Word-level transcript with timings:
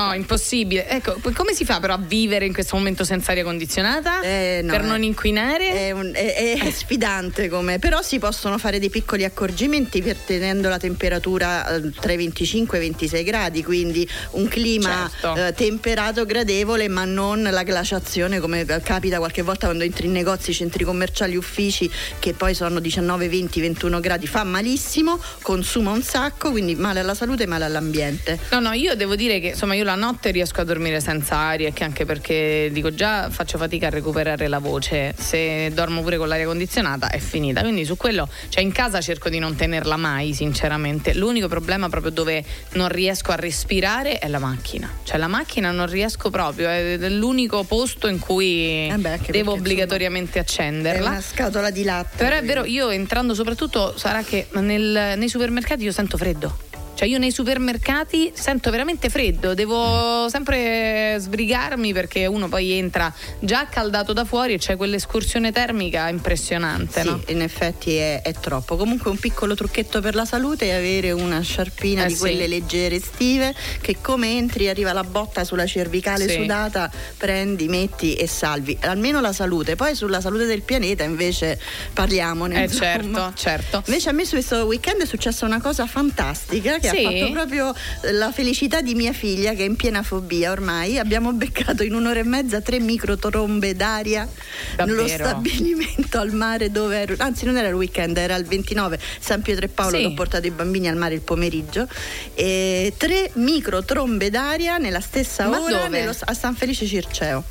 No, 0.00 0.14
impossibile. 0.14 0.88
Ecco, 0.88 1.20
come 1.34 1.52
si 1.52 1.66
fa 1.66 1.78
però 1.78 1.94
a 1.94 1.98
vivere 1.98 2.46
in 2.46 2.54
questo 2.54 2.76
momento 2.76 3.04
senza 3.04 3.32
aria 3.32 3.44
condizionata? 3.44 4.22
Eh, 4.22 4.60
no, 4.64 4.72
per 4.72 4.82
non 4.82 5.02
inquinare? 5.02 5.68
È, 5.72 5.90
un, 5.90 6.10
è, 6.14 6.58
è 6.58 6.70
sfidante 6.72 7.50
come, 7.50 7.78
però 7.78 8.00
si 8.00 8.18
possono 8.18 8.56
fare 8.56 8.78
dei 8.78 8.88
piccoli 8.88 9.24
accorgimenti 9.24 10.00
per 10.00 10.16
tenendo 10.16 10.70
la 10.70 10.78
temperatura 10.78 11.76
eh, 11.76 11.90
tra 11.90 12.12
i 12.12 12.16
25 12.16 12.78
e 12.78 12.80
i 12.80 12.84
26 12.88 13.24
gradi, 13.24 13.62
quindi 13.62 14.08
un 14.32 14.48
clima 14.48 15.10
certo. 15.10 15.46
eh, 15.46 15.52
temperato, 15.52 16.24
gradevole, 16.24 16.88
ma 16.88 17.04
non 17.04 17.42
la 17.42 17.62
glaciazione 17.62 18.40
come 18.40 18.64
capita 18.82 19.18
qualche 19.18 19.42
volta 19.42 19.66
quando 19.66 19.84
entri 19.84 20.06
in 20.06 20.12
negozi, 20.12 20.54
centri 20.54 20.84
commerciali, 20.84 21.36
uffici 21.36 21.90
che 22.18 22.32
poi 22.32 22.54
sono 22.54 22.80
19, 22.80 23.28
20, 23.28 23.60
21 23.60 24.00
gradi, 24.00 24.26
fa 24.26 24.44
malissimo, 24.44 25.20
consuma 25.42 25.90
un 25.90 26.02
sacco, 26.02 26.50
quindi 26.50 26.74
male 26.74 27.00
alla 27.00 27.14
salute 27.14 27.42
e 27.42 27.46
male 27.46 27.66
all'ambiente. 27.66 28.38
No, 28.50 28.60
no, 28.60 28.72
io 28.72 28.94
devo 28.94 29.14
dire 29.14 29.40
che 29.40 29.48
insomma 29.48 29.74
io 29.74 29.84
la 29.90 29.96
notte 29.96 30.30
riesco 30.30 30.60
a 30.60 30.64
dormire 30.64 31.00
senza 31.00 31.36
aria 31.36 31.72
che 31.72 31.82
anche 31.82 32.04
perché 32.04 32.70
dico 32.72 32.94
già 32.94 33.28
faccio 33.28 33.58
fatica 33.58 33.88
a 33.88 33.90
recuperare 33.90 34.46
la 34.46 34.60
voce, 34.60 35.14
se 35.18 35.72
dormo 35.74 36.00
pure 36.02 36.16
con 36.16 36.28
l'aria 36.28 36.46
condizionata 36.46 37.10
è 37.10 37.18
finita, 37.18 37.60
quindi 37.62 37.84
su 37.84 37.96
quello, 37.96 38.28
cioè 38.50 38.62
in 38.62 38.70
casa 38.70 39.00
cerco 39.00 39.28
di 39.28 39.40
non 39.40 39.56
tenerla 39.56 39.96
mai 39.96 40.32
sinceramente, 40.32 41.14
l'unico 41.14 41.48
problema 41.48 41.88
proprio 41.88 42.12
dove 42.12 42.44
non 42.74 42.88
riesco 42.88 43.32
a 43.32 43.34
respirare 43.34 44.20
è 44.20 44.28
la 44.28 44.38
macchina, 44.38 44.88
cioè 45.02 45.18
la 45.18 45.26
macchina 45.26 45.72
non 45.72 45.86
riesco 45.86 46.30
proprio, 46.30 46.68
è 46.68 46.96
l'unico 47.08 47.64
posto 47.64 48.06
in 48.06 48.20
cui 48.20 48.86
eh 48.88 48.96
beh, 48.96 49.20
devo 49.30 49.52
obbligatoriamente 49.52 50.38
accenderla. 50.38 51.08
È 51.08 51.10
una 51.10 51.20
scatola 51.20 51.70
di 51.70 51.82
latte. 51.82 52.16
Però 52.16 52.36
è 52.36 52.44
vero, 52.44 52.64
io 52.64 52.90
entrando 52.90 53.34
soprattutto 53.34 53.96
sarà 53.98 54.22
che 54.22 54.46
nel, 54.52 55.14
nei 55.16 55.28
supermercati 55.28 55.82
io 55.82 55.92
sento 55.92 56.16
freddo. 56.16 56.68
Cioè 57.00 57.08
io 57.08 57.16
nei 57.16 57.30
supermercati 57.30 58.30
sento 58.34 58.70
veramente 58.70 59.08
freddo, 59.08 59.54
devo 59.54 60.28
sempre 60.28 61.16
sbrigarmi 61.18 61.94
perché 61.94 62.26
uno 62.26 62.46
poi 62.46 62.72
entra 62.72 63.10
già 63.38 63.68
caldato 63.68 64.12
da 64.12 64.26
fuori 64.26 64.52
e 64.52 64.58
c'è 64.58 64.76
quell'escursione 64.76 65.50
termica 65.50 66.10
impressionante. 66.10 67.00
Sì, 67.00 67.06
no? 67.06 67.22
in 67.28 67.40
effetti 67.40 67.96
è, 67.96 68.20
è, 68.20 68.34
troppo. 68.34 68.76
Comunque 68.76 69.10
un 69.10 69.16
piccolo 69.16 69.54
trucchetto 69.54 70.02
per 70.02 70.14
la 70.14 70.26
salute 70.26 70.66
è 70.66 70.72
avere 70.72 71.10
una 71.12 71.40
sciarpina 71.40 72.04
eh 72.04 72.08
di 72.08 72.16
quelle 72.16 72.42
sì. 72.42 72.48
leggere 72.50 72.96
estive 72.96 73.54
che 73.80 73.96
come 74.02 74.36
entri 74.36 74.68
arriva 74.68 74.92
la 74.92 75.02
botta 75.02 75.42
sulla 75.44 75.64
cervicale 75.64 76.28
sì. 76.28 76.34
sudata, 76.34 76.90
prendi, 77.16 77.66
metti 77.68 78.12
e 78.12 78.26
salvi. 78.26 78.76
Almeno 78.82 79.22
la 79.22 79.32
salute. 79.32 79.74
Poi 79.74 79.94
sulla 79.94 80.20
salute 80.20 80.44
del 80.44 80.60
pianeta 80.60 81.02
invece 81.02 81.58
parliamone. 81.94 82.64
Eh 82.64 82.68
certo, 82.68 83.32
certo. 83.34 83.82
Invece 83.86 84.10
a 84.10 84.12
me 84.12 84.26
su 84.26 84.32
questo 84.32 84.66
weekend 84.66 85.00
è 85.00 85.06
successa 85.06 85.46
una 85.46 85.62
cosa 85.62 85.86
fantastica 85.86 86.78
che. 86.78 86.88
Ha 86.90 87.10
fatto 87.10 87.30
proprio 87.32 87.74
la 88.12 88.32
felicità 88.32 88.80
di 88.80 88.94
mia 88.94 89.12
figlia 89.12 89.52
che 89.52 89.62
è 89.62 89.66
in 89.66 89.76
piena 89.76 90.02
fobia 90.02 90.50
ormai. 90.50 90.98
Abbiamo 90.98 91.32
beccato 91.32 91.82
in 91.82 91.94
un'ora 91.94 92.20
e 92.20 92.24
mezza 92.24 92.60
tre 92.60 92.80
microtrombe 92.80 93.74
d'aria 93.74 94.28
Davvero? 94.76 94.96
nello 94.96 95.08
stabilimento 95.08 96.18
al 96.18 96.32
mare 96.32 96.70
dove 96.70 97.00
ero, 97.00 97.14
anzi 97.18 97.44
non 97.44 97.56
era 97.56 97.68
il 97.68 97.74
weekend, 97.74 98.16
era 98.16 98.36
il 98.36 98.44
29 98.44 98.98
San 99.18 99.42
Pietro 99.42 99.64
e 99.64 99.68
Paolo 99.68 99.96
sì. 99.96 100.02
che 100.02 100.06
ho 100.08 100.14
portato 100.14 100.46
i 100.46 100.50
bambini 100.50 100.88
al 100.88 100.96
mare 100.96 101.14
il 101.14 101.22
pomeriggio. 101.22 101.88
E 102.34 102.94
tre 102.96 103.30
microtrombe 103.34 104.30
d'aria 104.30 104.78
nella 104.78 105.00
stessa 105.00 105.48
Ma 105.48 105.60
ora 105.60 105.88
nello, 105.88 106.14
a 106.18 106.34
San 106.34 106.54
Felice 106.54 106.86
Circeo. 106.86 107.44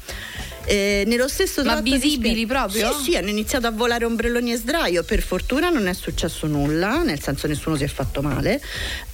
Eh, 0.69 1.03
nello 1.07 1.27
stesso 1.27 1.63
Ma 1.63 1.81
visibili 1.81 2.45
proprio? 2.45 2.93
Sì, 2.93 3.11
sì, 3.11 3.17
hanno 3.17 3.29
iniziato 3.29 3.65
a 3.65 3.71
volare 3.71 4.05
ombrelloni 4.05 4.51
e 4.51 4.55
sdraio. 4.55 5.03
Per 5.03 5.19
fortuna 5.23 5.69
non 5.69 5.87
è 5.87 5.93
successo 5.93 6.45
nulla, 6.45 7.01
nel 7.01 7.19
senso 7.19 7.47
nessuno 7.47 7.75
si 7.75 7.85
è 7.85 7.87
fatto 7.87 8.21
male. 8.21 8.61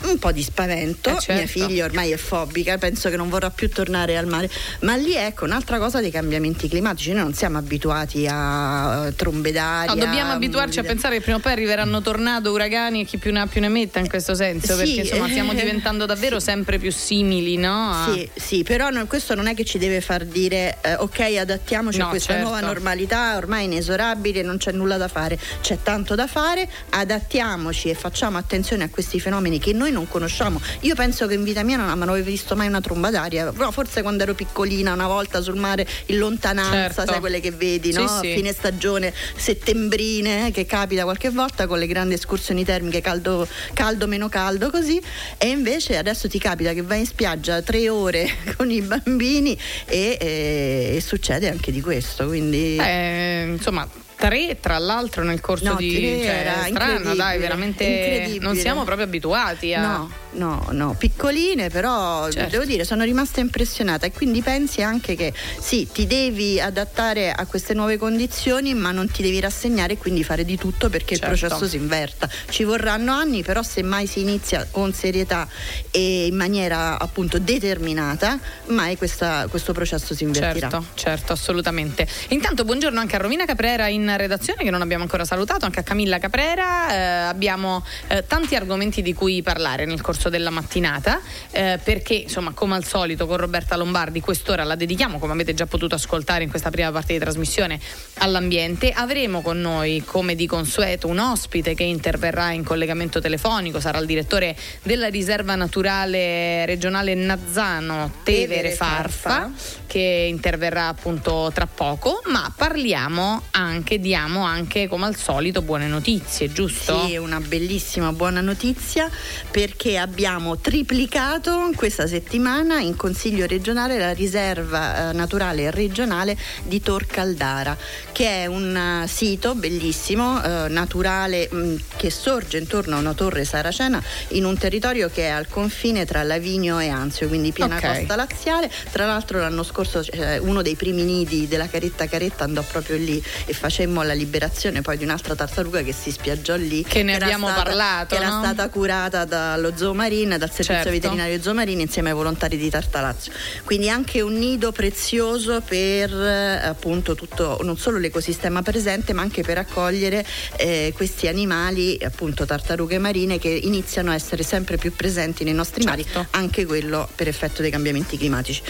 Un 0.03 0.20
po' 0.20 0.34
di 0.34 0.44
spavento. 0.44 1.12
Eh 1.12 1.20
certo. 1.20 1.34
Mia 1.34 1.47
figlia 1.47 1.86
ormai 1.86 2.12
è 2.12 2.17
fobica, 2.17 2.78
penso 2.78 3.09
che 3.09 3.16
non 3.16 3.30
vorrà 3.30 3.52
più 3.52 3.70
tornare 3.70 4.17
al 4.17 4.28
mare. 4.28 4.50
Ma 4.81 4.97
lì 4.97 5.16
ecco 5.16 5.45
un'altra 5.45 5.80
cosa 5.80 6.02
dei 6.02 6.12
cambiamenti 6.12 6.67
climatici. 6.67 7.14
Noi 7.14 7.23
non 7.23 7.34
siamo 7.34 7.58
abituati 7.58 8.28
a 8.30 9.14
trombe 9.16 9.53
d'aria. 9.53 9.94
No, 9.94 10.00
dobbiamo 10.03 10.34
abituarci 10.34 10.80
a 10.80 10.84
pensare 10.84 11.16
che 11.16 11.22
prima 11.22 11.38
o 11.38 11.40
poi 11.40 11.53
arriveranno 11.53 12.01
tornado, 12.01 12.51
uragani 12.51 13.01
e 13.01 13.06
chi 13.06 13.18
più 13.18 13.31
ne 13.31 13.40
ha 13.40 13.47
più 13.47 13.62
ne 13.62 13.69
metta 13.69 14.00
in 14.00 14.09
questo 14.09 14.35
senso. 14.35 14.74
Sì, 14.74 14.84
perché 14.84 15.01
insomma 15.01 15.30
stiamo 15.30 15.53
diventando 15.53 16.06
davvero 16.06 16.38
sì. 16.40 16.47
sempre 16.47 16.80
più 16.80 16.91
simili, 16.91 17.56
no? 17.56 18.12
Sì, 18.13 18.30
sì, 18.35 18.63
però 18.63 18.90
no, 18.90 19.06
questo 19.07 19.35
non 19.35 19.47
è 19.47 19.56
che 19.56 19.63
ci 19.63 19.78
deve 19.78 20.01
far 20.01 20.25
dire 20.25 20.80
eh, 20.81 20.96
ok, 20.96 21.44
adattiamoci 21.45 22.00
no, 22.00 22.06
a 22.06 22.09
questa 22.09 22.33
certo. 22.33 22.50
nuova 22.50 22.66
normalità 22.66 23.38
ormai 23.38 23.66
inesorabile, 23.66 24.41
non 24.41 24.57
c'è 24.57 24.72
nulla 24.72 24.97
da 24.97 25.07
fare, 25.07 25.39
c'è 25.61 25.78
tanto 25.81 26.16
da 26.16 26.28
fare, 26.28 26.67
adattiamoci 26.89 27.89
e 27.89 27.94
facciamo 27.94 28.38
attenzione 28.38 28.83
a 28.83 28.89
questi 28.89 29.19
fenomeni 29.19 29.59
che 29.59 29.73
noi 29.73 29.91
non 29.91 30.07
conosciamo. 30.07 30.59
Io 30.81 30.95
penso 30.95 31.28
che 31.28 31.35
in 31.35 31.44
vita 31.44 31.63
mia 31.63 31.78
non, 31.78 31.89
avevo 31.89 32.25
visto 32.25 32.56
mai 32.56 32.67
una 32.67 32.81
tromba 32.81 33.09
d'aria, 33.09 33.51
no, 33.56 33.72
forse 33.72 34.01
quando 34.01 34.23
ero 34.23 34.33
piccolina 34.33 34.91
una 34.91 35.07
volta 35.07 35.41
sul 35.41 35.56
mare 35.56 35.88
in 36.07 36.17
lontananza, 36.17 36.72
certo. 36.72 37.11
sai 37.11 37.19
quelle 37.19 37.39
che 37.39 37.51
vedi, 37.51 37.94
no? 37.94 38.07
Sì, 38.07 38.27
sì. 38.27 38.33
Fine 38.35 38.51
stagione 38.51 39.13
settembrine, 39.35 40.47
eh, 40.47 40.51
che 40.51 40.66
capita 40.66 41.03
qualche 41.03 41.29
volta 41.29 41.67
con 41.67 41.79
le 41.79 41.88
grandi 41.88 42.16
escursioni 42.16 42.66
termiche, 42.66 43.01
caldo, 43.01 43.47
caldo, 43.73 44.07
meno 44.07 44.29
caldo, 44.29 44.69
così. 44.69 45.01
E 45.38 45.47
invece 45.47 45.97
adesso 45.97 46.27
ti 46.27 46.39
capita 46.39 46.73
che 46.73 46.81
vai 46.81 47.00
in 47.00 47.06
spiaggia 47.06 47.62
tre 47.62 47.88
ore 47.89 48.29
con 48.57 48.72
i 48.72 48.81
bambini 48.81 49.57
e, 49.85 50.17
e, 50.19 50.94
e 50.95 51.01
succede 51.01 51.25
succede 51.25 51.50
anche 51.50 51.72
di 51.72 51.81
questo. 51.81 52.28
Quindi... 52.28 52.78
Eh, 52.78 53.46
insomma, 53.47 53.88
tre 54.16 54.58
tra 54.59 54.78
l'altro 54.78 55.24
nel 55.24 55.42
corso 55.42 55.72
no, 55.72 55.76
di 55.76 56.22
cioè, 56.24 56.68
strano 56.70 57.16
dai 57.16 57.38
veramente 57.38 58.38
non 58.40 58.56
siamo 58.56 58.84
proprio 58.84 59.06
abituati 59.06 59.74
a 59.74 59.81
no 59.81 60.09
no 60.36 60.68
no 60.72 60.96
piccoline 60.98 61.70
però 61.70 62.30
certo. 62.30 62.50
devo 62.50 62.66
dire 62.66 62.84
sono 62.84 63.04
rimasta 63.04 63.40
impressionata. 63.40 64.06
E 64.06 64.12
quindi 64.12 64.42
pensi 64.42 64.81
anche 64.81 65.16
che 65.16 65.34
sì 65.59 65.88
ti 65.92 66.08
devi 66.08 66.59
adattare 66.59 67.31
a 67.31 67.46
queste 67.46 67.74
nuove 67.74 67.98
condizioni 67.98 68.74
ma 68.74 68.92
non 68.92 69.09
ti 69.09 69.22
devi 69.22 69.40
rassegnare 69.40 69.94
e 69.94 69.98
quindi 69.98 70.24
fare 70.24 70.46
di 70.46 70.58
tutto 70.58 70.90
perché 70.90 71.16
certo. 71.16 71.34
il 71.34 71.40
processo 71.40 71.68
si 71.68 71.78
inverta. 71.78 72.30
Ci 72.50 72.64
vorranno 72.64 73.12
anni 73.12 73.44
però 73.44 73.64
se 73.64 73.81
mai 73.81 74.08
si 74.08 74.22
inizia 74.22 74.68
con 74.70 74.94
serietà 74.94 75.48
e 75.92 76.28
in 76.28 76.36
maniera 76.36 77.00
appunto 77.00 77.40
determinata 77.40 78.40
mai 78.68 78.98
questa, 78.98 79.48
questo 79.50 79.74
processo 79.74 80.14
si 80.14 80.24
invertirà. 80.24 80.70
Certo 80.70 80.86
certo 80.96 81.34
assolutamente. 81.34 82.08
Intanto 82.30 82.64
buongiorno 82.64 83.00
anche 83.00 83.16
a 83.16 83.20
Romina 83.20 83.46
Caprera 83.46 83.88
in 83.88 84.05
redazione 84.16 84.64
che 84.64 84.70
non 84.70 84.82
abbiamo 84.82 85.04
ancora 85.04 85.26
salutato, 85.26 85.66
anche 85.66 85.80
a 85.80 85.84
Camilla 85.84 86.20
Caprera. 86.20 86.92
Eh, 86.92 86.98
abbiamo 87.28 87.84
eh, 88.08 88.26
tanti 88.28 88.56
argomenti 88.56 89.02
di 89.02 89.14
cui 89.14 89.42
parlare 89.42 89.86
nel 89.86 90.02
corso 90.02 90.30
della 90.30 90.50
mattinata, 90.50 91.20
eh, 91.52 91.80
perché 91.84 92.14
insomma, 92.14 92.52
come 92.54 92.76
al 92.76 92.86
solito 92.86 93.26
con 93.28 93.38
Roberta 93.38 93.76
Lombardi 93.76 94.20
quest'ora 94.20 94.64
la 94.64 94.76
dedichiamo, 94.76 95.20
come 95.20 95.34
avete 95.34 95.54
già 95.54 95.66
potuto 95.66 95.96
ascoltare 95.96 96.44
in 96.44 96.50
questa 96.50 96.70
prima 96.70 96.92
parte 96.92 97.14
di 97.14 97.20
trasmissione, 97.20 97.80
all'ambiente. 98.20 98.92
Avremo 98.92 99.42
con 99.42 99.60
noi, 99.60 100.04
come 100.06 100.36
di 100.36 100.48
consueto, 100.48 101.08
un 101.08 101.20
ospite 101.20 101.74
che 101.74 101.84
interverrà 101.84 102.52
in 102.52 102.64
collegamento 102.64 103.20
telefonico, 103.20 103.80
sarà 103.80 103.98
il 104.00 104.06
direttore 104.06 104.56
della 104.84 105.08
riserva 105.08 105.56
naturale 105.56 106.66
regionale 106.66 107.14
Nazzano, 107.16 108.12
Tevere 108.24 108.72
Farfa, 108.72 109.52
che 109.95 110.28
interverrà 110.29 110.89
appunto 110.89 111.50
tra 111.53 111.67
poco, 111.67 112.22
ma 112.25 112.51
parliamo 112.53 113.44
anche 113.51 113.85
che 113.85 114.00
diamo 114.00 114.44
anche 114.44 114.88
come 114.88 115.06
al 115.06 115.16
solito 115.16 115.61
buone 115.61 115.88
notizie, 115.88 116.51
giusto? 116.51 117.06
Sì, 117.06 117.16
una 117.16 117.39
bellissima 117.39 118.11
buona 118.11 118.41
notizia 118.41 119.09
perché 119.51 119.97
abbiamo 119.97 120.57
triplicato 120.57 121.72
questa 121.75 122.07
settimana 122.07 122.79
in 122.79 122.95
Consiglio 122.95 123.45
regionale 123.45 123.97
la 123.97 124.11
riserva 124.11 125.09
eh, 125.09 125.13
naturale 125.13 125.72
regionale 125.72 126.35
di 126.63 126.81
Tor 126.81 127.06
Caldara, 127.06 127.77
che 128.12 128.44
è 128.44 128.45
un 128.47 129.03
uh, 129.03 129.07
sito 129.07 129.56
bellissimo, 129.56 130.35
uh, 130.35 130.67
naturale, 130.67 131.47
mh, 131.50 131.57
mm, 131.57 131.75
che 131.95 132.09
sorge 132.09 132.57
intorno 132.57 132.95
a 132.95 133.00
una 133.00 133.13
torre 133.13 133.45
saracena 133.45 134.01
in 134.29 134.45
un 134.45 134.57
territorio 134.57 135.09
che 135.09 135.27
è 135.27 135.29
al 135.29 135.47
confine 135.47 136.06
tra 136.06 136.23
Lavigno 136.23 136.79
e 136.79 136.89
Anzio, 136.89 137.27
quindi 137.27 137.51
piena 137.51 137.77
okay. 137.77 138.00
costa 138.00 138.16
laziale. 138.16 138.72
Tra 138.91 139.06
l'altro 139.06 139.39
l'anno 139.39 139.63
scorso 139.63 139.85
eh, 140.12 140.38
uno 140.40 140.62
dei 140.62 140.76
primi 140.76 141.04
nidi 141.04 141.48
della 141.48 141.68
Caretta 141.68 142.08
Caretta 142.08 142.44
andò 142.44 142.64
proprio 142.64 142.98
lì 142.98 143.22
e 143.46 143.54
facemmo 143.54 144.04
la 144.04 144.14
liberazione 144.14 144.82
poi 144.82 144.98
di 144.98 145.04
un'altra 145.04 145.36
tartaruga 145.36 145.82
che 145.82 145.94
si 145.94 146.12
spiaggiò 146.12 146.56
lì. 146.56 146.84
Che 146.84 147.04
ne 147.04 147.16
abbiamo 147.16 147.48
stata, 147.48 147.64
parlato. 147.64 148.16
Che 148.16 148.22
no? 148.22 148.28
era 148.28 148.40
stata 148.40 148.70
curata 148.70 149.26
dallo 149.26 149.76
Zoomarine, 149.76 150.38
dal 150.38 150.50
servizio 150.50 150.76
certo. 150.76 150.90
veterinario 150.90 151.42
Zoomarine 151.42 151.82
insieme 151.82 152.10
ai 152.10 152.16
volontari 152.16 152.58
di 152.58 152.70
Tartalazzo. 152.70 153.32
Quindi 153.64 153.90
anche 153.90 154.22
un 154.22 154.34
nido 154.34 154.72
prezioso 154.72 155.62
per 155.62 156.12
eh, 156.14 156.66
appunto 156.66 157.16
tutto, 157.16 157.60
non 157.62 157.78
solo 157.78 157.98
l'ecosistema 157.98 158.62
presente, 158.62 159.14
ma 159.14 159.22
anche 159.22 159.44
per 159.44 159.58
accogliere 159.58 160.26
eh, 160.58 160.94
questi 160.96 161.28
animali, 161.28 161.98
appunto 162.04 162.46
tartarughe 162.46 162.98
marine, 162.98 163.40
che 163.40 163.50
iniziano 163.50 164.12
a 164.12 164.16
essere 164.16 164.44
sempre 164.44 164.78
più 164.78 164.94
presenti 164.96 165.44
nei 165.44 165.54
nostri 165.54 165.84
certo. 165.84 166.18
mari, 166.18 166.28
anche 166.32 166.66
quello 166.66 167.08
per 167.16 167.28
effetto 167.28 167.62
dei 167.62 167.72
cambiamenti 167.72 168.18
climatici. 168.18 168.62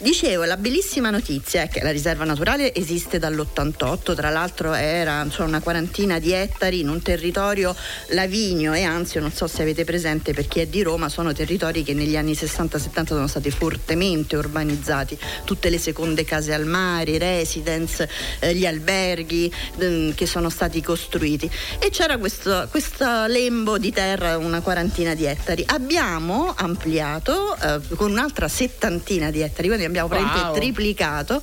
Dicevo, 0.00 0.37
Dicevo, 0.38 0.44
la 0.44 0.56
bellissima 0.56 1.10
notizia 1.10 1.62
è 1.62 1.68
che 1.68 1.82
la 1.82 1.90
riserva 1.90 2.24
naturale 2.24 2.72
esiste 2.72 3.18
dall'88, 3.18 4.14
tra 4.14 4.30
l'altro 4.30 4.72
era 4.72 5.26
cioè, 5.28 5.46
una 5.46 5.60
quarantina 5.60 6.18
di 6.20 6.32
ettari 6.32 6.80
in 6.80 6.88
un 6.88 7.02
territorio 7.02 7.74
lavigno 8.08 8.72
e 8.72 8.84
anzi, 8.84 9.18
non 9.18 9.32
so 9.32 9.46
se 9.48 9.62
avete 9.62 9.84
presente 9.84 10.32
per 10.32 10.46
chi 10.46 10.60
è 10.60 10.66
di 10.66 10.82
Roma, 10.82 11.08
sono 11.08 11.32
territori 11.32 11.82
che 11.82 11.92
negli 11.92 12.16
anni 12.16 12.32
60-70 12.32 13.06
sono 13.06 13.26
stati 13.26 13.50
fortemente 13.50 14.36
urbanizzati, 14.36 15.18
tutte 15.44 15.70
le 15.70 15.78
seconde 15.78 16.24
case 16.24 16.54
al 16.54 16.66
mare, 16.66 17.12
i 17.12 17.18
residence, 17.18 18.08
eh, 18.38 18.54
gli 18.54 18.66
alberghi 18.66 19.52
eh, 19.78 20.12
che 20.14 20.26
sono 20.26 20.50
stati 20.50 20.80
costruiti. 20.80 21.50
E 21.80 21.90
c'era 21.90 22.16
questo, 22.18 22.68
questo 22.70 23.26
lembo 23.26 23.78
di 23.78 23.92
terra, 23.92 24.38
una 24.38 24.60
quarantina 24.60 25.14
di 25.14 25.24
ettari. 25.24 25.64
Abbiamo 25.66 26.54
ampliato 26.56 27.56
eh, 27.56 27.80
con 27.96 28.12
un'altra 28.12 28.46
settantina 28.46 29.30
di 29.30 29.40
ettari, 29.40 29.66
quindi 29.66 29.84
abbiamo 29.84 30.08
wow. 30.34 30.54
triplicato. 30.54 31.42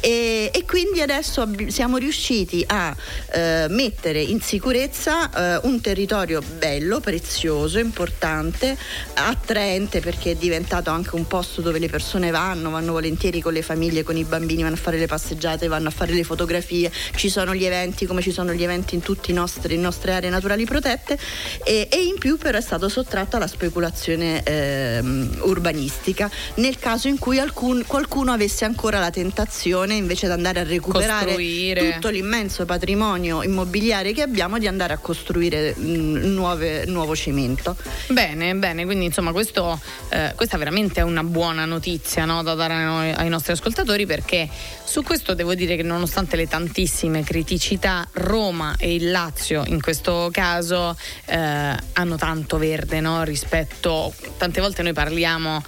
E, 0.00 0.50
e, 0.52 0.64
quindi 0.64 1.00
adesso 1.00 1.48
siamo 1.68 1.96
riusciti 1.96 2.64
a 2.66 2.94
eh, 3.32 3.66
mettere 3.68 4.20
in 4.20 4.40
sicurezza 4.40 5.30
eh, 5.30 5.60
un 5.64 5.80
territorio 5.80 6.40
bello, 6.40 7.00
prezioso, 7.00 7.78
importante, 7.78 8.76
attraente 9.14 10.00
perché 10.00 10.32
è 10.32 10.34
diventato 10.34 10.90
anche 10.90 11.14
un 11.14 11.26
posto 11.26 11.60
dove 11.60 11.78
le 11.78 11.88
persone 11.88 12.30
vanno, 12.30 12.70
vanno 12.70 12.92
volentieri 12.92 13.40
con 13.40 13.52
le 13.52 13.62
famiglie, 13.62 14.02
con 14.02 14.16
i 14.16 14.24
bambini, 14.24 14.62
vanno 14.62 14.74
a 14.74 14.78
fare 14.78 14.98
le 14.98 15.06
passeggiate, 15.06 15.68
vanno 15.68 15.88
a 15.88 15.92
fare 15.92 16.12
le 16.12 16.24
fotografie, 16.24 16.90
ci 17.14 17.28
sono 17.28 17.54
gli 17.54 17.64
eventi 17.64 18.06
come 18.06 18.22
ci 18.22 18.32
sono 18.32 18.52
gli 18.52 18.62
eventi 18.62 18.94
in 18.94 19.02
tutte 19.02 19.32
le 19.32 19.76
nostre 19.76 20.12
aree 20.12 20.30
naturali 20.30 20.64
protette. 20.64 21.18
E, 21.64 21.88
e, 21.90 22.02
in 22.02 22.18
più 22.18 22.36
però 22.38 22.58
è 22.58 22.60
stato 22.60 22.88
sottratto 22.88 23.36
alla 23.36 23.46
speculazione 23.46 24.42
eh, 24.42 25.00
urbanistica 25.40 26.30
nel 26.56 26.78
caso 26.78 27.08
in 27.08 27.18
cui 27.18 27.38
alcun, 27.38 27.84
qualcuno 27.86 28.21
avesse 28.30 28.64
ancora 28.64 28.98
la 28.98 29.10
tentazione 29.10 29.94
invece 29.94 30.26
di 30.26 30.32
andare 30.32 30.60
a 30.60 30.64
recuperare 30.64 31.26
costruire. 31.26 31.92
tutto 31.94 32.08
l'immenso 32.08 32.64
patrimonio 32.64 33.42
immobiliare 33.42 34.12
che 34.12 34.22
abbiamo 34.22 34.58
di 34.58 34.66
andare 34.66 34.92
a 34.92 34.98
costruire 34.98 35.74
mh, 35.76 35.82
mm, 35.82 36.16
nuove, 36.32 36.84
nuovo 36.86 37.16
cemento. 37.16 37.76
Bene, 38.08 38.54
bene, 38.54 38.84
quindi 38.84 39.06
insomma 39.06 39.32
questo, 39.32 39.80
eh, 40.10 40.32
questa 40.36 40.56
veramente 40.56 41.00
è 41.00 41.02
una 41.02 41.24
buona 41.24 41.64
notizia 41.64 42.24
no, 42.24 42.42
da 42.42 42.54
dare 42.54 42.74
ai, 42.74 43.12
ai 43.12 43.28
nostri 43.28 43.52
ascoltatori 43.52 44.06
perché 44.06 44.48
su 44.84 45.02
questo 45.02 45.34
devo 45.34 45.54
dire 45.54 45.76
che 45.76 45.82
nonostante 45.82 46.36
le 46.36 46.46
tantissime 46.46 47.22
criticità 47.22 48.06
Roma 48.12 48.74
e 48.78 48.94
il 48.94 49.10
Lazio 49.10 49.62
in 49.66 49.80
questo 49.80 50.28
caso 50.30 50.96
eh, 51.26 51.76
hanno 51.92 52.16
tanto 52.16 52.58
verde 52.58 53.00
no, 53.00 53.22
rispetto 53.24 54.12
tante 54.36 54.60
volte 54.60 54.82
noi 54.82 54.92
parliamo 54.92 55.62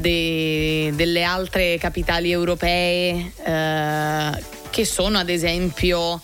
de, 0.00 0.92
delle 0.94 1.22
altre 1.24 1.78
capitali 1.78 2.30
europee 2.30 3.32
eh, 3.44 4.30
che 4.70 4.84
sono 4.84 5.18
ad 5.18 5.28
esempio 5.28 6.20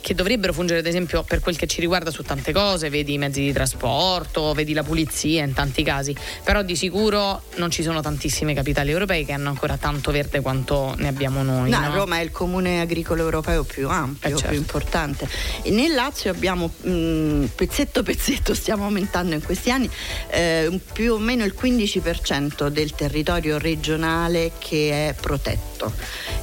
che 0.00 0.14
dovrebbero 0.14 0.52
fungere 0.52 0.80
ad 0.80 0.86
esempio 0.86 1.22
per 1.22 1.40
quel 1.40 1.56
che 1.56 1.66
ci 1.66 1.80
riguarda 1.80 2.10
su 2.10 2.22
tante 2.22 2.52
cose, 2.52 2.88
vedi 2.90 3.14
i 3.14 3.18
mezzi 3.18 3.40
di 3.40 3.52
trasporto, 3.52 4.52
vedi 4.52 4.72
la 4.72 4.82
pulizia 4.82 5.42
in 5.44 5.52
tanti 5.52 5.82
casi, 5.82 6.14
però 6.44 6.62
di 6.62 6.76
sicuro 6.76 7.42
non 7.56 7.70
ci 7.70 7.82
sono 7.82 8.00
tantissime 8.00 8.54
capitali 8.54 8.90
europee 8.90 9.24
che 9.24 9.32
hanno 9.32 9.48
ancora 9.48 9.76
tanto 9.76 10.10
verde 10.10 10.40
quanto 10.40 10.94
ne 10.96 11.08
abbiamo 11.08 11.42
noi. 11.42 11.70
No, 11.70 11.80
no? 11.80 11.94
Roma 11.94 12.18
è 12.18 12.22
il 12.22 12.30
comune 12.30 12.80
agricolo 12.80 13.22
europeo 13.22 13.64
più 13.64 13.88
ampio, 13.88 14.28
eh 14.28 14.32
certo. 14.32 14.48
più 14.48 14.58
importante. 14.58 15.28
E 15.62 15.70
nel 15.70 15.94
Lazio 15.94 16.30
abbiamo 16.30 16.70
mh, 16.80 16.90
mm, 16.90 17.44
pezzetto 17.56 18.02
pezzetto, 18.04 18.54
stiamo 18.54 18.84
aumentando 18.84 19.34
in 19.34 19.42
questi 19.42 19.70
anni, 19.70 19.90
eh, 20.28 20.78
più 20.92 21.14
o 21.14 21.18
meno 21.18 21.44
il 21.44 21.54
15% 21.60 22.68
del 22.68 22.94
territorio 22.94 23.58
regionale 23.58 24.52
che 24.58 25.08
è 25.08 25.14
protetto. 25.20 25.92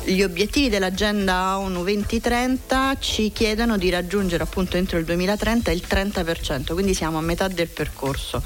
Gli 0.03 0.21
obiettivi 0.21 0.69
dell'agenda 0.69 1.59
ONU 1.59 1.83
2030 1.83 2.95
ci 2.99 3.31
chiedono 3.37 3.77
di 3.77 3.91
raggiungere 3.91 4.41
appunto 4.41 4.77
entro 4.77 4.97
il 4.97 5.05
2030 5.05 5.69
il 5.69 5.83
30%, 5.87 6.73
quindi 6.73 6.95
siamo 6.95 7.19
a 7.19 7.21
metà 7.21 7.47
del 7.47 7.67
percorso 7.67 8.41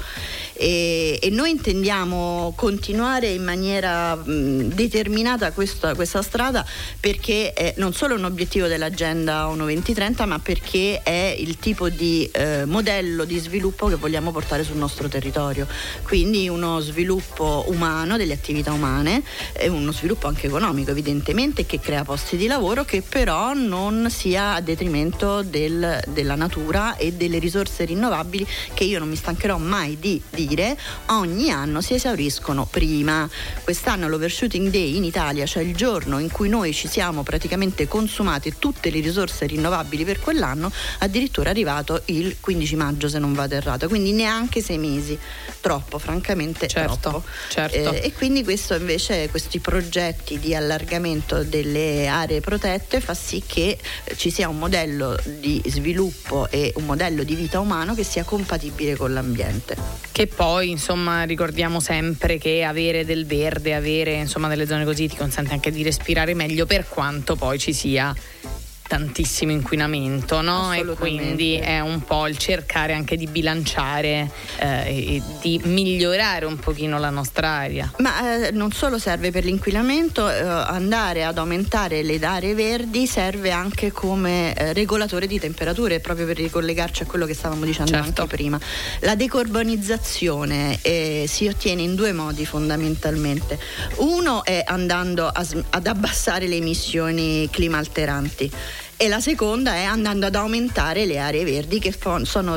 e, 0.54 1.18
e 1.20 1.30
noi 1.30 1.50
intendiamo 1.50 2.52
continuare 2.56 3.28
in 3.28 3.42
maniera 3.42 4.14
mh, 4.14 4.74
determinata 4.74 5.52
questa, 5.52 5.94
questa, 5.94 6.22
strada 6.22 6.64
perché 7.00 7.52
è 7.52 7.74
non 7.78 7.92
solo 7.92 8.14
un 8.14 8.24
obiettivo 8.24 8.66
dell'agenda 8.66 9.48
ONU 9.48 9.64
2030 9.64 10.26
ma 10.26 10.38
perché 10.38 11.00
è 11.02 11.34
il 11.38 11.58
tipo 11.58 11.88
di 11.88 12.28
eh, 12.32 12.64
modello 12.64 13.24
di 13.24 13.38
sviluppo 13.38 13.86
che 13.86 13.96
vogliamo 13.96 14.30
portare 14.30 14.64
sul 14.64 14.76
nostro 14.76 15.08
territorio. 15.08 15.66
Quindi 16.02 16.48
uno 16.48 16.80
sviluppo 16.80 17.64
umano 17.68 18.16
delle 18.16 18.34
attività 18.34 18.72
umane 18.72 19.22
e 19.52 19.68
uno 19.68 19.92
sviluppo 19.92 20.26
anche 20.28 20.46
economico 20.46 20.90
evidentemente 20.90 21.66
che 21.66 21.80
crea 21.80 22.04
posti 22.04 22.36
di 22.36 22.46
lavoro 22.46 22.84
che 22.84 23.02
però 23.02 23.52
non 23.54 24.08
sia 24.10 24.54
a 24.54 24.60
detrimento 24.60 25.42
del, 25.42 26.02
della 26.08 26.34
natura 26.34 26.96
e 26.96 27.12
delle 27.12 27.38
risorse 27.38 27.84
rinnovabili 27.84 28.46
che 28.74 28.84
io 28.84 28.98
non 28.98 29.08
mi 29.08 29.16
stancherò 29.16 29.58
mai 29.58 29.98
di 29.98 30.20
dire 30.46 30.76
ogni 31.06 31.50
anno 31.50 31.80
si 31.80 31.94
esauriscono 31.94 32.66
prima. 32.66 33.28
Quest'anno 33.62 34.08
l'Overshooting 34.08 34.70
Day 34.70 34.96
in 34.96 35.04
Italia, 35.04 35.46
cioè 35.46 35.62
il 35.62 35.74
giorno 35.74 36.18
in 36.18 36.30
cui 36.30 36.48
noi 36.48 36.72
ci 36.72 36.88
siamo 36.88 37.22
praticamente 37.22 37.86
consumati 37.88 38.54
tutte 38.58 38.90
le 38.90 39.00
risorse 39.00 39.46
rinnovabili 39.46 40.04
per 40.04 40.20
quell'anno, 40.20 40.70
addirittura 40.98 41.48
è 41.48 41.50
arrivato 41.52 42.02
il 42.06 42.36
15 42.40 42.76
maggio 42.76 43.08
se 43.08 43.18
non 43.18 43.32
vado 43.32 43.54
errata, 43.54 43.88
quindi 43.88 44.12
neanche 44.12 44.60
sei 44.60 44.78
mesi. 44.78 45.18
Troppo, 45.60 45.98
francamente 45.98 46.66
certo, 46.66 46.98
troppo. 47.00 47.24
Certo. 47.48 47.92
Eh, 47.92 48.00
e 48.04 48.12
quindi 48.12 48.42
questo 48.42 48.74
invece, 48.74 49.28
questi 49.30 49.60
progetti 49.60 50.38
di 50.38 50.54
allargamento 50.54 51.44
delle 51.44 52.08
aree 52.08 52.40
protette 52.40 53.00
fa 53.00 53.14
sì 53.14 53.42
che 53.46 53.78
ci 54.16 54.30
sia 54.30 54.48
un 54.48 54.58
modello 54.58 55.16
di 55.24 55.62
sviluppo 55.66 56.48
e 56.50 56.72
un 56.76 56.84
modello 56.84 57.22
di 57.22 57.34
vita 57.34 57.60
umano 57.60 57.94
che 57.94 58.04
sia 58.04 58.24
compatibile 58.24 58.96
con 58.96 59.12
l'ambiente. 59.12 59.76
Che 60.10 60.26
poi 60.34 60.70
insomma 60.70 61.24
ricordiamo 61.24 61.80
sempre 61.80 62.38
che 62.38 62.64
avere 62.64 63.04
del 63.04 63.26
verde, 63.26 63.74
avere 63.74 64.14
insomma 64.14 64.48
delle 64.48 64.66
zone 64.66 64.84
così 64.84 65.08
ti 65.08 65.16
consente 65.16 65.52
anche 65.52 65.70
di 65.70 65.82
respirare 65.82 66.34
meglio 66.34 66.66
per 66.66 66.88
quanto 66.88 67.36
poi 67.36 67.58
ci 67.58 67.72
sia 67.72 68.14
tantissimo 68.92 69.52
inquinamento, 69.52 70.42
no? 70.42 70.70
E 70.74 70.84
quindi 70.84 71.54
è 71.54 71.80
un 71.80 72.02
po' 72.02 72.26
il 72.26 72.36
cercare 72.36 72.92
anche 72.92 73.16
di 73.16 73.26
bilanciare 73.26 74.30
eh, 74.58 75.14
e 75.16 75.22
di 75.40 75.58
migliorare 75.64 76.44
un 76.44 76.58
pochino 76.58 76.98
la 76.98 77.08
nostra 77.08 77.48
aria. 77.48 77.90
Ma 78.00 78.48
eh, 78.48 78.50
non 78.50 78.70
solo 78.70 78.98
serve 78.98 79.30
per 79.30 79.44
l'inquinamento, 79.44 80.28
eh, 80.28 80.42
andare 80.42 81.24
ad 81.24 81.38
aumentare 81.38 82.02
le 82.02 82.18
aree 82.22 82.52
verdi 82.52 83.06
serve 83.06 83.50
anche 83.50 83.92
come 83.92 84.52
eh, 84.52 84.74
regolatore 84.74 85.26
di 85.26 85.40
temperature, 85.40 86.00
proprio 86.00 86.26
per 86.26 86.36
ricollegarci 86.36 87.04
a 87.04 87.06
quello 87.06 87.24
che 87.24 87.32
stavamo 87.32 87.64
dicendo 87.64 87.92
certo. 87.92 88.20
anche 88.20 88.36
prima. 88.36 88.60
La 89.00 89.14
decarbonizzazione 89.14 90.78
eh, 90.82 91.24
si 91.26 91.46
ottiene 91.46 91.80
in 91.80 91.94
due 91.94 92.12
modi 92.12 92.44
fondamentalmente. 92.44 93.58
Uno 93.96 94.44
è 94.44 94.62
andando 94.66 95.28
a, 95.28 95.46
ad 95.70 95.86
abbassare 95.86 96.46
le 96.46 96.56
emissioni 96.56 97.48
climalteranti 97.50 98.50
e 99.02 99.08
la 99.08 99.18
seconda 99.18 99.74
è 99.74 99.82
andando 99.82 100.26
ad 100.26 100.36
aumentare 100.36 101.06
le 101.06 101.18
aree 101.18 101.42
verdi 101.42 101.80
che 101.80 101.90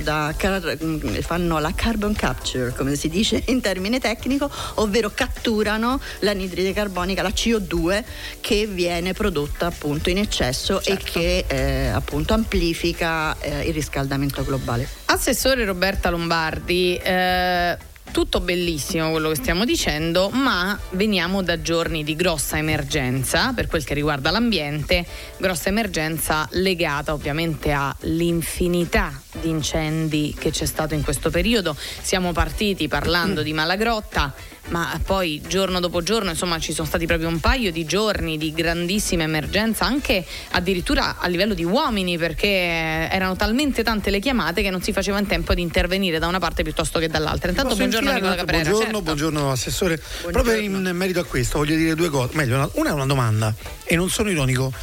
da, 0.04 0.32
fanno 1.22 1.58
la 1.58 1.74
carbon 1.74 2.14
capture, 2.14 2.72
come 2.78 2.96
si 2.96 3.10
dice 3.10 3.42
in 3.48 3.62
termine 3.62 4.00
tecnico, 4.00 4.48
ovvero 4.76 5.10
catturano 5.12 6.00
l'anidride 6.20 6.72
carbonica, 6.72 7.24
la 7.24 7.30
CO2 7.30 8.04
che 8.42 8.68
viene 8.68 9.14
prodotta 9.14 9.66
appunto 9.66 10.12
in 10.12 10.20
eccesso 10.20 10.80
certo. 10.80 11.10
e 11.10 11.12
che 11.12 11.46
eh, 11.48 11.88
appunto 11.88 12.36
amplifica 12.36 13.36
eh, 13.40 13.62
il 13.62 13.74
riscaldamento 13.74 14.44
globale. 14.44 14.88
Assessore 15.06 15.66
Roberta 15.66 16.12
Lombardi, 16.12 16.96
eh 16.96 17.94
tutto 18.12 18.40
bellissimo 18.40 19.12
quello 19.12 19.30
che 19.30 19.36
stiamo 19.36 19.66
dicendo, 19.66 20.30
ma 20.30 20.78
veniamo 20.92 21.42
da 21.42 21.62
giorni 21.62 22.04
di 22.04 22.16
grossa 22.16 22.58
emergenza 22.58 23.52
per 23.54 23.68
quel 23.68 23.84
che 23.84 23.94
riguarda 23.94 24.32
l'ambiente, 24.32 25.06
grossa 25.38 25.70
emergenza 25.70 26.48
legata 26.52 27.14
ovviamente 27.14 27.72
all'infinità 27.72 29.22
di 29.42 29.50
incendi 29.50 30.36
che 30.38 30.52
c'è 30.52 30.66
stato 30.66 30.94
in 30.94 31.04
questo 31.04 31.30
periodo. 31.30 31.76
Siamo 31.76 32.32
partiti 32.32 32.88
parlando 32.88 33.42
di 33.42 33.54
Malagrotta 33.54 34.34
ma 34.70 35.00
poi 35.04 35.42
giorno 35.48 35.80
dopo 35.80 36.02
giorno 36.02 36.32
insomma 36.32 36.60
ci 36.60 36.74
sono 36.74 36.88
stati 36.88 37.06
proprio 37.06 37.28
un 37.28 37.40
paio 37.40 37.72
di 37.72 37.86
giorni 37.86 38.38
di 38.38 38.52
grandissima 38.52 39.24
emergenza 39.24 39.86
anche 39.86 40.26
addirittura 40.52 41.18
a 41.20 41.28
livello 41.28 41.54
di 41.54 41.64
uomini 41.64 42.18
perché 42.18 42.48
erano 42.48 43.36
talmente 43.36 43.84
tante 43.84 44.10
le 44.10 44.20
chiamate 44.20 44.62
che 44.62 44.70
non 44.70 44.82
si 44.82 44.92
faceva 44.92 45.20
in 45.20 45.28
tempo 45.28 45.54
di 45.54 45.62
intervenire 45.62 46.18
da 46.18 46.28
una 46.28 46.40
parte 46.40 46.64
piuttosto 46.64 47.00
che 47.00 47.08
dall'altra 47.08 47.50
intanto 47.50 47.76
buongiorno 47.76 48.12
Nicola 48.12 48.36
Caprera 48.36 48.64
buongiorno, 48.64 48.86
certo. 48.86 49.02
buongiorno 49.02 49.52
assessore 49.52 49.96
buongiorno. 50.22 50.32
proprio 50.32 50.56
in 50.56 50.96
merito 50.96 51.20
a 51.20 51.26
questo 51.26 51.60
voglio 51.60 51.76
dire 51.76 51.94
due 51.96 52.10
cose 52.10 52.36
meglio 52.36 52.72
una 52.74 52.90
è 52.90 52.94
una 52.94 53.06
domanda 53.06 53.54
e 53.84 53.96
non 53.96 54.10
sono 54.10 54.30
ironico 54.32 54.74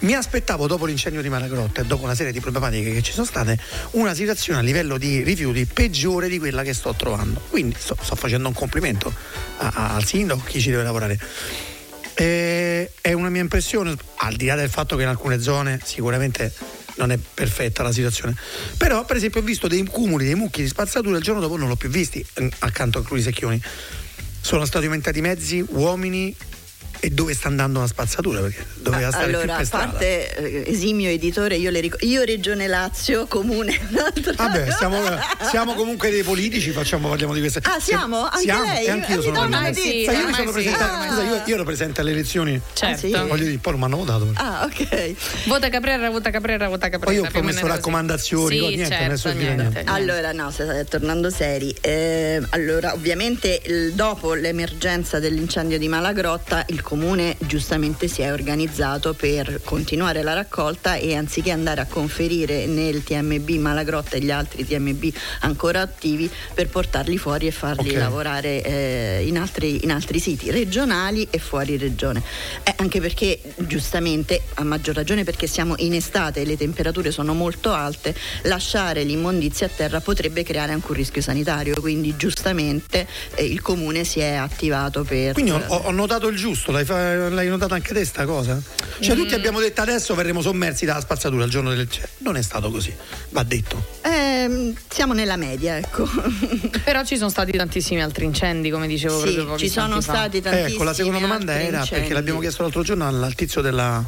mi 0.00 0.14
aspettavo 0.14 0.66
dopo 0.66 0.84
l'incendio 0.84 1.22
di 1.22 1.28
Malagrotta 1.28 1.80
e 1.80 1.84
dopo 1.84 2.04
una 2.04 2.14
serie 2.14 2.32
di 2.32 2.40
problematiche 2.40 2.92
che 2.92 3.02
ci 3.02 3.12
sono 3.12 3.24
state 3.24 3.58
una 3.92 4.14
situazione 4.14 4.58
a 4.58 4.62
livello 4.62 4.98
di 4.98 5.22
rifiuti 5.22 5.64
peggiore 5.64 6.28
di 6.28 6.38
quella 6.38 6.62
che 6.62 6.74
sto 6.74 6.94
trovando. 6.94 7.40
Quindi 7.48 7.76
sto, 7.78 7.96
sto 8.00 8.14
facendo 8.14 8.48
un 8.48 8.54
complimento 8.54 9.12
a, 9.58 9.72
a, 9.74 9.94
al 9.94 10.04
sindaco, 10.04 10.42
chi 10.44 10.60
ci 10.60 10.70
deve 10.70 10.82
lavorare. 10.82 11.18
Eh, 12.14 12.90
è 13.00 13.12
una 13.12 13.30
mia 13.30 13.40
impressione, 13.40 13.94
al 14.16 14.34
di 14.36 14.46
là 14.46 14.54
del 14.54 14.70
fatto 14.70 14.96
che 14.96 15.02
in 15.02 15.08
alcune 15.08 15.40
zone 15.40 15.80
sicuramente 15.82 16.52
non 16.96 17.10
è 17.10 17.18
perfetta 17.18 17.82
la 17.82 17.92
situazione. 17.92 18.34
Però, 18.76 19.04
per 19.04 19.16
esempio, 19.16 19.40
ho 19.40 19.44
visto 19.44 19.66
dei 19.66 19.82
cumuli, 19.84 20.24
dei 20.24 20.34
mucchi 20.34 20.62
di 20.62 20.68
spazzatura, 20.68 21.16
il 21.16 21.22
giorno 21.22 21.40
dopo 21.40 21.56
non 21.56 21.68
l'ho 21.68 21.76
più 21.76 21.88
visti 21.88 22.24
eh, 22.34 22.50
accanto 22.58 22.98
a 22.98 23.04
Cruni 23.04 23.22
Secchioni. 23.22 23.62
Sono 24.40 24.64
stati 24.64 24.84
aumentati 24.84 25.20
mezzi, 25.20 25.64
uomini, 25.68 26.34
e 27.00 27.10
dove 27.10 27.34
sta 27.34 27.48
andando 27.48 27.80
la 27.80 27.86
spazzatura? 27.86 28.40
Perché 28.40 28.64
doveva 28.74 29.08
stare 29.08 29.24
allora, 29.26 29.56
più 29.56 29.68
per 29.68 29.80
a 29.80 29.86
parte 29.86 30.36
eh, 30.36 30.70
esimio 30.70 31.10
editore 31.10 31.56
io 31.56 31.70
le 31.70 31.80
ricordo 31.80 32.06
io 32.06 32.22
Regione 32.22 32.66
Lazio 32.66 33.26
comune 33.26 33.78
vabbè 34.36 34.70
siamo, 34.70 34.98
siamo, 35.48 35.74
comunque 35.74 36.10
dei 36.10 36.22
politici 36.22 36.70
facciamo 36.70 37.08
parliamo 37.08 37.34
di 37.34 37.40
queste 37.40 37.60
ah 37.62 37.78
siamo? 37.80 38.24
Anche 38.24 38.38
siamo, 38.38 38.62
lei? 38.64 38.86
e 38.86 38.90
anch'io 38.90 39.22
sono 39.22 39.42
una 39.42 39.72
sì, 39.72 40.00
io, 40.00 40.26
mi 40.26 40.32
sono 40.32 40.50
presente, 40.50 40.82
ah. 40.82 41.06
scusa, 41.08 41.22
io, 41.22 41.42
io, 41.44 41.54
ero 41.54 41.64
presente 41.64 42.00
alle 42.00 42.12
elezioni. 42.12 42.60
Certo. 42.72 42.94
Ah, 42.94 42.96
sì? 42.96 43.28
voglio 43.28 43.44
dire 43.44 43.58
poi 43.58 43.72
non 43.72 43.80
mi 43.80 43.86
hanno 43.86 44.04
votato 44.04 44.30
ah 44.34 44.64
ok. 44.64 45.46
Vota 45.46 45.68
Caprera 45.68 46.10
vota 46.10 46.30
Caprera 46.30 46.68
vota 46.68 46.88
Caprera 46.88 47.04
poi 47.04 47.14
io 47.14 47.24
ho 47.24 47.30
promesso 47.30 47.66
raccomandazioni 47.66 48.58
sì, 48.58 48.76
niente, 48.76 48.96
certo, 48.96 49.32
niente, 49.32 49.62
niente, 49.62 49.82
allora 49.86 50.32
no 50.32 50.52
tornando 50.88 51.30
seri 51.30 51.74
eh, 51.80 52.42
allora 52.50 52.92
ovviamente 52.92 53.60
il, 53.66 53.92
dopo 53.94 54.34
l'emergenza 54.34 55.18
dell'incendio 55.18 55.78
di 55.78 55.88
Malagrotta 55.88 56.64
il 56.68 56.82
comune 56.86 57.36
giustamente 57.40 58.06
si 58.06 58.22
è 58.22 58.32
organizzato 58.32 59.12
per 59.12 59.60
continuare 59.64 60.22
la 60.22 60.34
raccolta 60.34 60.94
e 60.94 61.16
anziché 61.16 61.50
andare 61.50 61.80
a 61.80 61.86
conferire 61.86 62.66
nel 62.66 63.02
TMB 63.02 63.48
Malagrotta 63.58 64.14
e 64.14 64.20
gli 64.20 64.30
altri 64.30 64.64
TMB 64.64 65.12
ancora 65.40 65.80
attivi 65.80 66.30
per 66.54 66.68
portarli 66.68 67.18
fuori 67.18 67.48
e 67.48 67.50
farli 67.50 67.88
okay. 67.88 67.98
lavorare 68.00 68.62
eh, 68.62 69.24
in, 69.26 69.36
altri, 69.36 69.82
in, 69.82 69.90
altri, 69.90 70.20
siti 70.20 70.52
regionali 70.52 71.26
e 71.28 71.40
fuori 71.40 71.76
regione. 71.76 72.22
Eh, 72.62 72.72
anche 72.76 73.00
perché 73.00 73.40
giustamente, 73.56 74.42
a 74.54 74.62
maggior 74.62 74.94
ragione 74.94 75.24
perché 75.24 75.48
siamo 75.48 75.74
in 75.78 75.92
estate 75.92 76.42
e 76.42 76.44
le 76.44 76.56
temperature 76.56 77.10
sono 77.10 77.34
molto 77.34 77.72
alte, 77.72 78.14
lasciare 78.42 79.02
l'immondizia 79.02 79.66
a 79.66 79.70
terra 79.74 80.00
potrebbe 80.00 80.44
creare 80.44 80.70
anche 80.70 80.86
un 80.86 80.94
rischio 80.94 81.20
sanitario, 81.20 81.74
quindi 81.80 82.14
giustamente 82.16 83.08
eh, 83.34 83.44
il 83.44 83.60
comune 83.60 84.04
si 84.04 84.20
è 84.20 84.34
attivato 84.34 85.02
per... 85.02 85.32
Quindi 85.32 85.50
ho, 85.50 85.64
ho 85.66 85.90
notato 85.90 86.28
il 86.28 86.36
giusto, 86.36 86.74
l'hai, 86.84 87.30
l'hai 87.32 87.48
notato 87.48 87.74
anche 87.74 87.92
te 87.94 88.04
sta 88.04 88.24
cosa? 88.24 88.60
Cioè 89.00 89.14
mm. 89.14 89.18
tutti 89.18 89.34
abbiamo 89.34 89.60
detto 89.60 89.80
adesso 89.80 90.14
verremo 90.14 90.40
sommersi 90.40 90.84
dalla 90.84 91.00
spazzatura 91.00 91.44
il 91.44 91.50
giorno 91.50 91.74
del 91.74 91.88
cielo. 91.90 92.08
Non 92.18 92.36
è 92.36 92.42
stato 92.42 92.70
così, 92.70 92.94
va 93.30 93.42
detto. 93.42 93.84
Eh, 94.02 94.74
siamo 94.88 95.12
nella 95.12 95.36
media, 95.36 95.76
ecco. 95.76 96.08
Però 96.84 97.04
ci 97.04 97.16
sono 97.16 97.30
stati 97.30 97.52
tantissimi 97.52 98.02
altri 98.02 98.24
incendi, 98.24 98.70
come 98.70 98.86
dicevo 98.86 99.26
sì, 99.26 99.34
proprio 99.34 99.58
ci 99.58 99.68
sono 99.68 100.00
stati 100.00 100.40
tantissimi 100.40 100.74
Ecco, 100.74 100.84
la 100.84 100.94
seconda 100.94 101.18
domanda 101.18 101.52
era 101.54 101.78
incendi. 101.78 101.88
perché 101.90 102.12
l'abbiamo 102.12 102.40
chiesto 102.40 102.62
l'altro 102.62 102.82
giorno 102.82 103.06
al 103.06 103.34
tizio 103.34 103.60
della 103.60 104.04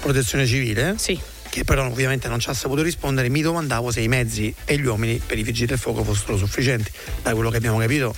protezione 0.00 0.46
civile. 0.46 0.94
Sì 0.98 1.18
che 1.50 1.64
però 1.64 1.84
ovviamente 1.84 2.28
non 2.28 2.38
ci 2.38 2.48
ha 2.48 2.54
saputo 2.54 2.80
rispondere, 2.80 3.28
mi 3.28 3.42
domandavo 3.42 3.90
se 3.90 4.00
i 4.00 4.06
mezzi 4.06 4.54
e 4.64 4.78
gli 4.78 4.86
uomini 4.86 5.20
per 5.24 5.36
i 5.36 5.42
vigili 5.42 5.66
del 5.66 5.78
fuoco 5.78 6.04
fossero 6.04 6.36
sufficienti. 6.36 6.92
Da 7.22 7.34
quello 7.34 7.50
che 7.50 7.56
abbiamo 7.56 7.78
capito 7.78 8.14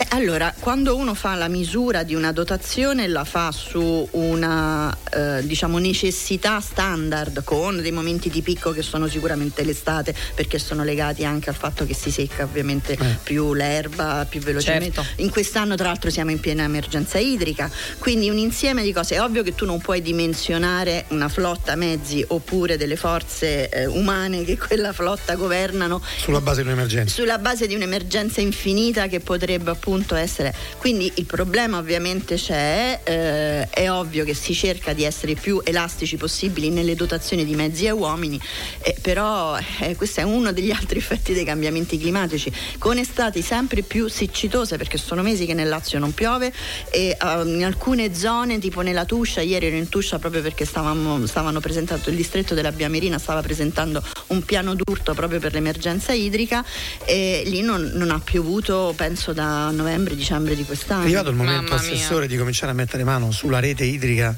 Beh, 0.00 0.06
allora, 0.16 0.54
quando 0.58 0.96
uno 0.96 1.12
fa 1.12 1.34
la 1.34 1.48
misura 1.48 2.04
di 2.04 2.14
una 2.14 2.32
dotazione 2.32 3.06
la 3.06 3.24
fa 3.24 3.52
su 3.52 4.08
una 4.12 4.96
eh, 5.12 5.44
diciamo 5.44 5.76
necessità 5.76 6.58
standard 6.60 7.44
con 7.44 7.82
dei 7.82 7.92
momenti 7.92 8.30
di 8.30 8.40
picco 8.40 8.72
che 8.72 8.80
sono 8.80 9.08
sicuramente 9.08 9.62
l'estate 9.62 10.14
perché 10.34 10.58
sono 10.58 10.84
legati 10.84 11.26
anche 11.26 11.50
al 11.50 11.54
fatto 11.54 11.84
che 11.84 11.92
si 11.92 12.10
secca 12.10 12.44
ovviamente 12.44 12.94
eh. 12.94 13.18
più 13.22 13.52
l'erba 13.52 14.26
più 14.26 14.40
velocemente. 14.40 15.02
Certo. 15.02 15.22
In 15.22 15.28
quest'anno 15.28 15.74
tra 15.74 15.88
l'altro 15.88 16.08
siamo 16.08 16.30
in 16.30 16.40
piena 16.40 16.62
emergenza 16.62 17.18
idrica, 17.18 17.70
quindi 17.98 18.30
un 18.30 18.38
insieme 18.38 18.82
di 18.82 18.94
cose. 18.94 19.16
È 19.16 19.20
ovvio 19.20 19.42
che 19.42 19.54
tu 19.54 19.66
non 19.66 19.80
puoi 19.80 20.00
dimensionare 20.00 21.04
una 21.08 21.28
flotta 21.28 21.74
mezzi 21.74 22.24
oppure 22.26 22.78
delle 22.78 22.96
forze 22.96 23.68
eh, 23.68 23.84
umane 23.84 24.44
che 24.44 24.56
quella 24.56 24.94
flotta 24.94 25.34
governano 25.34 26.02
sulla 26.16 26.40
base 26.40 26.62
di 26.62 26.68
un'emergenza. 26.68 27.14
Sulla 27.14 27.36
base 27.36 27.66
di 27.66 27.74
un'emergenza 27.74 28.40
infinita 28.40 29.06
che 29.06 29.20
potrebbe 29.20 29.70
appunto 29.70 29.88
appunto 29.90 30.14
essere. 30.14 30.54
Quindi 30.78 31.10
il 31.16 31.26
problema 31.26 31.78
ovviamente 31.78 32.36
c'è, 32.36 33.00
eh, 33.02 33.68
è 33.68 33.90
ovvio 33.90 34.24
che 34.24 34.34
si 34.34 34.54
cerca 34.54 34.92
di 34.92 35.02
essere 35.02 35.34
più 35.34 35.60
elastici 35.64 36.16
possibili 36.16 36.70
nelle 36.70 36.94
dotazioni 36.94 37.44
di 37.44 37.56
mezzi 37.56 37.86
e 37.86 37.90
uomini, 37.90 38.40
eh, 38.82 38.94
però 39.02 39.58
eh, 39.80 39.96
questo 39.96 40.20
è 40.20 40.22
uno 40.22 40.52
degli 40.52 40.70
altri 40.80 40.98
effetti 40.98 41.32
dei 41.32 41.44
cambiamenti 41.44 41.98
climatici, 41.98 42.52
con 42.78 42.98
estati 42.98 43.42
sempre 43.42 43.82
più 43.82 44.06
siccitose 44.06 44.76
perché 44.76 44.96
sono 44.96 45.22
mesi 45.22 45.44
che 45.44 45.54
nel 45.54 45.68
Lazio 45.68 45.98
non 45.98 46.14
piove 46.14 46.52
e 46.90 47.16
uh, 47.20 47.46
in 47.46 47.64
alcune 47.64 48.14
zone 48.14 48.58
tipo 48.60 48.82
nella 48.82 49.04
Tuscia, 49.04 49.40
ieri 49.40 49.66
ero 49.66 49.76
in 49.76 49.88
Tuscia 49.88 50.20
proprio 50.20 50.40
perché 50.40 50.64
stavamo, 50.64 51.26
stavano 51.26 51.58
presentando, 51.58 52.10
il 52.10 52.16
distretto 52.16 52.54
della 52.54 52.70
Biamerina 52.70 53.18
stava 53.18 53.42
presentando 53.42 54.02
un 54.28 54.42
piano 54.44 54.74
d'urto 54.74 55.14
proprio 55.14 55.40
per 55.40 55.52
l'emergenza 55.52 56.12
idrica 56.12 56.64
e 57.04 57.42
lì 57.46 57.62
non, 57.62 57.90
non 57.94 58.10
ha 58.10 58.20
piovuto 58.22 58.92
penso 59.00 59.32
da 59.32 59.70
novembre, 59.80 60.14
dicembre 60.14 60.54
di 60.54 60.64
quest'anno. 60.64 61.02
È 61.02 61.04
arrivato 61.04 61.30
il 61.30 61.36
momento, 61.36 61.74
assessore, 61.74 62.26
di 62.26 62.36
cominciare 62.36 62.72
a 62.72 62.74
mettere 62.74 63.04
mano 63.04 63.30
sulla 63.30 63.60
rete 63.60 63.84
idrica 63.84 64.34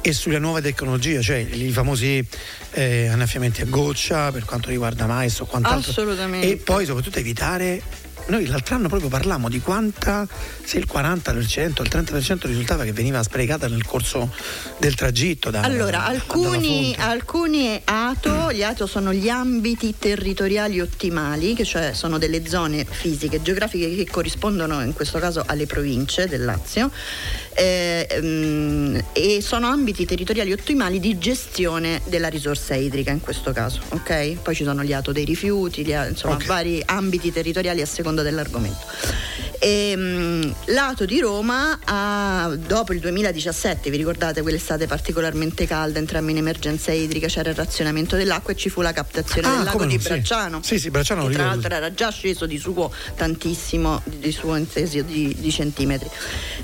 e 0.00 0.12
sulle 0.12 0.38
nuove 0.38 0.60
tecnologie, 0.60 1.22
cioè 1.22 1.38
i 1.38 1.70
famosi 1.70 2.24
eh, 2.72 3.08
annaffiamenti 3.08 3.62
a 3.62 3.66
goccia 3.66 4.30
per 4.30 4.44
quanto 4.44 4.68
riguarda 4.70 5.06
mais 5.06 5.38
o 5.40 5.46
quant'altro. 5.46 5.90
Assolutamente. 5.90 6.48
E 6.48 6.56
poi 6.56 6.84
soprattutto 6.84 7.18
evitare 7.18 7.82
noi 8.32 8.46
l'altro 8.46 8.76
anno 8.76 8.88
proprio 8.88 9.10
parlammo 9.10 9.50
di 9.50 9.60
quanta, 9.60 10.26
se 10.64 10.78
il 10.78 10.88
40%, 10.90 11.82
il 11.82 11.90
30% 11.90 12.46
risultava 12.46 12.82
che 12.84 12.92
veniva 12.92 13.22
sprecata 13.22 13.68
nel 13.68 13.84
corso 13.84 14.32
del 14.78 14.94
tragitto. 14.94 15.50
Da, 15.50 15.60
allora, 15.60 16.06
alcuni, 16.06 16.94
alcuni 16.98 17.78
ATO, 17.84 18.50
gli 18.50 18.62
ATO 18.62 18.86
sono 18.86 19.12
gli 19.12 19.28
ambiti 19.28 19.94
territoriali 19.98 20.80
ottimali, 20.80 21.52
che 21.52 21.64
cioè 21.64 21.92
sono 21.92 22.16
delle 22.16 22.46
zone 22.46 22.86
fisiche, 22.88 23.42
geografiche 23.42 23.94
che 23.94 24.10
corrispondono 24.10 24.80
in 24.80 24.94
questo 24.94 25.18
caso 25.18 25.42
alle 25.46 25.66
province 25.66 26.26
del 26.26 26.46
Lazio 26.46 26.90
eh, 27.54 28.08
um, 28.20 29.02
e 29.12 29.40
sono 29.42 29.66
ambiti 29.66 30.06
territoriali 30.06 30.52
ottimali 30.52 31.00
di 31.00 31.18
gestione 31.18 32.00
della 32.06 32.28
risorsa 32.28 32.74
idrica 32.74 33.10
in 33.10 33.20
questo 33.20 33.52
caso, 33.52 33.80
ok? 33.90 34.40
Poi 34.42 34.54
ci 34.54 34.64
sono 34.64 34.82
gli 34.82 34.92
ATO 34.92 35.12
dei 35.12 35.24
rifiuti, 35.24 35.84
gli, 35.84 35.92
insomma 35.92 36.34
okay. 36.34 36.46
vari 36.46 36.82
ambiti 36.84 37.30
territoriali 37.32 37.82
a 37.82 37.86
seconda 37.86 38.21
del 38.22 38.38
argumento. 38.38 38.78
E, 39.64 39.92
um, 39.94 40.54
lato 40.64 41.04
di 41.04 41.20
Roma, 41.20 41.78
ha, 41.84 42.52
dopo 42.56 42.92
il 42.92 42.98
2017, 42.98 43.90
vi 43.90 43.96
ricordate 43.96 44.42
quell'estate 44.42 44.88
particolarmente 44.88 45.68
calda, 45.68 46.00
entrambi 46.00 46.32
in 46.32 46.38
emergenza 46.38 46.90
idrica, 46.90 47.28
c'era 47.28 47.50
il 47.50 47.54
razionamento 47.54 48.16
dell'acqua 48.16 48.54
e 48.54 48.56
ci 48.56 48.68
fu 48.68 48.80
la 48.80 48.92
captazione 48.92 49.46
ah, 49.46 49.54
del 49.54 49.64
lago 49.66 49.84
di 49.84 49.98
Bracciano. 49.98 50.62
Sì, 50.64 50.80
sì, 50.80 50.90
Bracciano 50.90 51.28
che 51.28 51.34
tra 51.34 51.44
l'altro 51.44 51.72
era 51.72 51.94
già 51.94 52.10
sceso 52.10 52.44
di 52.46 52.58
suo 52.58 52.92
tantissimo, 53.14 54.02
di 54.04 54.32
suo 54.32 54.56
intesio 54.56 55.04
di, 55.04 55.32
di 55.38 55.52
centimetri. 55.52 56.10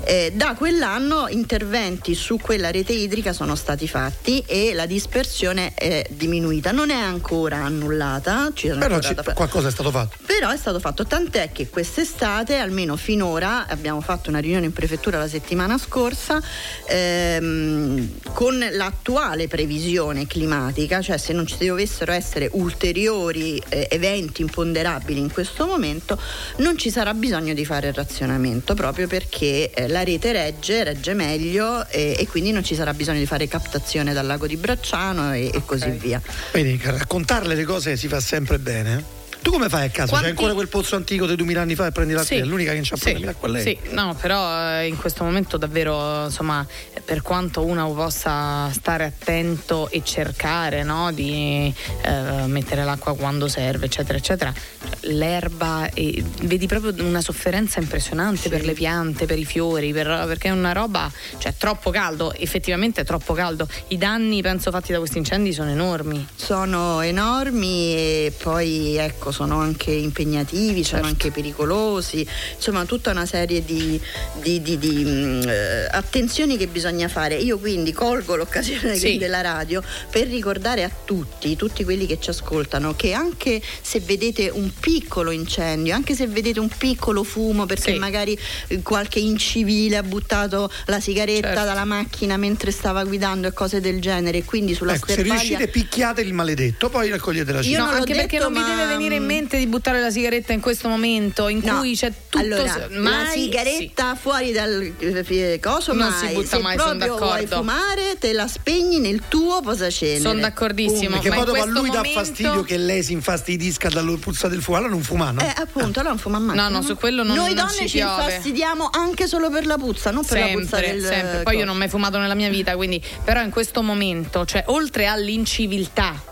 Eh, 0.03 0.33
da 0.35 0.53
quell'anno 0.55 1.29
interventi 1.29 2.13
su 2.13 2.37
quella 2.37 2.69
rete 2.69 2.91
idrica 2.91 3.31
sono 3.31 3.55
stati 3.55 3.87
fatti 3.87 4.43
e 4.45 4.73
la 4.73 4.85
dispersione 4.85 5.73
è 5.73 6.05
diminuita. 6.09 6.73
Non 6.73 6.89
è 6.89 6.99
ancora 6.99 7.63
annullata, 7.63 8.51
però 8.77 8.99
ci, 8.99 9.15
qualcosa 9.33 9.69
è 9.69 9.71
stato 9.71 9.89
fatto. 9.89 10.17
Però 10.25 10.49
è 10.49 10.57
stato 10.57 10.81
fatto, 10.81 11.05
tant'è 11.05 11.53
che 11.53 11.69
quest'estate, 11.69 12.57
almeno 12.57 12.87
finora, 12.95 13.67
abbiamo 13.67 14.01
fatto 14.01 14.29
una 14.29 14.39
riunione 14.39 14.65
in 14.65 14.73
prefettura 14.73 15.17
la 15.17 15.27
settimana 15.27 15.77
scorsa, 15.77 16.41
ehm, 16.87 18.19
con 18.33 18.57
l'attuale 18.71 19.47
previsione 19.47 20.27
climatica, 20.27 21.01
cioè 21.01 21.17
se 21.17 21.33
non 21.33 21.45
ci 21.45 21.65
dovessero 21.65 22.11
essere 22.11 22.49
ulteriori 22.53 23.61
eh, 23.69 23.87
eventi 23.89 24.41
imponderabili 24.41 25.19
in 25.19 25.31
questo 25.31 25.65
momento, 25.65 26.19
non 26.57 26.77
ci 26.77 26.89
sarà 26.89 27.13
bisogno 27.13 27.53
di 27.53 27.65
fare 27.65 27.87
il 27.87 27.93
razionamento, 27.93 28.73
proprio 28.73 29.07
perché 29.07 29.71
eh, 29.71 29.87
la 29.87 30.03
rete 30.03 30.31
regge, 30.31 30.83
regge 30.83 31.13
meglio 31.13 31.87
e, 31.87 32.15
e, 32.17 32.27
quindi 32.27 32.51
non 32.51 32.63
ci 32.63 32.75
sarà 32.75 32.93
bisogno 32.93 33.19
di 33.19 33.25
fare 33.25 33.47
captazione 33.47 34.13
dal 34.13 34.25
lago 34.25 34.47
di 34.47 34.55
Bracciano 34.55 35.33
e, 35.33 35.51
e 35.53 35.61
così 35.65 35.89
via. 35.91 36.21
Vedi, 36.53 36.79
raccontarle 36.83 37.55
le 37.55 37.63
cose 37.63 37.97
si 37.97 38.07
fa 38.07 38.19
sempre 38.19 38.59
bene. 38.59 39.18
Tu 39.41 39.51
come 39.51 39.69
fai 39.69 39.85
a 39.85 39.89
casa? 39.89 40.09
Quanti... 40.09 40.25
C'è 40.25 40.31
ancora 40.31 40.53
quel 40.53 40.67
pozzo 40.67 40.95
antico 40.95 41.25
di 41.25 41.35
2000 41.35 41.61
anni 41.61 41.75
fa 41.75 41.87
e 41.87 41.91
prendi 41.91 42.13
la 42.13 42.23
sì. 42.23 42.35
È 42.35 42.43
l'unica 42.43 42.71
che 42.71 42.77
non 42.77 42.85
c'ha 42.85 42.95
sì. 42.97 43.11
problemi 43.11 43.35
con 43.39 43.51
lei. 43.51 43.63
Sì, 43.63 43.77
no, 43.91 44.15
però 44.19 44.79
eh, 44.79 44.87
in 44.87 44.97
questo 44.97 45.23
momento 45.23 45.57
davvero, 45.57 46.25
insomma, 46.25 46.65
per 47.05 47.21
quanto 47.21 47.65
uno 47.65 47.91
possa 47.93 48.69
stare 48.71 49.05
attento 49.05 49.89
e 49.89 50.01
cercare 50.03 50.83
no, 50.83 51.11
di 51.11 51.73
eh, 52.01 52.47
mettere 52.47 52.83
l'acqua 52.83 53.15
quando 53.15 53.47
serve, 53.47 53.85
eccetera, 53.85 54.17
eccetera, 54.17 54.53
l'erba 55.01 55.89
e 55.93 56.21
vedi 56.41 56.67
proprio 56.67 56.93
una 57.05 57.21
sofferenza 57.21 57.79
impressionante 57.79 58.41
sì. 58.41 58.49
per 58.49 58.65
le 58.65 58.73
piante, 58.73 59.25
per 59.25 59.39
i 59.39 59.45
fiori, 59.45 59.93
per, 59.93 60.25
perché 60.27 60.49
è 60.49 60.51
una 60.51 60.73
roba, 60.73 61.09
cioè 61.37 61.53
troppo 61.57 61.91
caldo, 61.91 62.33
effettivamente 62.33 63.01
è 63.01 63.05
troppo 63.05 63.33
caldo. 63.33 63.67
I 63.87 63.97
danni, 63.97 64.41
penso, 64.41 64.69
fatti 64.69 64.91
da 64.91 64.97
questi 64.97 65.17
incendi 65.17 65.53
sono 65.53 65.69
enormi. 65.69 66.27
Sono 66.35 67.01
enormi 67.01 67.93
e 67.95 68.33
poi 68.37 68.97
ecco 68.97 69.28
tabacco 69.29 69.31
sono 69.31 69.59
anche 69.59 69.91
impegnativi, 69.91 70.83
certo. 70.83 70.97
sono 70.97 71.07
anche 71.07 71.31
pericolosi, 71.31 72.27
insomma 72.55 72.85
tutta 72.85 73.11
una 73.11 73.25
serie 73.25 73.63
di, 73.63 73.99
di, 74.41 74.61
di, 74.61 74.77
di 74.77 75.03
mh, 75.03 75.09
mm, 75.09 75.41
eh, 75.47 75.87
attenzioni 75.89 76.57
che 76.57 76.67
bisogna 76.67 77.07
fare. 77.07 77.35
Io 77.35 77.57
quindi 77.57 77.93
colgo 77.93 78.35
l'occasione 78.35 78.95
sì. 78.95 79.17
della 79.17 79.41
radio 79.41 79.81
per 80.09 80.27
ricordare 80.27 80.83
a 80.83 80.91
tutti, 81.05 81.55
tutti 81.55 81.83
quelli 81.83 82.05
che 82.05 82.19
ci 82.19 82.29
ascoltano, 82.29 82.95
che 82.95 83.13
anche 83.13 83.61
se 83.81 83.99
vedete 83.99 84.49
un 84.49 84.71
piccolo 84.79 85.31
incendio, 85.31 85.93
anche 85.93 86.15
se 86.15 86.27
vedete 86.27 86.59
un 86.59 86.69
piccolo 86.69 87.23
fumo 87.23 87.65
perché 87.65 87.93
sì. 87.93 87.97
magari 87.97 88.37
qualche 88.83 89.19
incivile 89.19 89.97
ha 89.97 90.03
buttato 90.03 90.71
la 90.85 90.99
sigaretta 90.99 91.47
certo. 91.47 91.63
dalla 91.63 91.85
macchina 91.85 92.37
mentre 92.37 92.71
stava 92.71 93.03
guidando 93.03 93.47
e 93.47 93.53
cose 93.53 93.79
del 93.79 94.01
genere, 94.01 94.43
quindi 94.43 94.73
sulla 94.73 94.93
ecco, 94.93 95.11
sterpaglia... 95.11 95.39
Se 95.39 95.47
riuscite 95.47 95.67
picchiate 95.67 96.21
il 96.21 96.33
maledetto, 96.33 96.89
poi 96.89 97.09
raccogliete 97.09 97.51
la 97.51 97.61
cifra. 97.61 97.83
No, 97.83 97.89
anche 97.89 98.13
detto, 98.13 98.17
perché 98.17 98.39
non 98.39 98.51
ma... 98.51 98.63
vi 98.63 98.69
deve 98.69 98.85
venire 98.87 99.18
in 99.19 99.25
mente 99.25 99.57
di 99.57 99.67
buttare 99.67 100.01
la 100.01 100.09
sigaretta 100.09 100.53
in 100.53 100.59
questo 100.59 100.87
momento 100.87 101.47
in 101.47 101.61
no. 101.63 101.79
cui 101.79 101.95
c'è 101.95 102.11
tutto... 102.29 102.37
Allora, 102.43 102.87
mai... 102.91 103.23
la 103.23 103.29
sigaretta 103.31 104.13
sì. 104.13 104.19
fuori 104.19 104.51
dal 104.51 104.93
eh, 104.99 105.59
coso 105.61 105.93
non 105.93 106.09
mai. 106.09 106.27
si 106.27 106.33
butta 106.33 106.57
se 106.57 106.61
mai, 106.61 106.75
proprio 106.75 107.17
vuoi 107.17 107.45
fumare 107.45 108.17
te 108.19 108.33
la 108.33 108.47
spegni 108.47 108.99
nel 108.99 109.23
tuo 109.27 109.61
posacenere. 109.61 110.19
Sono 110.19 110.39
d'accordissimo. 110.39 111.19
Perché 111.19 111.29
poi 111.29 111.45
dopo 111.45 111.61
a 111.61 111.65
lui 111.65 111.87
momento... 111.87 112.01
dà 112.01 112.09
fastidio 112.09 112.63
che 112.63 112.77
lei 112.77 113.03
si 113.03 113.13
infastidisca 113.13 113.89
dalla 113.89 114.17
puzza 114.19 114.47
del 114.47 114.61
fuoco, 114.61 114.79
allora 114.79 114.93
non 114.93 115.03
fuma, 115.03 115.31
no? 115.31 115.41
Eh, 115.41 115.53
appunto, 115.55 115.99
allora 115.99 116.13
non 116.13 116.17
fuma 116.17 116.39
mai. 116.39 116.55
No, 116.55 116.69
no, 116.69 116.81
su 116.81 116.95
quello 116.95 117.23
non 117.23 117.35
Noi 117.35 117.53
non 117.53 117.67
donne 117.67 117.79
ci, 117.79 117.87
ci 117.87 117.99
infastidiamo 117.99 118.89
anche 118.91 119.27
solo 119.27 119.49
per 119.49 119.65
la 119.65 119.77
puzza, 119.77 120.11
non 120.11 120.25
per 120.25 120.37
sempre, 120.37 120.53
la 120.53 120.59
puzza 120.59 120.79
del 120.79 121.03
sempre. 121.03 121.43
Poi 121.43 121.57
io 121.57 121.65
non 121.65 121.75
ho 121.75 121.77
mai 121.77 121.89
fumato 121.89 122.17
nella 122.17 122.35
mia 122.35 122.49
vita, 122.49 122.75
quindi 122.75 123.01
però 123.23 123.41
in 123.41 123.49
questo 123.49 123.81
momento, 123.81 124.45
cioè 124.45 124.63
oltre 124.67 125.05
all'inciviltà 125.07 126.28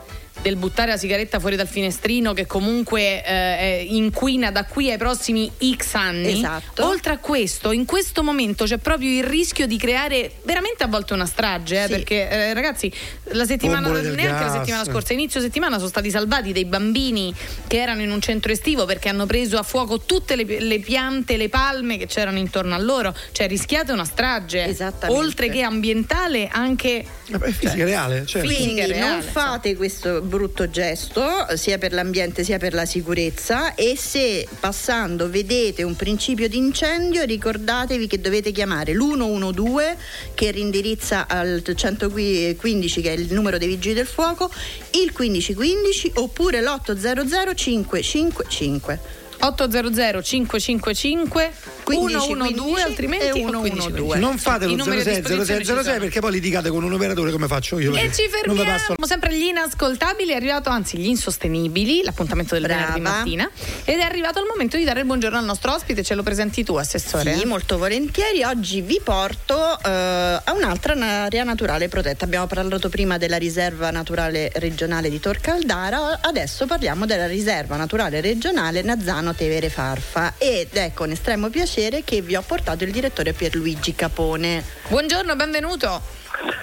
del 0.48 0.56
buttare 0.56 0.92
la 0.92 0.98
sigaretta 0.98 1.40
fuori 1.40 1.58
dal 1.58 1.68
finestrino 1.68 2.32
che 2.32 2.46
comunque 2.46 3.24
eh, 3.26 3.86
inquina 3.90 4.50
da 4.50 4.64
qui 4.64 4.90
ai 4.90 4.98
prossimi 4.98 5.52
X 5.76 5.96
anni. 5.96 6.38
Esatto. 6.38 6.86
Oltre 6.86 7.14
a 7.14 7.18
questo, 7.18 7.72
in 7.72 7.86
questo 7.86 8.24
momento 8.24 8.64
c'è 8.64 8.78
proprio 8.78 9.10
il 9.10 9.24
rischio 9.26 9.68
di 9.68 9.78
creare 9.78 10.32
veramente 10.44 10.84
a 10.84 10.88
volte 10.88 11.14
una 11.14 11.26
strage, 11.26 11.84
eh, 11.84 11.86
sì. 11.86 11.92
perché 11.92 12.30
eh, 12.30 12.54
ragazzi, 12.54 12.92
la 13.32 13.46
settimana 13.46 13.90
neanche 13.90 14.24
gas. 14.24 14.54
la 14.54 14.60
settimana 14.60 14.84
scorsa, 14.86 15.14
inizio 15.14 15.42
settimana 15.42 15.76
sono 15.78 15.90
stati 15.90 16.10
salvati 16.10 16.54
dei 16.54 16.66
bambini 16.66 17.34
che 17.68 17.78
erano 17.78 18.02
in 18.02 18.12
un 18.12 18.22
centro 18.22 18.52
estivo 18.52 18.86
perché 18.86 19.10
hanno 19.10 19.26
preso 19.26 19.58
a 19.58 19.64
fuoco 19.64 20.00
tutte 20.02 20.36
le, 20.36 20.62
le 20.62 20.80
piante, 20.80 21.36
le 21.36 21.50
palme 21.50 21.98
che 21.98 22.06
c'erano 22.06 22.38
intorno 22.38 22.74
a 22.74 22.78
loro, 22.78 23.14
cioè 23.34 23.48
rischiate 23.48 23.92
una 23.92 24.06
strage. 24.06 24.76
Oltre 25.08 25.50
che 25.50 25.62
ambientale, 25.62 26.48
anche 26.50 27.06
Vabbè, 27.28 27.52
fisica 27.52 27.76
cioè, 27.76 27.86
reale. 27.86 28.26
Cioè. 28.26 28.44
Quindi 28.44 28.86
reale, 28.86 29.00
non 29.00 29.22
fate 29.22 29.76
questo 29.76 30.22
brutto 30.38 30.70
gesto 30.70 31.26
sia 31.56 31.80
per 31.80 31.94
l'ambiente 31.94 32.44
sia 32.44 32.60
per 32.60 32.74
la 32.74 32.86
sicurezza 32.86 33.74
e 33.74 33.98
se 33.98 34.48
passando 34.60 35.32
vedete 35.32 35.82
un 35.82 35.96
principio 35.96 36.48
di 36.48 36.58
incendio 36.58 37.24
ricordatevi 37.24 38.06
che 38.06 38.22
dovete 38.22 38.52
chiamare 38.52 38.94
l'112 38.94 39.96
che 40.36 40.52
rindirizza 40.52 41.28
al 41.28 41.64
115 41.76 43.02
che 43.02 43.10
è 43.10 43.18
il 43.18 43.34
numero 43.34 43.58
dei 43.58 43.68
vigili 43.68 43.96
del 43.96 44.06
fuoco, 44.06 44.52
il 44.92 45.12
1515 45.18 46.12
oppure 46.16 46.62
l'800 46.62 47.56
555. 47.56 49.27
800 49.40 50.22
555 50.22 51.52
112 51.86 52.82
altrimenti 52.82 53.40
112 53.40 54.20
non 54.20 54.38
fate 54.38 54.66
lo 54.66 54.84
060606 54.84 56.00
perché 56.00 56.20
poi 56.20 56.32
litigate 56.32 56.70
con 56.70 56.84
un 56.84 56.94
operatore 56.94 57.32
come 57.32 57.48
faccio 57.48 57.80
io? 57.80 57.94
E 57.96 58.12
ci 58.12 58.28
fermiamo. 58.30 58.64
Passo... 58.64 58.96
sempre 59.06 59.34
gli 59.34 59.44
inascoltabili. 59.44 60.32
È 60.32 60.36
arrivato 60.36 60.70
anzi 60.70 60.98
gli 60.98 61.08
insostenibili 61.08 62.02
l'appuntamento 62.04 62.54
del 62.54 62.64
Brava. 62.64 62.94
venerdì 62.94 63.02
mattina. 63.02 63.50
Ed 63.84 64.00
è 64.00 64.04
arrivato 64.04 64.40
il 64.40 64.48
momento 64.50 64.78
di 64.78 64.84
dare 64.84 65.02
il 65.02 65.06
buongiorno 65.06 65.38
al 65.38 65.46
nostro 65.46 65.74
ospite. 65.74 66.04
Ce 66.04 66.16
lo 66.16 66.24
presenti 66.24 66.64
tu 66.64 66.76
assessore? 66.76 67.36
Sì 67.36 67.46
molto 67.46 67.78
volentieri. 67.78 68.44
Oggi 68.44 68.82
vi 68.82 69.00
porto 69.04 69.56
uh, 69.56 69.80
a 69.84 70.54
un'altra 70.56 70.94
area 71.24 71.44
naturale 71.44 71.88
protetta. 71.88 72.26
Abbiamo 72.26 72.48
parlato 72.48 72.90
prima 72.90 73.18
della 73.18 73.38
riserva 73.38 73.92
naturale 73.92 74.52
regionale 74.56 75.10
di 75.10 75.20
Tor 75.20 75.40
Caldara 75.40 76.20
adesso 76.22 76.66
parliamo 76.66 77.06
della 77.06 77.28
riserva 77.28 77.76
naturale 77.76 78.22
regionale 78.22 78.82
Nazzano 78.82 79.27
Milano 79.28 79.34
Tevere 79.34 79.70
Farfa 79.70 80.34
ed 80.38 80.74
è 80.74 80.92
con 80.94 81.12
estremo 81.12 81.50
piacere 81.50 82.04
che 82.04 82.22
vi 82.22 82.36
ho 82.36 82.42
portato 82.42 82.84
il 82.84 82.92
direttore 82.92 83.34
Pierluigi 83.34 83.94
Capone. 83.94 84.64
Buongiorno, 84.88 85.36
benvenuto. 85.36 86.02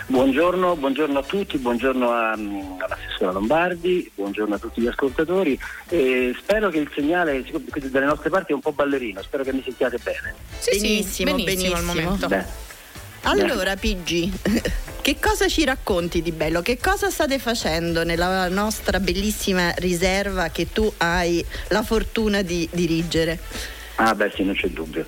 Buongiorno, 0.06 0.76
buongiorno, 0.76 1.18
a 1.18 1.22
tutti, 1.22 1.58
buongiorno 1.58 2.10
a, 2.10 2.32
all'assessora 2.32 3.32
Lombardi, 3.32 4.10
buongiorno 4.14 4.54
a 4.54 4.58
tutti 4.58 4.80
gli 4.80 4.86
ascoltatori. 4.86 5.58
E 5.88 6.34
spero 6.38 6.70
che 6.70 6.78
il 6.78 6.90
segnale 6.94 7.44
dalle 7.90 8.06
nostre 8.06 8.30
parti 8.30 8.52
è 8.52 8.54
un 8.54 8.60
po' 8.60 8.72
ballerino, 8.72 9.22
spero 9.22 9.42
che 9.42 9.52
mi 9.52 9.62
sentiate 9.62 9.98
bene. 10.02 10.34
Sì, 10.58 10.78
benissimo, 10.78 11.32
benissimo, 11.32 11.44
benissimo. 11.44 11.76
al 11.76 11.84
momento. 11.84 12.28
Beh. 12.28 12.72
Allora, 13.24 13.74
PG, 13.74 14.30
che 15.00 15.16
cosa 15.18 15.48
ci 15.48 15.64
racconti 15.64 16.20
di 16.20 16.30
bello? 16.30 16.60
Che 16.60 16.78
cosa 16.78 17.08
state 17.08 17.38
facendo 17.38 18.04
nella 18.04 18.48
nostra 18.48 19.00
bellissima 19.00 19.72
riserva 19.76 20.48
che 20.48 20.70
tu 20.70 20.92
hai 20.98 21.44
la 21.68 21.82
fortuna 21.82 22.42
di 22.42 22.68
dirigere? 22.70 23.38
Ah 23.96 24.14
beh 24.14 24.30
sì, 24.34 24.42
non 24.42 24.54
c'è 24.54 24.68
dubbio. 24.68 25.06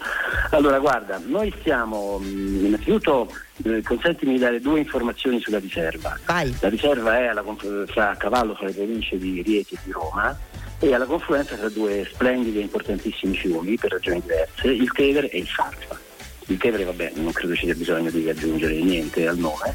Allora 0.50 0.78
guarda, 0.78 1.20
noi 1.26 1.52
stiamo 1.60 2.18
mm, 2.22 2.64
innanzitutto 2.66 3.30
eh, 3.64 3.82
consentimi 3.82 4.34
di 4.34 4.38
dare 4.38 4.60
due 4.60 4.78
informazioni 4.78 5.40
sulla 5.40 5.58
riserva. 5.58 6.18
Vai. 6.24 6.54
La 6.60 6.68
riserva 6.68 7.18
è 7.18 7.26
alla, 7.26 7.44
fra, 7.86 8.10
a 8.10 8.16
cavallo 8.16 8.54
fra 8.54 8.66
le 8.66 8.72
province 8.72 9.18
di 9.18 9.42
Rieti 9.42 9.74
e 9.74 9.78
di 9.82 9.90
Roma 9.90 10.38
e 10.78 10.94
alla 10.94 11.06
confluenza 11.06 11.56
tra 11.56 11.68
due 11.68 12.08
splendidi 12.10 12.58
e 12.58 12.62
importantissimi 12.62 13.36
fiumi 13.36 13.76
per 13.76 13.90
ragioni 13.90 14.20
diverse, 14.20 14.68
il 14.68 14.90
Tevere 14.92 15.28
e 15.30 15.38
il 15.38 15.48
Farfa. 15.48 16.05
Il 16.48 16.58
Tevere, 16.58 16.84
vabbè, 16.84 17.12
non 17.16 17.32
credo 17.32 17.54
ci 17.54 17.64
sia 17.64 17.74
bisogno 17.74 18.10
di 18.10 18.28
aggiungere 18.28 18.74
niente 18.74 19.26
al 19.26 19.36
nome. 19.36 19.74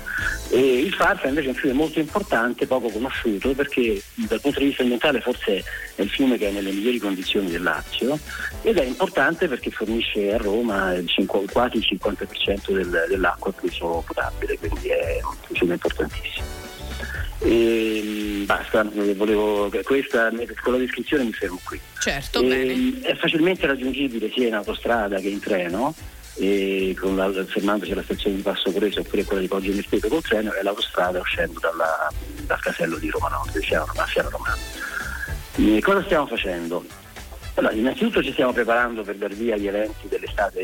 E 0.50 0.80
il 0.80 0.94
Farfa 0.94 1.28
invece 1.28 1.48
è 1.48 1.50
un 1.50 1.56
fiume 1.56 1.74
molto 1.74 2.00
importante, 2.00 2.66
poco 2.66 2.90
conosciuto, 2.90 3.54
perché 3.54 4.02
dal 4.16 4.40
punto 4.40 4.60
di 4.60 4.66
vista 4.66 4.82
ambientale 4.82 5.20
forse 5.20 5.64
è 5.96 6.02
il 6.02 6.10
fiume 6.10 6.38
che 6.38 6.48
è 6.50 6.52
nelle 6.52 6.72
migliori 6.72 6.98
condizioni 7.00 7.50
del 7.50 7.62
Lazio 7.62 8.18
ed 8.62 8.78
è 8.78 8.84
importante 8.84 9.48
perché 9.48 9.70
fornisce 9.70 10.34
a 10.34 10.38
Roma 10.38 10.94
il 10.94 11.08
5, 11.08 11.46
quasi 11.52 11.78
il 11.78 11.88
50% 11.90 12.72
del, 12.72 13.06
dell'acqua 13.10 13.52
per 13.52 13.66
uso 13.66 14.04
potabile, 14.06 14.58
quindi 14.58 14.88
è 14.88 15.20
un 15.24 15.56
fiume 15.56 15.74
importantissimo. 15.74 16.46
E, 17.44 18.44
basta, 18.46 18.84
volevo, 18.84 19.72
questa, 19.84 20.32
con 20.62 20.74
la 20.74 20.80
descrizione 20.80 21.24
mi 21.24 21.34
fermo 21.34 21.60
qui. 21.64 21.80
Certo, 22.00 22.42
e, 22.42 23.00
è 23.02 23.16
facilmente 23.16 23.66
raggiungibile 23.66 24.32
sia 24.32 24.48
in 24.48 24.54
autostrada 24.54 25.20
che 25.20 25.30
in 25.30 25.40
treno 25.40 25.96
e 26.36 26.96
con 27.00 27.16
la, 27.16 27.32
fermandosi 27.46 27.92
alla 27.92 28.04
stazione 28.04 28.38
di 28.38 28.42
Passo 28.42 28.72
Preso 28.72 29.02
oppure 29.02 29.24
quella 29.24 29.42
di 29.42 29.48
Poggio 29.48 29.72
Mirteto 29.72 30.08
col 30.08 30.22
treno 30.22 30.54
e 30.54 30.64
l'autostrada 30.64 31.20
uscendo 31.20 31.60
dalla, 31.60 32.12
dal 32.46 32.60
casello 32.60 32.98
di 32.98 33.10
Roma 33.10 33.30
Nord, 33.30 33.58
diciamo, 33.58 33.92
a 33.96 34.06
Fiano 34.06 34.30
Romano. 34.30 34.58
E 35.56 35.82
cosa 35.82 36.04
stiamo 36.04 36.28
facendo? 36.28 36.86
Allora, 37.56 37.74
innanzitutto 37.74 38.24
ci 38.24 38.32
stiamo 38.32 38.54
preparando 38.54 39.04
per 39.04 39.16
dar 39.16 39.34
via 39.34 39.56
agli 39.56 39.68
eventi 39.68 40.08
dell'estate 40.08 40.62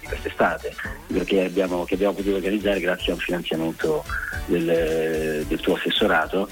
di 0.00 0.06
quest'estate 0.06 0.74
perché 1.06 1.44
abbiamo, 1.44 1.84
che 1.84 1.94
abbiamo 1.94 2.14
potuto 2.14 2.36
organizzare 2.36 2.80
grazie 2.80 3.12
a 3.12 3.14
un 3.14 3.20
finanziamento 3.20 4.04
del, 4.46 5.44
del 5.46 5.60
tuo 5.60 5.74
assessorato 5.74 6.48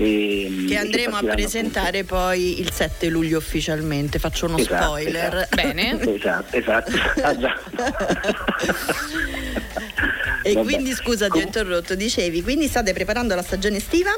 e, 0.00 0.64
che 0.66 0.76
andremo 0.76 1.16
a 1.16 1.22
presentare 1.22 1.98
appunto. 2.00 2.14
poi 2.14 2.60
il 2.60 2.72
7 2.72 3.08
luglio 3.08 3.38
ufficialmente. 3.38 4.18
Faccio 4.18 4.46
uno 4.46 4.56
esatto, 4.56 4.84
spoiler. 4.84 5.34
Esatto. 5.34 5.56
Bene. 5.56 6.14
esatto, 6.14 6.56
esatto. 6.56 6.90
Ah, 7.22 7.34
e 10.42 10.54
Vabbè. 10.54 10.64
quindi 10.64 10.92
scusa 10.92 11.28
ti 11.28 11.38
ho 11.38 11.42
interrotto, 11.42 11.94
dicevi, 11.94 12.42
quindi 12.42 12.66
state 12.66 12.94
preparando 12.94 13.34
la 13.34 13.42
stagione 13.42 13.76
estiva? 13.76 14.10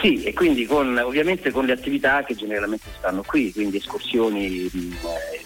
Sì, 0.00 0.22
e 0.24 0.34
quindi 0.34 0.66
con, 0.66 0.96
ovviamente 0.98 1.50
con 1.50 1.64
le 1.64 1.72
attività 1.72 2.22
che 2.22 2.34
generalmente 2.34 2.88
stanno 2.98 3.22
qui, 3.22 3.50
quindi 3.52 3.78
escursioni 3.78 4.66
eh, 4.66 4.70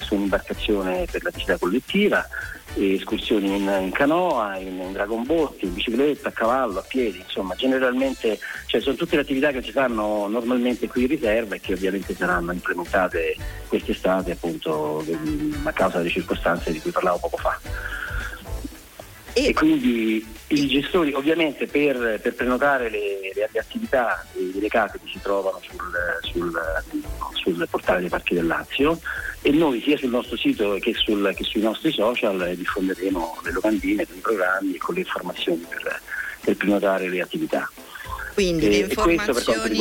su 0.00 0.16
un'imbarcazione 0.16 1.06
per 1.10 1.22
la 1.22 1.30
visita 1.30 1.56
collettiva, 1.56 2.26
escursioni 2.74 3.56
in, 3.56 3.78
in 3.82 3.90
canoa, 3.92 4.56
in, 4.56 4.80
in, 4.80 4.92
dragon 4.92 5.24
boat, 5.24 5.62
in 5.62 5.74
bicicletta, 5.74 6.28
a 6.28 6.32
cavallo, 6.32 6.78
a 6.78 6.84
piedi, 6.86 7.18
insomma 7.18 7.54
generalmente 7.54 8.38
cioè, 8.66 8.80
sono 8.80 8.96
tutte 8.96 9.16
le 9.16 9.22
attività 9.22 9.50
che 9.50 9.62
si 9.62 9.72
fanno 9.72 10.26
normalmente 10.28 10.88
qui 10.88 11.02
in 11.02 11.08
riserva 11.08 11.54
e 11.54 11.60
che 11.60 11.74
ovviamente 11.74 12.14
saranno 12.14 12.52
implementate 12.52 13.36
quest'estate 13.68 14.32
appunto 14.32 15.04
a 15.64 15.72
causa 15.72 15.98
delle 15.98 16.10
circostanze 16.10 16.72
di 16.72 16.80
cui 16.80 16.90
parlavo 16.90 17.18
poco 17.18 17.36
fa. 17.36 17.58
E, 19.34 19.46
e 19.46 19.52
quindi 19.54 20.24
i 20.48 20.66
gestori 20.66 21.12
ovviamente 21.14 21.66
per, 21.66 22.20
per 22.20 22.34
prenotare 22.34 22.90
le, 22.90 23.32
le, 23.32 23.58
attività 23.58 24.24
e 24.34 24.50
le 24.58 24.68
case 24.68 24.98
che 25.02 25.10
si 25.10 25.20
trovano 25.22 25.60
sul, 25.62 25.80
sul, 26.20 27.02
sul, 27.32 27.66
portale 27.70 28.00
dei 28.00 28.08
parchi 28.10 28.34
del 28.34 28.46
Lazio 28.46 28.98
e 29.40 29.50
noi 29.50 29.80
sia 29.80 29.96
sul 29.96 30.10
nostro 30.10 30.36
sito 30.36 30.76
che, 30.80 30.92
sul, 30.94 31.32
che 31.34 31.44
sui 31.44 31.62
nostri 31.62 31.90
social 31.90 32.54
diffonderemo 32.54 33.40
le 33.42 33.52
locandine 33.52 34.02
i 34.02 34.20
programmi 34.20 34.74
e 34.74 34.78
con 34.78 34.94
le 34.94 35.00
informazioni 35.00 35.64
per, 35.68 36.00
per 36.44 36.56
prenotare 36.56 37.08
le 37.08 37.22
attività. 37.22 37.70
Quindi 38.32 38.66
e, 38.66 38.70
le 38.70 38.76
informazioni 38.78 39.78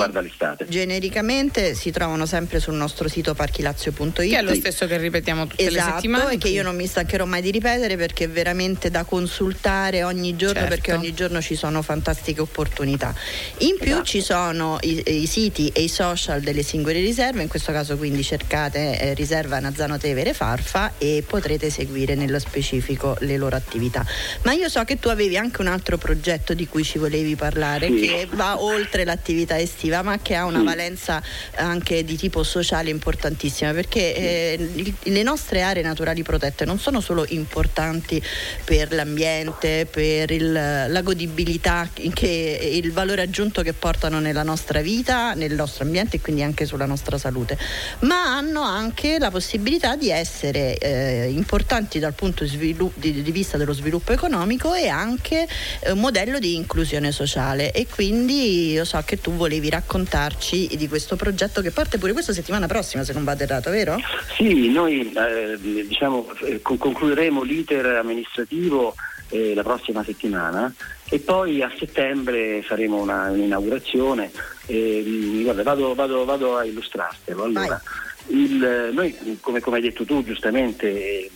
genericamente 0.67 1.73
si 1.73 1.91
trovano 1.91 2.25
sempre 2.25 2.59
sul 2.59 2.75
nostro 2.75 3.07
sito 3.07 3.33
parchilazio.it 3.33 4.29
che 4.29 4.37
è 4.37 4.41
lo 4.41 4.53
stesso 4.55 4.87
che 4.87 4.97
ripetiamo 4.97 5.47
tutte 5.47 5.65
esatto, 5.65 5.85
le 5.85 5.91
settimane 5.93 6.33
e 6.33 6.37
che 6.37 6.49
io 6.49 6.63
non 6.63 6.75
mi 6.75 6.87
stancherò 6.87 7.25
mai 7.25 7.41
di 7.41 7.51
ripetere 7.51 7.95
perché 7.95 8.25
è 8.25 8.29
veramente 8.29 8.89
da 8.89 9.03
consultare 9.03 10.03
ogni 10.03 10.35
giorno 10.35 10.59
certo. 10.59 10.69
perché 10.69 10.93
ogni 10.93 11.13
giorno 11.13 11.41
ci 11.41 11.55
sono 11.55 11.81
fantastiche 11.81 12.41
opportunità. 12.41 13.13
In 13.59 13.77
più 13.79 13.91
esatto. 13.91 14.05
ci 14.05 14.21
sono 14.21 14.77
i, 14.81 15.01
i, 15.05 15.27
siti 15.27 15.69
e 15.69 15.81
i 15.81 15.87
social 15.87 16.41
delle 16.41 16.63
singole 16.63 16.99
riserve, 16.99 17.41
in 17.41 17.47
questo 17.47 17.71
caso 17.71 17.97
quindi 17.97 18.23
cercate 18.23 18.99
eh, 18.99 19.13
riserva 19.13 19.59
Nazzano 19.59 19.97
Tevere 19.97 20.33
Farfa 20.33 20.93
e 20.97 21.23
potrete 21.25 21.69
seguire 21.69 22.15
nello 22.15 22.39
specifico 22.39 23.15
le 23.19 23.37
loro 23.37 23.55
attività. 23.55 24.05
Ma 24.43 24.53
io 24.53 24.69
so 24.69 24.83
che 24.83 24.99
tu 24.99 25.09
avevi 25.09 25.37
anche 25.37 25.61
un 25.61 25.67
altro 25.67 25.97
progetto 25.97 26.53
di 26.53 26.67
cui 26.67 26.83
ci 26.83 26.97
volevi 26.97 27.35
parlare 27.35 27.87
sì. 27.87 27.99
che 28.01 28.27
va 28.41 28.59
oltre 28.59 29.05
l'attività 29.05 29.59
estiva 29.59 30.01
ma 30.01 30.17
che 30.17 30.33
ha 30.33 30.45
una 30.45 30.59
sì. 30.59 30.65
valenza 30.65 31.21
anche 31.57 32.03
di 32.03 32.17
tipo 32.17 32.41
sociale 32.41 32.89
importantissima 32.89 33.71
perché 33.71 34.15
eh, 34.15 34.93
le 35.03 35.23
nostre 35.23 35.61
aree 35.61 35.83
naturali 35.83 36.23
protette 36.23 36.65
non 36.65 36.79
sono 36.79 37.01
solo 37.01 37.23
importanti 37.29 38.21
per 38.63 38.93
l'ambiente, 38.93 39.85
per 39.89 40.31
il, 40.31 40.51
la 40.51 41.01
godibilità, 41.01 41.87
che, 41.93 42.71
il 42.73 42.91
valore 42.91 43.21
aggiunto 43.21 43.61
che 43.61 43.73
portano 43.73 44.19
nella 44.19 44.43
nostra 44.43 44.81
vita, 44.81 45.33
nel 45.33 45.53
nostro 45.53 45.83
ambiente 45.83 46.15
e 46.15 46.21
quindi 46.21 46.41
anche 46.41 46.65
sulla 46.65 46.85
nostra 46.85 47.19
salute, 47.19 47.57
ma 48.01 48.35
hanno 48.35 48.61
anche 48.61 49.19
la 49.19 49.29
possibilità 49.29 49.95
di 49.95 50.09
essere 50.09 50.77
eh, 50.77 51.29
importanti 51.29 51.99
dal 51.99 52.13
punto 52.13 52.43
di, 52.43 52.75
di, 52.95 53.21
di, 53.21 53.31
vista 53.31 53.57
dello 53.57 53.73
sviluppo 53.73 54.13
economico 54.13 54.73
e 54.73 54.87
anche 54.87 55.47
eh, 55.81 55.91
un 55.91 55.99
modello 55.99 56.39
di 56.39 56.55
inclusione 56.55 57.11
sociale 57.11 57.71
e 57.71 57.85
quindi 57.87 58.30
io 58.31 58.85
so 58.85 59.01
che 59.05 59.19
tu 59.19 59.31
volevi 59.31 59.69
raccontarci 59.69 60.75
di 60.75 60.87
questo 60.87 61.15
progetto 61.15 61.61
che 61.61 61.71
parte 61.71 61.97
pure 61.97 62.13
questa 62.13 62.33
settimana 62.33 62.67
prossima 62.67 63.03
se 63.03 63.13
non 63.13 63.23
vado 63.23 63.43
errato, 63.43 63.69
vero? 63.69 63.97
Sì, 64.35 64.69
noi 64.69 65.11
eh, 65.11 65.57
diciamo, 65.59 66.27
eh, 66.43 66.61
concluderemo 66.61 67.43
l'iter 67.43 67.85
amministrativo 67.85 68.95
eh, 69.29 69.53
la 69.53 69.63
prossima 69.63 70.03
settimana 70.03 70.73
e 71.09 71.19
poi 71.19 71.61
a 71.61 71.71
settembre 71.77 72.61
faremo 72.61 73.01
una, 73.01 73.29
un'inaugurazione. 73.29 74.31
Eh, 74.65 75.41
guarda, 75.43 75.63
vado, 75.63 75.95
vado, 75.95 76.25
vado, 76.25 76.57
a 76.57 76.65
illustrartelo. 76.65 77.43
Allora, 77.43 77.81
il, 78.27 78.91
noi, 78.93 79.37
come, 79.41 79.59
come, 79.59 79.77
hai 79.77 79.81
detto 79.81 80.05
tu 80.05 80.23
giustamente, 80.23 80.87
eh, 80.87 81.31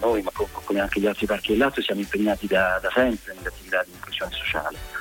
noi, 0.00 0.22
ma 0.22 0.30
come 0.34 0.80
anche 0.80 1.00
gli 1.00 1.06
altri 1.06 1.26
parchi 1.26 1.48
del 1.48 1.58
Lazio, 1.58 1.82
siamo 1.82 2.00
impegnati 2.00 2.46
da, 2.46 2.78
da 2.82 2.90
sempre 2.92 3.34
nell'attività 3.34 3.82
di 3.84 3.92
inclusione 3.94 4.32
sociale 4.32 4.95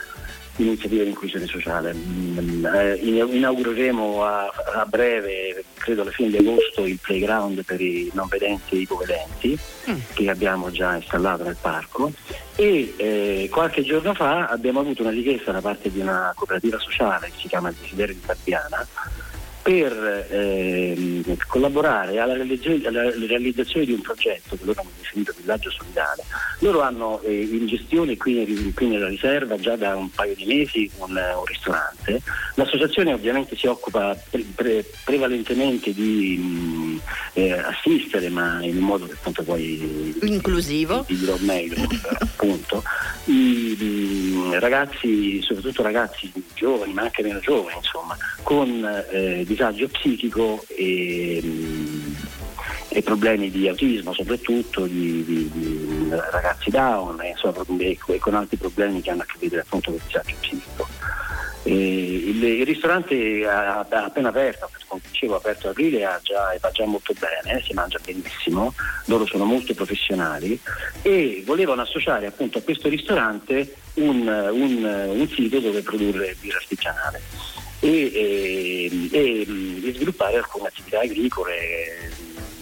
iniziativa 0.57 1.03
di 1.03 1.09
inclusione 1.09 1.45
sociale. 1.45 1.93
Mm, 1.93 2.65
eh, 2.65 2.95
inaugureremo 2.95 4.23
a, 4.23 4.51
a, 4.75 4.85
breve, 4.85 5.63
credo 5.75 6.01
alla 6.01 6.11
fine 6.11 6.29
di 6.29 6.37
agosto, 6.37 6.85
il 6.85 6.99
playground 7.01 7.63
per 7.63 7.81
i 7.81 8.09
non 8.13 8.27
vedenti 8.27 8.75
e 8.75 8.79
ipovedenti 8.79 9.57
mm. 9.89 9.97
che 10.13 10.29
abbiamo 10.29 10.71
già 10.71 10.95
installato 10.95 11.43
nel 11.43 11.57
parco 11.59 12.11
e 12.55 12.93
eh, 12.97 13.49
qualche 13.51 13.83
giorno 13.83 14.13
fa 14.13 14.47
abbiamo 14.47 14.79
avuto 14.79 15.01
una 15.01 15.11
richiesta 15.11 15.51
da 15.51 15.61
parte 15.61 15.91
di 15.91 15.99
una 15.99 16.31
cooperativa 16.35 16.79
sociale 16.79 17.27
che 17.27 17.41
si 17.41 17.47
chiama 17.47 17.69
il 17.69 17.75
Desiderio 17.79 18.13
di 18.13 18.21
Fabiana 18.23 18.87
per 19.65 20.27
eh, 20.29 21.23
collaborare 21.47 22.19
alla, 22.19 22.33
alla, 22.33 23.09
realizzazione 23.25 23.87
di 23.87 23.93
un 23.93 24.01
progetto 24.01 24.55
che 24.55 24.63
loro 24.63 24.81
hanno 24.81 24.91
definito 24.95 25.33
Villaggio 25.35 25.71
Solidale. 25.71 26.23
Loro 26.59 26.81
hanno 26.81 27.19
eh, 27.21 27.41
in 27.41 27.65
gestione 27.65 28.15
qui, 28.15 28.71
qui, 28.75 28.87
nella 28.87 29.07
riserva 29.07 29.57
già 29.57 29.75
da 29.75 29.95
un 29.95 30.11
paio 30.11 30.35
di 30.35 30.45
mesi 30.45 30.87
un, 30.97 31.09
un 31.09 31.45
ristorante. 31.45 32.21
L'associazione 32.53 33.11
ovviamente 33.11 33.55
si 33.55 33.65
occupa 33.65 34.15
pre, 34.29 34.45
pre, 34.53 34.85
prevalentemente 35.03 35.91
di 35.95 36.37
mh, 36.37 37.01
eh, 37.33 37.53
assistere, 37.53 38.29
ma 38.29 38.63
in 38.63 38.77
un 38.77 38.83
modo 38.83 39.07
che 39.07 39.13
appunto 39.13 39.41
poi 39.41 40.15
inclusivo. 40.21 41.05
Ti 41.07 41.17
dirò 41.17 41.37
meglio 41.39 41.75
appunto. 42.19 42.83
I, 43.25 43.33
i, 43.33 44.59
ragazzi, 44.59 45.41
soprattutto 45.41 45.81
ragazzi 45.81 46.31
giovani, 46.53 46.93
ma 46.93 47.01
anche 47.01 47.23
meno 47.23 47.39
giovani, 47.39 47.77
insomma, 47.77 48.15
con 48.43 49.03
eh, 49.09 49.43
disagio 49.55 49.87
psichico 49.87 50.63
e, 50.67 51.41
e, 52.89 53.01
problemi 53.01 53.49
di 53.49 53.67
autismo 53.67 54.13
soprattutto, 54.13 54.85
di, 54.85 55.23
di, 55.23 55.49
di 55.51 56.07
ragazzi 56.09 56.69
down 56.69 57.21
insomma, 57.23 57.63
e, 57.79 57.97
con 58.19 58.35
altri 58.35 58.57
problemi 58.57 59.01
che 59.01 59.11
hanno 59.11 59.21
a 59.21 59.25
che 59.25 59.37
vedere 59.39 59.61
appunto 59.61 59.91
con 59.91 59.99
il 59.99 60.05
disagio 60.05 60.35
psichico. 60.39 60.87
Il, 61.63 62.43
il, 62.43 62.65
ristorante 62.65 63.43
ha, 63.47 63.79
ha, 63.79 64.03
appena 64.03 64.29
aperto, 64.29 64.69
come 64.85 65.01
dicevo, 65.09 65.33
ha 65.33 65.37
aperto 65.37 65.69
aprile 65.69 66.01
e 66.01 66.59
va 66.59 66.69
già 66.71 66.85
molto 66.85 67.13
bene, 67.17 67.63
si 67.63 67.73
mangia 67.73 67.97
benissimo, 68.05 68.71
loro 69.05 69.25
sono 69.25 69.45
molto 69.45 69.73
professionali 69.73 70.59
e 71.01 71.41
volevano 71.43 71.81
associare 71.81 72.27
appunto 72.27 72.59
a 72.59 72.61
questo 72.61 72.87
ristorante 72.87 73.77
un, 73.95 74.27
un, 74.27 75.09
un 75.09 75.27
sito 75.29 75.59
dove 75.59 75.81
produrre 75.81 76.35
birra 76.39 76.57
artigianale 76.57 77.54
e, 77.85 78.89
e, 79.11 79.47
e, 79.87 79.93
sviluppare 79.93 80.37
alcune 80.37 80.67
attività 80.67 80.99
agricole 81.01 82.13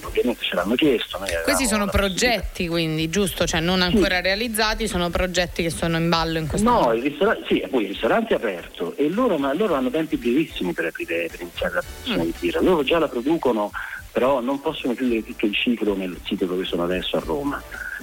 ovviamente 0.02 0.44
ce 0.44 0.56
l'hanno 0.56 0.76
chiesto. 0.76 1.20
Questi 1.44 1.66
sono 1.66 1.88
progetti 1.88 2.68
quindi, 2.68 3.10
giusto? 3.10 3.46
Cioè 3.46 3.60
non 3.60 3.82
ancora 3.82 4.18
sì. 4.18 4.22
realizzati, 4.22 4.88
sono 4.88 5.10
progetti 5.10 5.64
che 5.64 5.70
sono 5.70 5.98
in 5.98 6.10
ballo 6.10 6.38
in 6.38 6.48
questo 6.48 6.70
no, 6.70 6.82
momento? 6.82 6.94
No, 6.94 7.04
il 7.04 7.10
ristorante, 7.10 7.46
sì, 7.48 7.66
poi 7.70 7.84
il 7.84 7.88
ristorante 7.90 8.34
è 8.34 8.38
aperto 8.38 8.96
e 8.96 9.10
loro, 9.10 9.38
ma 9.38 9.54
loro 9.54 9.74
hanno 9.74 9.90
tempi 9.90 10.18
brevissimi 10.18 10.74
per, 10.74 10.86
aprire, 10.86 11.28
per 11.32 11.42
iniziare 11.42 11.74
la 11.76 11.82
produzione 11.82 12.24
mm. 12.24 12.26
di 12.26 12.34
birra. 12.40 12.62
Loro 12.62 12.84
già 12.84 13.00
la 13.00 13.08
producono, 13.08 13.72
però 14.14 14.42
non 14.42 14.62
possono 14.62 14.94
chiudere 14.94 15.26
tutto 15.26 15.48
il 15.48 15.56
ciclo 15.56 15.96
nel 15.96 16.16
sito 16.24 16.46
dove 16.46 16.64
sono 16.64 16.84
adesso 16.84 17.18
a 17.18 17.24
Roma. 17.26 17.62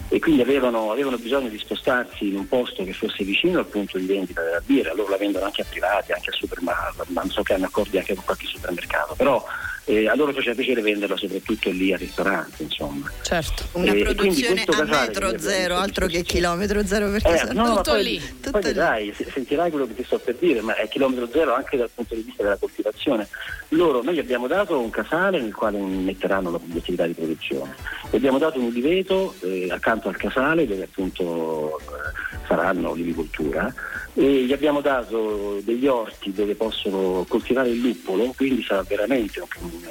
E 0.08 0.18
quindi 0.18 0.42
avevano, 0.42 0.90
avevano, 0.90 1.16
bisogno 1.18 1.48
di 1.48 1.58
spostarsi 1.58 2.28
in 2.28 2.36
un 2.36 2.48
posto 2.48 2.82
che 2.82 2.92
fosse 2.92 3.22
vicino 3.22 3.60
al 3.60 3.66
punto 3.66 3.96
di 3.96 4.06
vendita 4.06 4.42
della 4.42 4.60
birra, 4.60 4.92
loro 4.92 5.10
la 5.10 5.16
vendono 5.16 5.44
anche 5.44 5.62
a 5.62 5.66
privati, 5.70 6.10
anche 6.10 6.30
a 6.30 6.32
supermercato, 6.32 7.04
ma 7.08 7.24
so 7.28 7.42
che 7.42 7.54
hanno 7.54 7.66
accordi 7.66 7.96
anche 7.96 8.14
con 8.14 8.24
qualche 8.24 8.46
supermercato, 8.46 9.14
però 9.14 9.44
eh, 9.90 10.08
a 10.08 10.14
loro 10.14 10.32
faceva 10.32 10.54
piacere 10.54 10.80
venderla 10.80 11.16
soprattutto 11.16 11.70
lì 11.70 11.92
al 11.92 11.98
ristorante, 11.98 12.62
insomma. 12.62 13.10
Certo, 13.22 13.64
una 13.72 13.92
e, 13.92 14.02
produzione 14.02 14.64
a 14.64 14.84
metro 14.84 15.36
zero, 15.38 15.76
altro 15.76 16.06
che 16.06 16.22
chilometro 16.22 16.86
zero 16.86 17.10
perché 17.10 17.48
eh, 17.48 17.52
no, 17.52 17.76
tutto 17.76 17.90
poi, 17.90 18.02
lì. 18.04 18.18
Tutto 18.20 18.50
poi 18.52 18.62
vedrai, 18.62 19.12
sentirai 19.32 19.70
quello 19.70 19.88
che 19.88 19.96
ti 19.96 20.04
sto 20.04 20.18
per 20.18 20.36
dire, 20.36 20.60
ma 20.60 20.76
è 20.76 20.88
chilometro 20.88 21.28
zero 21.32 21.54
anche 21.54 21.76
dal 21.76 21.90
punto 21.92 22.14
di 22.14 22.22
vista 22.22 22.44
della 22.44 22.56
coltivazione. 22.56 23.26
Loro, 23.70 24.02
noi 24.02 24.14
gli 24.14 24.20
abbiamo 24.20 24.46
dato 24.46 24.78
un 24.78 24.90
casale 24.90 25.40
nel 25.40 25.54
quale 25.54 25.78
metteranno 25.78 26.50
l'attività 26.50 27.06
di 27.06 27.12
produzione, 27.12 27.74
gli 28.10 28.16
abbiamo 28.16 28.38
dato 28.38 28.58
un 28.60 28.66
uliveto 28.66 29.34
eh, 29.40 29.68
accanto 29.70 30.08
al 30.08 30.16
casale 30.16 30.66
dove 30.66 30.84
appunto 30.84 31.78
eh, 31.78 32.46
faranno 32.46 32.88
l'olivicoltura 32.88 33.72
e 34.14 34.44
gli 34.44 34.52
abbiamo 34.52 34.80
dato 34.80 35.60
degli 35.62 35.86
orti 35.86 36.32
dove 36.32 36.54
possono 36.54 37.24
coltivare 37.28 37.68
il 37.68 37.80
luppolo, 37.80 38.32
quindi 38.36 38.62
sarà 38.62 38.82
veramente 38.82 39.40
una, 39.40 39.48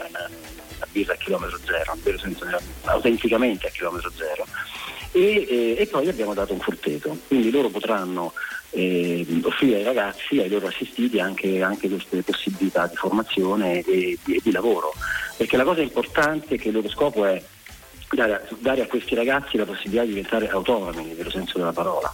una, 0.08 0.30
birra 0.92 1.14
a 1.14 1.18
chilometro 1.18 1.58
zero, 1.66 2.18
senso, 2.18 2.46
autenticamente 2.86 3.68
a 3.68 3.70
chilometro 3.70 4.12
zero. 4.16 4.46
E, 5.12 5.76
e, 5.78 5.88
poi 5.88 6.08
abbiamo 6.08 6.34
dato 6.34 6.54
un 6.54 6.60
forteto, 6.60 7.18
quindi 7.28 7.50
loro 7.50 7.70
potranno 7.70 8.34
eh, 8.72 9.26
offrire 9.44 9.78
ai 9.78 9.84
ragazzi, 9.84 10.40
ai 10.40 10.50
loro 10.50 10.68
assistiti 10.68 11.20
anche, 11.20 11.64
anche 11.64 11.90
queste 11.90 12.22
possibilità 12.22 12.86
di 12.88 12.96
formazione 12.96 13.82
e 13.84 14.18
di, 14.24 14.40
di 14.44 14.52
lavoro, 14.52 14.94
perché 15.38 15.58
la 15.58 15.64
cosa 15.64 15.82
importante 15.82 16.56
è 16.56 16.60
che 16.60 16.68
il 16.68 16.76
loro 16.76 16.90
scopo 16.90 17.26
è 17.26 17.42
dare, 18.12 18.48
dare 18.60 18.82
a 18.82 18.88
questi 18.88 19.16
ragazzi 19.16 19.58
la 19.58 19.66
possibilità 19.66 20.04
di 20.04 20.10
diventare 20.10 20.50
autonomi 20.50 21.06
nel 21.06 21.16
vero 21.16 21.32
senso 21.32 21.58
della 21.58 21.74
parola 21.74 22.14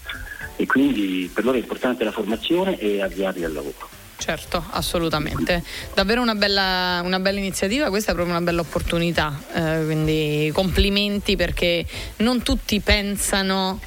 e 0.55 0.65
quindi 0.65 1.29
per 1.33 1.43
loro 1.43 1.57
è 1.57 1.59
importante 1.59 2.03
la 2.03 2.11
formazione 2.11 2.77
e 2.79 3.01
avviarli 3.01 3.43
al 3.43 3.53
lavoro. 3.53 3.89
Certo, 4.17 4.63
assolutamente. 4.71 5.63
Davvero 5.93 6.21
una 6.21 6.35
bella, 6.35 7.01
una 7.03 7.19
bella, 7.19 7.39
iniziativa, 7.39 7.89
questa 7.89 8.11
è 8.11 8.13
proprio 8.13 8.35
una 8.35 8.43
bella 8.43 8.61
opportunità, 8.61 9.39
eh, 9.53 9.83
quindi 9.83 10.49
complimenti 10.53 11.35
perché 11.35 11.85
non 12.17 12.41
tutti 12.41 12.79
pensano 12.79 13.79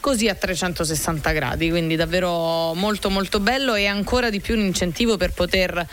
così 0.00 0.28
a 0.28 0.34
360 0.34 1.32
gradi, 1.32 1.70
quindi 1.70 1.96
davvero 1.96 2.74
molto 2.74 3.10
molto 3.10 3.40
bello 3.40 3.74
e 3.74 3.86
ancora 3.86 4.30
di 4.30 4.40
più 4.40 4.54
un 4.54 4.60
incentivo 4.60 5.16
per 5.16 5.32
poter 5.32 5.84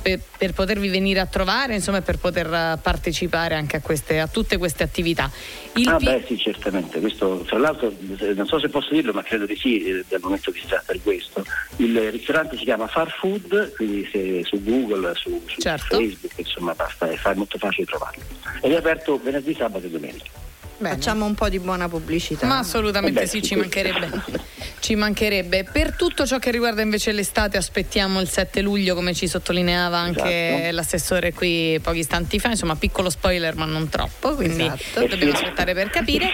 per, 0.00 0.20
per, 0.36 0.52
potervi 0.52 0.88
venire 0.88 1.20
a 1.20 1.26
trovare, 1.26 1.74
insomma, 1.74 2.00
per 2.00 2.18
poter 2.18 2.78
partecipare 2.80 3.54
anche 3.54 3.76
a, 3.76 3.80
queste, 3.80 4.20
a 4.20 4.26
tutte 4.26 4.56
queste 4.56 4.82
attività. 4.82 5.30
Il 5.74 5.88
ah, 5.88 5.96
P- 5.96 6.04
beh, 6.04 6.24
sì, 6.26 6.38
certamente. 6.38 7.00
Questo, 7.00 7.44
tra 7.46 7.58
l'altro, 7.58 7.92
non 8.34 8.46
so 8.46 8.58
se 8.58 8.68
posso 8.68 8.92
dirlo, 8.92 9.12
ma 9.12 9.22
credo 9.22 9.46
di 9.46 9.56
sì, 9.56 9.82
eh, 9.84 10.04
dal 10.08 10.20
momento 10.22 10.50
che 10.50 10.60
si 10.60 10.66
tratta 10.66 10.92
di 10.92 11.00
questo. 11.00 11.44
Il 11.76 12.10
ristorante 12.10 12.56
si 12.56 12.64
chiama 12.64 12.86
Far 12.86 13.10
Food, 13.10 13.74
quindi 13.74 14.08
se, 14.10 14.42
su 14.44 14.62
Google, 14.62 15.14
su, 15.14 15.42
su 15.46 15.60
certo. 15.60 15.96
Facebook, 15.96 16.32
insomma, 16.36 16.74
basta, 16.74 17.08
è 17.08 17.34
molto 17.34 17.58
facile 17.58 17.86
trovarlo. 17.86 18.22
Ed 18.60 18.72
è 18.72 18.76
aperto 18.76 19.20
venerdì, 19.22 19.54
sabato 19.54 19.86
e 19.86 19.90
domenica. 19.90 20.46
Bene. 20.78 20.94
Facciamo 20.94 21.24
un 21.24 21.34
po' 21.34 21.48
di 21.48 21.58
buona 21.58 21.88
pubblicità. 21.88 22.46
Ma 22.46 22.58
assolutamente 22.58 23.26
sì, 23.26 23.42
ci 23.42 23.56
mancherebbe. 23.56 24.08
ci 24.78 24.94
mancherebbe. 24.94 25.64
Per 25.64 25.96
tutto 25.96 26.24
ciò 26.24 26.38
che 26.38 26.52
riguarda 26.52 26.82
invece 26.82 27.10
l'estate 27.10 27.56
aspettiamo 27.56 28.20
il 28.20 28.28
7 28.28 28.60
luglio, 28.62 28.94
come 28.94 29.12
ci 29.12 29.26
sottolineava 29.26 29.98
anche 29.98 30.56
esatto. 30.56 30.74
l'assessore 30.74 31.32
qui 31.32 31.80
pochi 31.82 31.98
istanti 31.98 32.38
fa. 32.38 32.50
Insomma, 32.50 32.76
piccolo 32.76 33.10
spoiler, 33.10 33.56
ma 33.56 33.64
non 33.64 33.88
troppo, 33.88 34.36
quindi 34.36 34.66
esatto. 34.66 35.06
dobbiamo 35.06 35.32
aspettare 35.32 35.74
per 35.74 35.90
capire. 35.90 36.32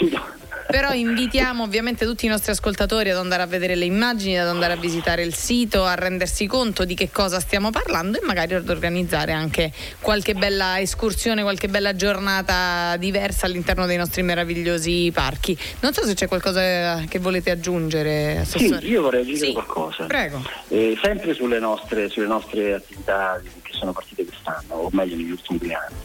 Però 0.67 0.93
invitiamo 0.93 1.63
ovviamente 1.63 2.05
tutti 2.05 2.27
i 2.27 2.29
nostri 2.29 2.53
ascoltatori 2.53 3.11
ad 3.11 3.19
andare 3.19 3.43
a 3.43 3.47
vedere 3.47 3.75
le 3.75 3.85
immagini, 3.85 4.39
ad 4.39 4.49
andare 4.49 4.73
a 4.73 4.77
visitare 4.77 5.23
il 5.23 5.35
sito, 5.35 5.85
a 5.85 5.95
rendersi 5.95 6.47
conto 6.47 6.85
di 6.85 6.95
che 6.95 7.11
cosa 7.11 7.39
stiamo 7.41 7.71
parlando 7.71 8.19
e 8.19 8.25
magari 8.25 8.55
ad 8.55 8.69
organizzare 8.69 9.33
anche 9.33 9.73
qualche 10.01 10.35
bella 10.35 10.81
escursione, 10.81 11.43
qualche 11.43 11.69
bella 11.69 11.95
giornata 11.95 12.97
diversa 12.97 13.47
all'interno 13.47 13.87
dei 13.87 13.97
nostri 13.97 14.23
meravigliosi 14.23 15.11
parchi. 15.13 15.57
Non 15.81 15.93
so 15.93 16.05
se 16.05 16.15
c'è 16.15 16.29
qualcosa 16.29 17.05
che 17.09 17.19
volete 17.19 17.51
aggiungere, 17.51 18.39
Assessore. 18.39 18.81
Sì, 18.81 18.89
io 18.89 19.03
vorrei 19.03 19.21
aggiungere 19.23 19.47
sì. 19.47 19.53
qualcosa. 19.53 20.05
Prego. 20.07 20.43
Eh, 20.69 20.99
sempre 21.03 21.35
sulle 21.35 21.59
nostre, 21.59 22.09
sulle 22.09 22.27
nostre 22.27 22.75
attività 22.75 23.41
che 23.63 23.73
sono 23.73 23.93
partite 23.93 24.25
quest'anno, 24.25 24.75
o 24.75 24.89
meglio 24.93 25.17
negli 25.17 25.31
ultimi 25.31 25.59
due 25.59 25.75
anni. 25.75 25.97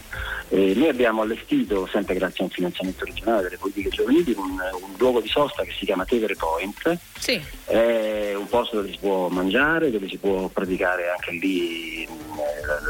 Eh, 0.49 0.73
noi 0.75 0.89
abbiamo 0.89 1.21
allestito, 1.21 1.87
sempre 1.87 2.15
grazie 2.15 2.43
a 2.43 2.47
un 2.47 2.49
finanziamento 2.49 3.05
regionale 3.05 3.43
delle 3.43 3.57
politiche 3.57 3.89
giovanili, 3.89 4.33
un, 4.35 4.51
un 4.51 4.93
luogo 4.97 5.21
di 5.21 5.27
sosta 5.27 5.63
che 5.63 5.71
si 5.77 5.85
chiama 5.85 6.05
Tevere 6.05 6.35
Point. 6.35 6.97
Sì. 7.19 7.39
È 7.65 8.33
un 8.35 8.47
posto 8.47 8.77
dove 8.77 8.89
si 8.91 8.97
può 8.99 9.27
mangiare, 9.27 9.91
dove 9.91 10.07
si 10.07 10.17
può 10.17 10.47
praticare 10.47 11.09
anche 11.09 11.31
lì 11.31 12.03
eh, 12.03 12.09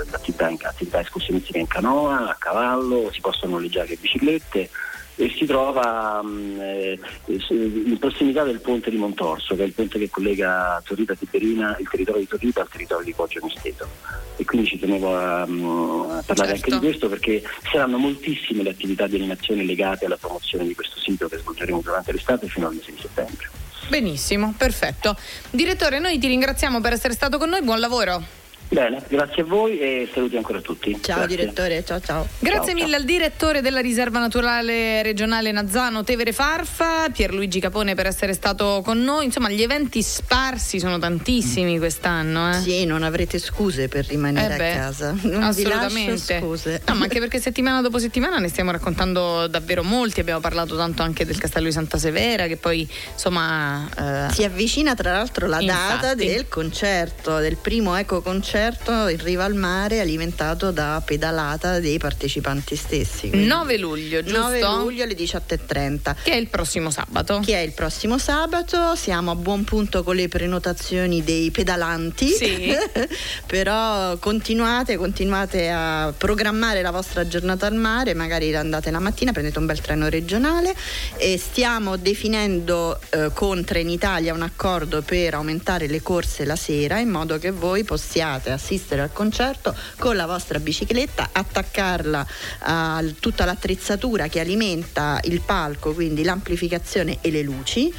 l'attività, 0.10 0.50
attività 0.62 1.02
escursionistica 1.02 1.60
in 1.60 1.68
canoa, 1.68 2.30
a 2.30 2.36
cavallo, 2.40 3.12
si 3.12 3.20
possono 3.20 3.54
noleggiare 3.54 3.90
le 3.90 3.98
biciclette 4.00 4.70
e 5.20 5.34
si 5.36 5.46
trova 5.46 6.24
mh, 6.24 6.60
eh, 6.62 7.00
in 7.26 7.98
prossimità 8.00 8.44
del 8.44 8.62
ponte 8.62 8.90
di 8.90 8.96
Montorso, 8.96 9.54
che 9.54 9.64
è 9.64 9.66
il 9.66 9.74
ponte 9.74 10.00
che 10.00 10.10
collega 10.10 10.82
Torrita 10.86 11.14
Tiberina, 11.14 11.76
il 11.78 11.90
territorio 11.90 12.22
di 12.22 12.28
Torrita 12.28 12.62
al 12.62 12.70
territorio 12.70 13.04
di 13.04 13.14
Poggio 13.14 13.42
Misteto. 13.44 13.86
E 14.38 14.46
quindi 14.46 14.68
ci 14.68 14.80
tenevo 14.80 15.14
a, 15.14 15.42
a 15.42 15.46
parlare 15.46 16.24
certo. 16.26 16.40
anche 16.40 16.56
di 16.56 16.72
certo. 16.72 16.80
questo 16.80 17.10
perché 17.10 17.44
saranno 17.70 17.98
moltissime 17.98 18.64
le 18.64 18.70
attività 18.70 19.08
di 19.08 19.18
animazione 19.18 19.66
legate 19.66 20.06
alla 20.06 20.16
promozione 20.16 20.66
di 20.66 20.74
questo 20.74 20.98
sito 21.02 21.28
che 21.28 21.38
svolgeremo 21.38 21.82
durante 21.84 22.14
l'estate 22.14 22.48
fino 22.48 22.68
al 22.68 22.76
mese 22.76 22.94
di 22.94 23.00
settembre. 23.02 23.50
Benissimo, 23.90 24.54
perfetto. 24.58 25.18
Direttore, 25.50 26.00
noi 26.00 26.18
ti 26.18 26.28
ringraziamo 26.28 26.80
per 26.80 26.94
essere 26.94 27.14
stato 27.14 27.38
con 27.38 27.50
noi, 27.50 27.62
buon 27.62 27.82
lavoro. 27.82 28.39
Bene, 28.72 29.02
grazie 29.08 29.42
a 29.42 29.46
voi 29.46 29.80
e 29.80 30.08
saluti 30.14 30.38
ancora 30.38 30.60
a 30.60 30.62
tutti. 30.62 30.96
Ciao 31.02 31.18
grazie. 31.18 31.36
direttore, 31.36 31.84
ciao 31.84 32.00
ciao. 32.00 32.28
Grazie 32.38 32.66
ciao, 32.66 32.74
mille 32.76 32.92
ciao. 32.92 33.00
al 33.00 33.04
direttore 33.06 33.62
della 33.62 33.80
riserva 33.80 34.20
naturale 34.20 35.02
regionale 35.02 35.52
Nazzano 35.52 36.04
Tevere 36.04 36.32
Farfa, 36.34 37.10
Pierluigi 37.10 37.60
Capone 37.60 37.96
per 37.96 38.06
essere 38.06 38.34
stato 38.34 38.84
con 38.86 39.02
noi. 39.02 39.26
Insomma, 39.26 39.50
gli 39.50 39.64
eventi 39.64 40.04
sparsi 40.04 40.80
sono 40.80 41.00
tantissimi 41.00 41.80
quest'anno. 41.80 42.52
Eh? 42.52 42.62
Sì, 42.62 42.86
non 42.86 43.02
avrete 43.02 43.40
scuse 43.40 43.88
per 43.88 44.06
rimanere 44.06 44.54
eh 44.54 44.58
beh, 44.58 44.72
a 44.72 44.76
casa. 44.76 45.16
Non 45.24 45.42
assolutamente. 45.42 46.40
scuse. 46.40 46.82
No, 46.86 46.94
ma 46.94 47.04
anche 47.04 47.18
perché 47.18 47.40
settimana 47.40 47.82
dopo 47.82 47.98
settimana 47.98 48.38
ne 48.38 48.50
stiamo 48.50 48.70
raccontando 48.70 49.48
davvero 49.48 49.82
molti. 49.82 50.20
Abbiamo 50.20 50.42
parlato 50.42 50.78
tanto 50.78 51.02
anche 51.02 51.26
del 51.26 51.40
Castello 51.40 51.66
di 51.66 51.72
Santa 51.72 51.98
Severa, 51.98 52.46
che 52.46 52.58
poi 52.58 52.88
insomma. 53.12 53.90
Eh, 54.30 54.32
si 54.32 54.44
avvicina 54.44 54.94
tra 54.94 55.12
l'altro 55.12 55.48
la 55.48 55.60
infatti. 55.60 56.02
data 56.02 56.14
del 56.14 56.48
concerto, 56.48 57.40
del 57.40 57.58
primo 57.58 57.96
eco 57.96 58.22
concerto 58.22 58.59
concerto 58.60 59.08
in 59.08 59.24
riva 59.24 59.46
al 59.46 59.56
mare 59.56 60.02
alimentato 60.02 60.72
da 60.72 61.02
pedalata 61.04 61.80
dei 61.80 61.98
partecipanti 61.98 62.76
stessi. 62.76 63.30
9 63.30 63.78
luglio, 63.78 64.22
giusto? 64.22 64.38
9 64.38 64.60
luglio 64.60 65.04
alle 65.04 65.16
18.30. 65.16 66.16
Che 66.24 66.32
è 66.32 66.36
il 66.36 66.48
prossimo 66.48 66.92
sabato. 66.92 67.40
Che 67.40 67.54
è 67.54 67.60
il 67.60 67.72
prossimo 67.72 68.18
sabato, 68.18 68.96
siamo 68.96 69.32
a 69.32 69.36
buon 69.36 69.64
punto 69.64 70.04
con 70.04 70.18
le 70.18 70.28
prenotazioni 70.28 71.24
dei 71.24 71.52
pedalanti. 71.52 72.28
Sì. 72.28 72.76
Però 73.48 74.18
continuate, 74.18 74.98
continuate 74.98 75.70
a 75.70 76.14
programmare 76.16 76.82
la 76.82 76.92
vostra 76.92 77.26
giornata 77.28 77.66
al 77.66 77.76
mare, 77.76 78.14
magari 78.14 78.54
andate 78.54 78.92
la 78.92 79.00
mattina, 79.00 79.32
prendete 79.32 79.58
un 79.58 79.68
bel 79.68 79.80
treno 79.80 80.10
regionale 80.10 80.76
e 81.18 81.38
stiamo 81.38 81.96
definendo 81.96 83.00
eh, 83.10 83.32
con 83.34 83.64
Trenitalia 83.64 84.34
un 84.34 84.42
accordo 84.42 85.02
per 85.02 85.36
aumentare 85.36 85.88
le 85.88 86.02
corse 86.02 86.44
la 86.44 86.58
sera 86.58 87.00
in 87.00 87.10
modo 87.10 87.38
che 87.38 87.52
voi 87.52 87.86
possiate 87.86 88.49
potete 88.50 88.52
assistere 88.52 89.02
al 89.02 89.14
concerto 89.14 89.76
con 89.98 90.16
la 90.16 90.26
vostra 90.26 90.60
bicicletta, 90.60 91.30
attaccarla 91.32 92.28
a 92.60 93.04
tutta 93.20 93.46
l'attrezzatura 93.46 94.28
che 94.28 94.40
alimenta 94.40 95.20
il 95.24 95.42
palco, 95.42 95.94
quindi 95.94 96.24
l'amplificazione 96.24 97.20
e 97.22 97.32
le 97.32 97.42
luci, 97.42 97.94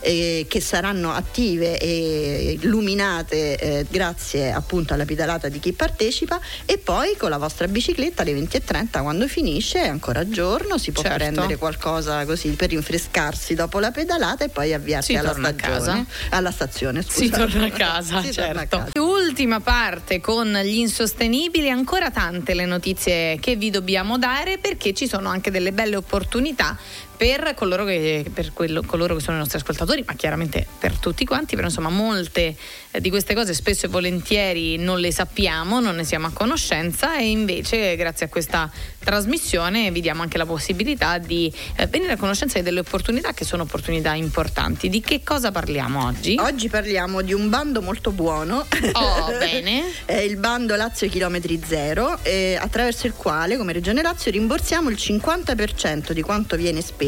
eh, 0.00 0.46
che 0.48 0.60
saranno 0.60 1.12
attive 1.12 1.78
e 1.78 2.58
illuminate 2.60 3.56
eh, 3.56 3.86
grazie 3.88 4.52
appunto 4.52 4.94
alla 4.94 5.04
pedalata 5.04 5.48
di 5.48 5.58
chi 5.58 5.72
partecipa 5.72 6.38
e 6.64 6.78
poi 6.78 7.16
con 7.16 7.30
la 7.30 7.38
vostra 7.38 7.66
bicicletta 7.68 8.22
alle 8.22 8.32
20.30 8.32 9.02
quando 9.02 9.26
finisce 9.28 9.82
è 9.82 9.88
ancora 9.88 10.28
giorno, 10.28 10.78
si 10.78 10.92
può 10.92 11.02
certo. 11.02 11.18
prendere 11.18 11.56
qualcosa 11.56 12.24
così 12.24 12.50
per 12.50 12.70
rinfrescarsi 12.70 13.54
dopo 13.54 13.78
la 13.78 13.90
pedalata 13.90 14.44
e 14.44 14.48
poi 14.48 14.72
avviarsi 14.72 15.14
alla 15.16 15.34
stagione, 15.34 16.06
alla 16.30 16.50
stazione. 16.50 17.02
Scusate. 17.02 17.12
Si 17.24 17.30
torna 17.30 17.66
a 17.66 17.70
casa, 17.70 18.20
si 18.22 18.32
certo. 18.32 18.76
A 18.76 18.80
casa. 18.80 19.00
Ultima 19.00 19.60
parte 19.60 19.93
parte 19.94 20.20
con 20.20 20.52
gli 20.64 20.78
insostenibili, 20.78 21.70
ancora 21.70 22.10
tante 22.10 22.54
le 22.54 22.64
notizie 22.64 23.38
che 23.38 23.54
vi 23.54 23.70
dobbiamo 23.70 24.18
dare 24.18 24.58
perché 24.58 24.92
ci 24.92 25.06
sono 25.06 25.28
anche 25.28 25.52
delle 25.52 25.70
belle 25.70 25.94
opportunità 25.94 26.76
per 27.16 27.54
coloro 27.54 27.84
che, 27.84 28.24
per 28.32 28.52
quello, 28.52 28.82
coloro 28.82 29.14
che 29.14 29.20
sono 29.20 29.36
i 29.36 29.40
nostri 29.40 29.58
ascoltatori, 29.58 30.02
ma 30.06 30.14
chiaramente 30.14 30.66
per 30.78 30.98
tutti 30.98 31.24
quanti, 31.24 31.54
però 31.54 31.68
insomma 31.68 31.88
molte 31.88 32.56
eh, 32.90 33.00
di 33.00 33.08
queste 33.08 33.34
cose 33.34 33.54
spesso 33.54 33.86
e 33.86 33.88
volentieri 33.88 34.76
non 34.76 34.98
le 34.98 35.12
sappiamo, 35.12 35.80
non 35.80 35.96
ne 35.96 36.04
siamo 36.04 36.26
a 36.26 36.30
conoscenza 36.32 37.16
e 37.16 37.30
invece 37.30 37.94
grazie 37.96 38.26
a 38.26 38.28
questa 38.28 38.70
trasmissione 38.98 39.90
vi 39.90 40.00
diamo 40.00 40.22
anche 40.22 40.38
la 40.38 40.46
possibilità 40.46 41.18
di 41.18 41.52
eh, 41.76 41.86
venire 41.86 42.12
a 42.12 42.16
conoscenza 42.16 42.60
delle 42.60 42.80
opportunità 42.80 43.32
che 43.32 43.44
sono 43.44 43.62
opportunità 43.62 44.12
importanti. 44.14 44.88
Di 44.88 45.00
che 45.00 45.22
cosa 45.22 45.52
parliamo 45.52 46.06
oggi? 46.06 46.36
Oggi 46.38 46.68
parliamo 46.68 47.22
di 47.22 47.32
un 47.32 47.48
bando 47.48 47.80
molto 47.80 48.10
buono. 48.10 48.66
Oh, 48.92 49.26
bene. 49.38 49.84
È 50.04 50.16
il 50.16 50.36
bando 50.36 50.74
Lazio 50.74 51.08
Chilometri 51.08 51.60
Zero, 51.64 52.18
eh, 52.22 52.58
attraverso 52.60 53.06
il 53.06 53.14
quale 53.14 53.56
come 53.56 53.72
Regione 53.72 54.02
Lazio 54.02 54.30
rimborsiamo 54.30 54.88
il 54.88 54.96
50% 54.98 56.10
di 56.10 56.22
quanto 56.22 56.56
viene 56.56 56.80
speso 56.80 57.02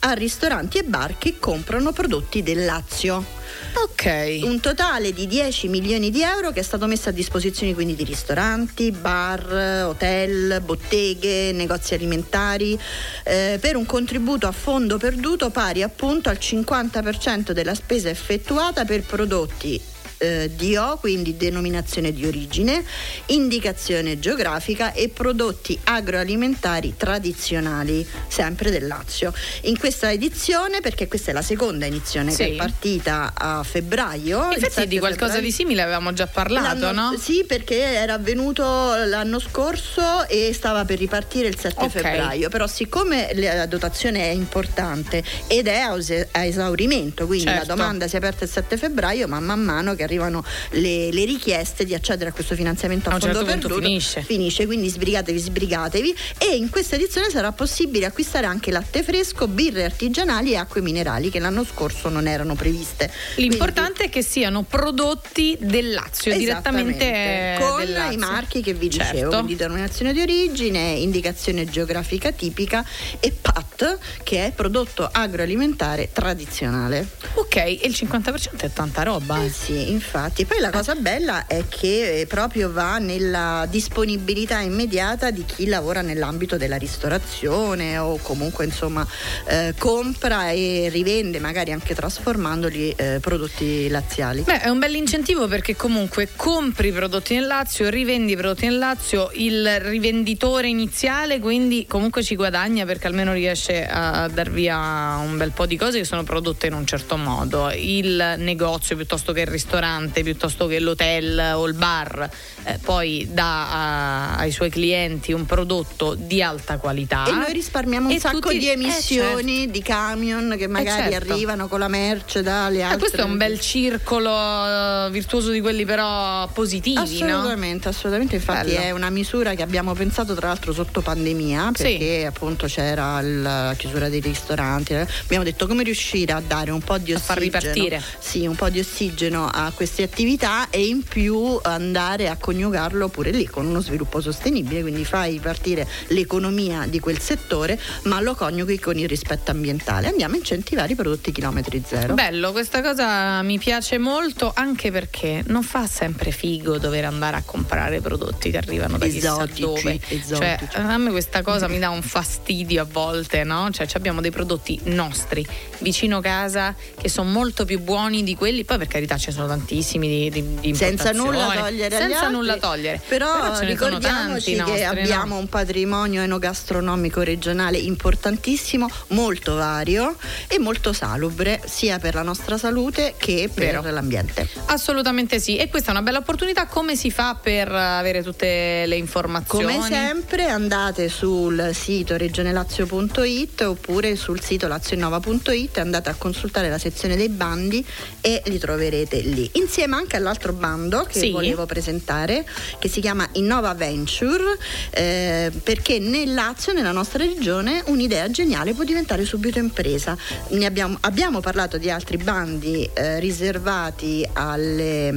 a 0.00 0.12
ristoranti 0.12 0.78
e 0.78 0.84
bar 0.84 1.18
che 1.18 1.38
comprano 1.38 1.92
prodotti 1.92 2.42
del 2.42 2.64
Lazio. 2.64 3.36
Ok. 3.74 4.40
Un 4.42 4.60
totale 4.60 5.12
di 5.12 5.26
10 5.26 5.68
milioni 5.68 6.10
di 6.10 6.22
euro 6.22 6.50
che 6.50 6.60
è 6.60 6.62
stato 6.62 6.86
messo 6.86 7.08
a 7.10 7.12
disposizione 7.12 7.74
quindi 7.74 7.94
di 7.94 8.04
ristoranti, 8.04 8.90
bar, 8.90 9.84
hotel, 9.86 10.60
botteghe, 10.62 11.52
negozi 11.52 11.94
alimentari 11.94 12.78
eh, 13.24 13.58
per 13.60 13.76
un 13.76 13.84
contributo 13.84 14.46
a 14.46 14.52
fondo 14.52 14.96
perduto 14.96 15.50
pari 15.50 15.82
appunto 15.82 16.28
al 16.28 16.38
50% 16.40 17.52
della 17.52 17.74
spesa 17.74 18.08
effettuata 18.08 18.84
per 18.84 19.02
prodotti 19.02 19.80
eh, 20.18 20.50
DO, 20.50 20.98
quindi 21.00 21.36
denominazione 21.36 22.12
di 22.12 22.26
origine, 22.26 22.84
indicazione 23.26 24.18
geografica 24.18 24.92
e 24.92 25.08
prodotti 25.08 25.78
agroalimentari 25.84 26.94
tradizionali, 26.96 28.06
sempre 28.28 28.70
del 28.70 28.86
Lazio. 28.86 29.32
In 29.62 29.78
questa 29.78 30.10
edizione, 30.10 30.80
perché 30.80 31.08
questa 31.08 31.30
è 31.30 31.34
la 31.34 31.42
seconda 31.42 31.86
edizione 31.86 32.30
sì. 32.30 32.36
che 32.36 32.52
è 32.52 32.54
partita 32.56 33.32
a 33.34 33.62
febbraio. 33.62 34.52
Infatti 34.52 34.86
di 34.86 34.98
qualcosa 34.98 35.34
febbraio, 35.34 35.42
di 35.42 35.52
simile 35.52 35.82
avevamo 35.82 36.12
già 36.12 36.26
parlato, 36.26 36.92
no? 36.92 37.16
Sì, 37.18 37.44
perché 37.46 37.76
era 37.76 38.14
avvenuto 38.14 38.62
l'anno 38.62 39.38
scorso 39.38 40.26
e 40.28 40.52
stava 40.52 40.84
per 40.84 40.98
ripartire 40.98 41.48
il 41.48 41.58
7 41.58 41.74
okay. 41.76 41.88
febbraio, 41.88 42.48
però 42.48 42.66
siccome 42.66 43.30
la 43.34 43.66
dotazione 43.66 44.20
è 44.20 44.32
importante 44.32 45.22
ed 45.46 45.68
è 45.68 45.78
a 45.78 46.44
esaurimento, 46.44 47.26
quindi 47.26 47.46
certo. 47.46 47.66
la 47.66 47.74
domanda 47.74 48.08
si 48.08 48.14
è 48.14 48.18
aperta 48.18 48.44
il 48.44 48.50
7 48.50 48.76
febbraio, 48.76 49.28
ma 49.28 49.40
man 49.40 49.60
mano 49.60 49.94
che 49.94 50.06
arrivano 50.08 50.42
le, 50.70 51.10
le 51.12 51.24
richieste 51.24 51.84
di 51.84 51.94
accedere 51.94 52.30
a 52.30 52.32
questo 52.32 52.54
finanziamento 52.54 53.10
a, 53.10 53.14
a 53.14 53.18
fondo 53.18 53.34
certo 53.34 53.50
perduto 53.50 53.80
finisce. 53.80 54.22
finisce, 54.22 54.66
quindi 54.66 54.88
sbrigatevi, 54.88 55.38
sbrigatevi 55.38 56.16
e 56.38 56.56
in 56.56 56.70
questa 56.70 56.96
edizione 56.96 57.28
sarà 57.28 57.52
possibile 57.52 58.06
acquistare 58.06 58.46
anche 58.46 58.70
latte 58.70 59.02
fresco, 59.02 59.46
birre 59.46 59.84
artigianali 59.84 60.52
e 60.52 60.56
acque 60.56 60.80
minerali 60.80 61.30
che 61.30 61.38
l'anno 61.38 61.64
scorso 61.64 62.08
non 62.08 62.26
erano 62.26 62.54
previste. 62.54 63.12
L'importante 63.36 63.92
quindi, 63.92 64.02
è 64.04 64.08
che 64.10 64.22
siano 64.22 64.62
prodotti 64.62 65.56
del 65.60 65.92
Lazio, 65.92 66.36
direttamente 66.36 67.56
con 67.58 67.78
del 67.78 67.92
Lazio. 67.92 68.12
i 68.12 68.16
marchi 68.16 68.62
che 68.62 68.72
vi 68.72 68.88
dicevo, 68.88 69.12
certo. 69.12 69.28
quindi 69.28 69.56
denominazione 69.56 70.12
di 70.12 70.20
origine, 70.20 70.92
indicazione 70.92 71.64
geografica 71.66 72.32
tipica 72.32 72.84
e 73.20 73.32
Latte, 73.78 73.98
che 74.22 74.46
è 74.46 74.52
prodotto 74.52 75.08
agroalimentare 75.10 76.10
tradizionale. 76.12 77.06
Ok, 77.34 77.56
e 77.56 77.80
il 77.82 77.92
50% 77.92 78.58
è 78.58 78.72
tanta 78.72 79.02
roba. 79.02 79.42
Eh 79.44 79.50
sì, 79.50 79.97
infatti. 79.98 80.44
Poi 80.44 80.60
la 80.60 80.70
cosa 80.70 80.94
bella 80.94 81.46
è 81.46 81.64
che 81.68 82.20
eh, 82.20 82.26
proprio 82.26 82.70
va 82.70 82.98
nella 82.98 83.66
disponibilità 83.68 84.60
immediata 84.60 85.30
di 85.30 85.44
chi 85.44 85.66
lavora 85.66 86.00
nell'ambito 86.00 86.56
della 86.56 86.76
ristorazione 86.76 87.98
o 87.98 88.18
comunque 88.22 88.64
insomma 88.64 89.06
eh, 89.46 89.74
compra 89.76 90.50
e 90.50 90.88
rivende, 90.90 91.40
magari 91.40 91.72
anche 91.72 91.94
trasformandoli 91.94 92.94
eh, 92.96 93.18
prodotti 93.20 93.88
laziali. 93.88 94.42
Beh, 94.42 94.60
è 94.60 94.68
un 94.68 94.78
bel 94.78 94.94
incentivo 94.94 95.48
perché 95.48 95.74
comunque 95.74 96.28
compri 96.36 96.92
prodotti 96.92 97.34
nel 97.34 97.46
Lazio, 97.46 97.88
rivendi 97.90 98.36
prodotti 98.36 98.66
nel 98.66 98.78
Lazio, 98.78 99.30
il 99.34 99.80
rivenditore 99.80 100.68
iniziale 100.68 101.40
quindi 101.40 101.86
comunque 101.88 102.22
ci 102.22 102.36
guadagna 102.36 102.84
perché 102.84 103.06
almeno 103.06 103.32
riesce 103.32 103.86
a 103.86 104.28
dar 104.28 104.50
via 104.50 104.76
un 105.16 105.36
bel 105.36 105.50
po' 105.52 105.66
di 105.66 105.76
cose 105.76 105.98
che 105.98 106.04
sono 106.04 106.22
prodotte 106.22 106.68
in 106.68 106.74
un 106.74 106.86
certo 106.86 107.16
modo. 107.16 107.70
Il 107.70 108.34
negozio 108.38 108.94
piuttosto 108.96 109.32
che 109.32 109.40
il 109.40 109.46
ristorante, 109.46 109.87
piuttosto 110.22 110.66
che 110.66 110.80
l'hotel 110.80 111.52
o 111.54 111.66
il 111.66 111.74
bar, 111.74 112.28
eh, 112.64 112.78
poi 112.82 113.28
dà 113.30 113.70
a, 113.70 114.36
ai 114.36 114.50
suoi 114.50 114.70
clienti 114.70 115.32
un 115.32 115.46
prodotto 115.46 116.14
di 116.14 116.42
alta 116.42 116.78
qualità. 116.78 117.24
E 117.26 117.32
noi 117.32 117.52
risparmiamo 117.52 118.08
un 118.08 118.18
sacco 118.18 118.40
tutti, 118.40 118.58
di 118.58 118.68
emissioni 118.68 119.52
eh, 119.52 119.58
certo. 119.58 119.72
di 119.72 119.82
camion 119.82 120.54
che 120.58 120.66
magari 120.66 121.12
certo. 121.12 121.32
arrivano 121.32 121.68
con 121.68 121.78
la 121.78 121.88
merce 121.88 122.42
dalle 122.42 122.82
altre. 122.82 122.96
Eh, 122.96 122.98
questo 122.98 123.20
è 123.20 123.24
un 123.24 123.36
bel 123.36 123.58
circolo 123.60 125.08
virtuoso 125.10 125.50
di 125.50 125.60
quelli 125.60 125.84
però 125.84 126.46
positivi, 126.48 126.98
assolutamente, 126.98 127.88
no? 127.88 127.90
Assolutamente, 127.90 128.36
infatti 128.36 128.70
Bello. 128.70 128.80
è 128.80 128.90
una 128.90 129.10
misura 129.10 129.54
che 129.54 129.62
abbiamo 129.62 129.94
pensato 129.94 130.34
tra 130.34 130.48
l'altro 130.48 130.72
sotto 130.72 131.00
pandemia 131.00 131.70
perché 131.72 132.20
sì. 132.20 132.26
appunto 132.26 132.66
c'era 132.66 133.20
la 133.20 133.74
chiusura 133.76 134.08
dei 134.08 134.20
ristoranti. 134.20 134.94
Abbiamo 134.94 135.44
detto 135.44 135.66
come 135.66 135.82
riuscire 135.82 136.32
a 136.32 136.42
dare 136.44 136.70
un 136.70 136.80
po' 136.80 136.98
di 136.98 137.12
ossigeno, 137.12 137.18
a 137.18 137.20
far 137.20 137.38
ripartire. 137.38 138.02
Sì, 138.18 138.46
un 138.46 138.54
po' 138.54 138.68
di 138.68 138.80
ossigeno 138.80 139.48
a 139.48 139.72
queste 139.78 140.02
attività 140.02 140.70
e 140.70 140.88
in 140.88 141.04
più 141.04 141.56
andare 141.62 142.28
a 142.28 142.36
coniugarlo 142.36 143.06
pure 143.10 143.30
lì 143.30 143.46
con 143.46 143.64
uno 143.64 143.80
sviluppo 143.80 144.20
sostenibile, 144.20 144.80
quindi 144.80 145.04
fai 145.04 145.38
partire 145.38 145.86
l'economia 146.08 146.86
di 146.88 146.98
quel 146.98 147.20
settore, 147.20 147.78
ma 148.06 148.20
lo 148.20 148.34
coniughi 148.34 148.80
con 148.80 148.98
il 148.98 149.06
rispetto 149.06 149.52
ambientale. 149.52 150.08
Andiamo 150.08 150.34
a 150.34 150.38
incentivare 150.38 150.94
i 150.94 150.96
prodotti 150.96 151.30
chilometri 151.30 151.80
zero. 151.86 152.14
Bello, 152.14 152.50
questa 152.50 152.82
cosa 152.82 153.40
mi 153.42 153.56
piace 153.60 153.98
molto 153.98 154.50
anche 154.52 154.90
perché 154.90 155.44
non 155.46 155.62
fa 155.62 155.86
sempre 155.86 156.32
figo 156.32 156.78
dover 156.78 157.04
andare 157.04 157.36
a 157.36 157.42
comprare 157.46 158.00
prodotti 158.00 158.50
che 158.50 158.56
arrivano 158.56 158.98
da 158.98 159.06
esotici, 159.06 159.52
chissà 159.52 159.60
dove. 159.60 160.00
Esotici. 160.08 160.34
Cioè, 160.34 160.58
a 160.72 160.98
me 160.98 161.10
questa 161.12 161.42
cosa 161.42 161.68
mi 161.68 161.78
dà 161.78 161.90
un 161.90 162.02
fastidio 162.02 162.82
a 162.82 162.86
volte, 162.90 163.44
no? 163.44 163.70
Cioè, 163.70 163.86
abbiamo 163.92 164.20
dei 164.20 164.32
prodotti 164.32 164.80
nostri 164.86 165.46
vicino 165.78 166.20
casa 166.20 166.74
che 167.00 167.08
sono 167.08 167.30
molto 167.30 167.64
più 167.64 167.78
buoni 167.78 168.24
di 168.24 168.34
quelli, 168.34 168.64
poi 168.64 168.78
per 168.78 168.88
carità 168.88 169.16
ce 169.16 169.26
ne 169.28 169.34
sono 169.34 169.46
tantissimi 169.68 170.08
di, 170.08 170.30
di, 170.30 170.54
di 170.60 170.74
senza 170.74 171.12
nulla 171.12 171.52
togliere 171.54 171.96
senza 171.98 172.28
nulla 172.28 172.56
togliere. 172.56 173.00
Però, 173.06 173.52
Però 173.52 173.58
ricordiamoci 173.60 174.52
che 174.52 174.56
nostri, 174.56 174.84
abbiamo 174.84 175.34
no? 175.34 175.40
un 175.40 175.48
patrimonio 175.48 176.22
enogastronomico 176.22 177.20
regionale 177.20 177.76
importantissimo, 177.76 178.88
molto 179.08 179.56
vario 179.56 180.16
e 180.46 180.58
molto 180.58 180.94
salubre 180.94 181.60
sia 181.66 181.98
per 181.98 182.14
la 182.14 182.22
nostra 182.22 182.56
salute 182.56 183.14
che 183.18 183.50
per 183.52 183.80
Vero. 183.80 183.90
l'ambiente. 183.90 184.48
Assolutamente 184.66 185.38
sì, 185.38 185.56
e 185.56 185.68
questa 185.68 185.88
è 185.88 185.92
una 185.92 186.02
bella 186.02 186.18
opportunità. 186.18 186.66
Come 186.66 186.96
si 186.96 187.10
fa 187.10 187.38
per 187.40 187.70
avere 187.70 188.22
tutte 188.22 188.84
le 188.86 188.96
informazioni? 188.96 189.74
Come 189.74 189.86
sempre 189.86 190.46
andate 190.46 191.08
sul 191.08 191.70
sito 191.74 192.16
regionelazio.it 192.16 193.60
oppure 193.62 194.16
sul 194.16 194.40
sito 194.40 194.66
lazionnova.it 194.66 195.78
andate 195.78 196.08
a 196.08 196.14
consultare 196.14 196.70
la 196.70 196.78
sezione 196.78 197.16
dei 197.16 197.28
bandi 197.28 197.84
e 198.20 198.42
li 198.46 198.58
troverete 198.58 199.18
lì. 199.20 199.47
Insieme 199.52 199.96
anche 199.96 200.16
all'altro 200.16 200.52
bando 200.52 201.04
che 201.04 201.18
sì. 201.18 201.30
volevo 201.30 201.66
presentare 201.66 202.44
che 202.78 202.88
si 202.88 203.00
chiama 203.00 203.28
Innova 203.32 203.74
Venture 203.74 204.56
eh, 204.90 205.50
perché 205.62 205.98
nel 205.98 206.34
Lazio, 206.34 206.72
nella 206.72 206.92
nostra 206.92 207.24
regione, 207.24 207.82
un'idea 207.86 208.30
geniale 208.30 208.74
può 208.74 208.84
diventare 208.84 209.24
subito 209.24 209.58
impresa. 209.58 210.16
Abbiamo, 210.62 210.96
abbiamo, 211.00 211.40
parlato 211.40 211.78
di 211.78 211.90
altri 211.90 212.16
bandi 212.16 212.88
eh, 212.92 213.18
riservati 213.20 214.26
alle 214.32 215.10
mh, 215.12 215.16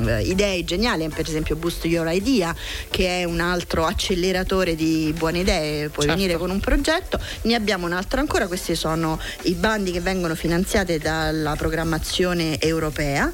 mm, 0.00 0.20
idee 0.24 0.64
geniali, 0.64 1.08
per 1.08 1.26
esempio 1.26 1.56
Boost 1.56 1.84
Your 1.84 2.08
Idea, 2.10 2.54
che 2.90 3.20
è 3.20 3.24
un 3.24 3.40
altro 3.40 3.86
acceleratore 3.86 4.74
di 4.74 5.12
buone 5.16 5.40
idee, 5.40 5.88
puoi 5.88 6.06
certo. 6.06 6.20
venire 6.20 6.38
con 6.38 6.50
un 6.50 6.60
progetto. 6.60 7.18
Ne 7.42 7.54
abbiamo 7.54 7.86
un 7.86 7.92
altro 7.92 8.20
ancora, 8.20 8.46
questi 8.46 8.74
sono 8.74 9.18
i 9.42 9.54
bandi 9.54 9.90
che 9.90 10.00
vengono 10.00 10.34
finanziati 10.34 10.98
dalla 10.98 11.56
programmazione 11.56 12.58
europea 12.60 13.32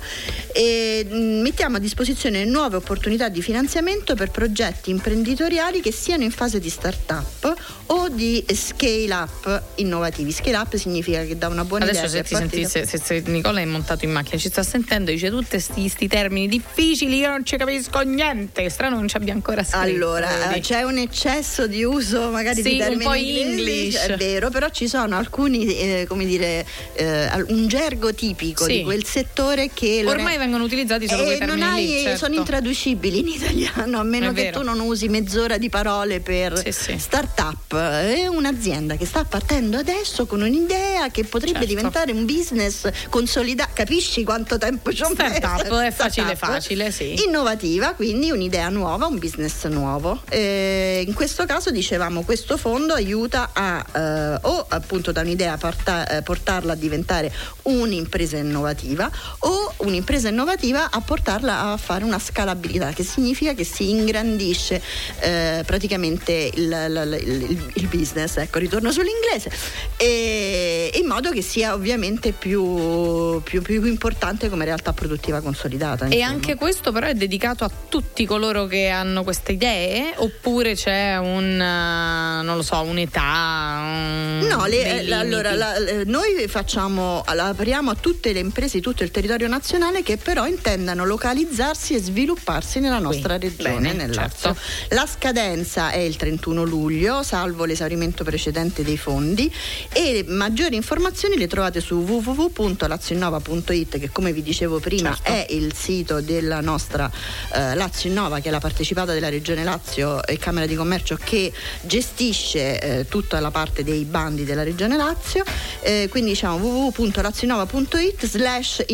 e 0.52 1.06
mm, 1.08 1.40
mettiamo 1.40 1.76
a 1.76 1.80
disposizione 1.80 2.44
nuove 2.44 2.76
opportunità 2.76 3.28
di 3.28 3.42
finanziamento 3.42 4.14
per 4.14 4.30
progetti 4.30 4.90
imprenditoriali 4.90 5.80
che 5.80 5.92
siano 5.92 6.24
in 6.24 6.30
fase 6.30 6.58
di 6.58 6.68
start-up 6.68 7.54
o 7.86 8.08
di 8.08 8.44
scale 8.54 9.12
up 9.12 9.62
innovativi. 9.76 10.32
Scale 10.32 10.56
up 10.56 10.74
significa 10.76 11.22
che 11.24 11.36
da 11.36 11.48
una 11.48 11.64
buona 11.64 11.84
Adesso 11.84 12.06
idea. 12.06 12.20
Adesso 12.20 12.36
se, 12.36 12.48
ti 12.48 12.66
senti, 12.66 12.86
se, 12.86 12.98
se, 12.98 13.30
Nicola 13.30 13.60
è 13.60 13.64
montato 13.64 14.04
in 14.04 14.12
macchina, 14.12 14.38
ci 14.38 14.48
sta 14.48 14.62
sentendo, 14.62 15.10
dice 15.10 15.30
tutti 15.30 15.62
questi 15.62 16.08
termini 16.08 16.48
difficili, 16.48 17.18
io 17.18 17.28
non 17.28 17.44
ci 17.44 17.56
capisco 17.56 18.00
niente. 18.00 18.68
Strano 18.68 18.96
non 18.96 19.08
ci 19.08 19.16
abbia 19.16 19.32
ancora 19.32 19.62
scritto. 19.62 19.78
Allora, 19.78 20.28
vedi. 20.48 20.60
c'è 20.60 20.82
un 20.82 20.98
eccesso 20.98 21.66
di 21.66 21.84
uso 21.84 22.30
magari 22.30 22.62
sì, 22.62 22.70
di 22.70 22.78
termini 22.78 23.04
un 23.04 23.10
po' 23.10 23.14
inglesi, 23.14 23.96
è 23.96 24.16
vero, 24.16 24.50
però 24.50 24.68
ci 24.70 24.88
sono 24.88 25.16
alcuni, 25.16 25.76
eh, 25.76 26.06
come 26.08 26.24
dire, 26.24 26.66
eh, 26.94 27.44
un 27.48 27.68
gergo 27.68 28.14
tipico 28.14 28.64
sì. 28.64 28.78
di 28.78 28.82
quel 28.82 29.04
settore 29.04 29.70
che 29.72 30.02
ormai 30.04 30.25
è... 30.34 30.38
vengono 30.38 30.64
utilizzati 30.64 31.08
solo 31.08 31.24
quei 31.24 31.38
termini 31.38 31.60
non 31.60 31.68
hai, 31.70 31.86
lì, 31.86 32.02
certo. 32.02 32.24
sono 32.24 32.34
intraducibili 32.34 33.20
in 33.20 33.28
italiano, 33.28 33.98
a 33.98 34.02
meno 34.02 34.32
che 34.32 34.50
tu 34.50 34.62
non 34.62 34.80
usi 34.80 35.08
mezz'ora 35.08 35.58
di 35.58 35.68
parole 35.68 36.20
per 36.20 36.58
sì, 36.58 36.72
sì. 36.72 36.98
start-up. 36.98 37.74
È 37.76 38.26
un'azienda 38.26 38.96
che 38.96 39.06
sta 39.06 39.24
partendo 39.24 39.78
adesso 39.78 40.26
con 40.26 40.42
un'idea 40.42 41.10
che 41.10 41.24
potrebbe 41.24 41.60
certo. 41.60 41.74
diventare 41.74 42.12
un 42.12 42.24
business 42.24 42.88
consolidato. 43.08 43.70
Capisci 43.74 44.24
quanto 44.24 44.58
tempo 44.58 44.92
ci 44.92 45.02
ho 45.02 45.08
messo? 45.16 45.34
Start-up 45.36 45.80
è 45.80 45.92
facile, 45.92 46.36
facile, 46.36 46.90
sì. 46.90 47.22
Innovativa, 47.24 47.92
quindi 47.92 48.30
un'idea 48.30 48.68
nuova, 48.68 49.06
un 49.06 49.18
business 49.18 49.64
nuovo. 49.66 50.22
E 50.28 51.04
in 51.06 51.14
questo 51.14 51.44
caso 51.46 51.70
dicevamo 51.70 52.22
questo 52.22 52.56
fondo 52.56 52.94
aiuta 52.94 53.50
a 53.52 53.84
eh, 53.94 54.38
o 54.42 54.66
appunto 54.68 55.12
da 55.12 55.20
un'idea 55.20 55.56
porta, 55.56 56.08
eh, 56.08 56.22
portarla 56.22 56.72
a 56.72 56.76
diventare 56.76 57.32
un'impresa 57.62 58.36
innovativa 58.36 59.10
o 59.40 59.74
un'impresa 59.78 60.15
innovativa 60.24 60.90
a 60.90 61.00
portarla 61.00 61.72
a 61.72 61.76
fare 61.76 62.04
una 62.04 62.18
scalabilità, 62.18 62.92
che 62.92 63.04
significa 63.04 63.54
che 63.54 63.64
si 63.64 63.90
ingrandisce 63.90 64.80
eh, 65.20 65.62
praticamente 65.64 66.50
il, 66.54 66.62
il, 66.62 67.48
il, 67.50 67.70
il, 67.74 67.86
business, 67.86 68.36
ecco, 68.36 68.58
ritorno 68.58 68.90
sull'inglese, 68.90 69.50
e, 69.96 70.90
in 70.94 71.06
modo 71.06 71.30
che 71.30 71.42
sia 71.42 71.74
ovviamente 71.74 72.32
più, 72.32 73.40
più, 73.42 73.62
più 73.62 73.84
importante 73.84 74.48
come 74.48 74.64
realtà 74.64 74.92
produttiva 74.92 75.40
consolidata. 75.40 76.06
Insomma. 76.06 76.22
E 76.22 76.22
anche 76.24 76.54
questo 76.54 76.92
però 76.92 77.06
è 77.06 77.14
dedicato 77.14 77.64
a 77.64 77.70
tutti 77.88 78.24
coloro 78.26 78.66
che 78.66 78.88
hanno 78.88 79.22
queste 79.22 79.52
idee 79.52 80.14
oppure 80.16 80.74
c'è 80.74 81.16
un, 81.16 81.56
non 81.56 82.56
lo 82.56 82.62
so, 82.62 82.80
un'età? 82.82 83.78
Un, 83.80 84.46
no, 84.48 84.66
le, 84.66 85.12
allora 85.12 85.54
la, 85.54 85.74
noi 86.04 86.46
facciamo, 86.48 87.22
apriamo 87.22 87.90
a 87.90 87.94
tutte 87.94 88.32
le 88.32 88.40
imprese 88.40 88.78
di 88.78 88.82
tutto 88.82 89.02
il 89.02 89.10
territorio 89.10 89.48
nazionale 89.48 90.02
che 90.06 90.18
però 90.18 90.46
intendano 90.46 91.04
localizzarsi 91.04 91.96
e 91.96 91.98
svilupparsi 91.98 92.78
nella 92.78 93.00
nostra 93.00 93.40
Qui. 93.40 93.48
regione, 93.48 93.92
Bene, 93.92 94.12
certo. 94.12 94.56
La 94.90 95.04
scadenza 95.04 95.90
è 95.90 95.98
il 95.98 96.14
31 96.14 96.62
luglio, 96.62 97.24
salvo 97.24 97.64
l'esaurimento 97.64 98.22
precedente 98.22 98.84
dei 98.84 98.96
fondi 98.96 99.52
e 99.92 100.24
maggiori 100.28 100.76
informazioni 100.76 101.36
le 101.36 101.48
trovate 101.48 101.80
su 101.80 101.96
www.lazionnova.it 101.96 103.98
che 103.98 104.10
come 104.10 104.32
vi 104.32 104.44
dicevo 104.44 104.78
prima 104.78 105.12
certo. 105.12 105.28
è 105.28 105.46
il 105.48 105.74
sito 105.74 106.20
della 106.20 106.60
nostra 106.60 107.10
eh, 107.52 107.74
Lazio 107.74 108.08
Innova 108.08 108.38
che 108.38 108.46
è 108.46 108.52
la 108.52 108.60
partecipata 108.60 109.12
della 109.12 109.28
Regione 109.28 109.64
Lazio 109.64 110.24
e 110.24 110.38
Camera 110.38 110.66
di 110.66 110.76
Commercio 110.76 111.18
che 111.20 111.52
gestisce 111.80 112.80
eh, 112.80 113.06
tutta 113.08 113.40
la 113.40 113.50
parte 113.50 113.82
dei 113.82 114.04
bandi 114.04 114.44
della 114.44 114.62
Regione 114.62 114.96
Lazio 114.96 115.42
eh, 115.80 116.06
quindi 116.08 116.30
diciamo 116.30 116.58
www.lazionnova.it 116.58 118.24
slash 118.24 118.84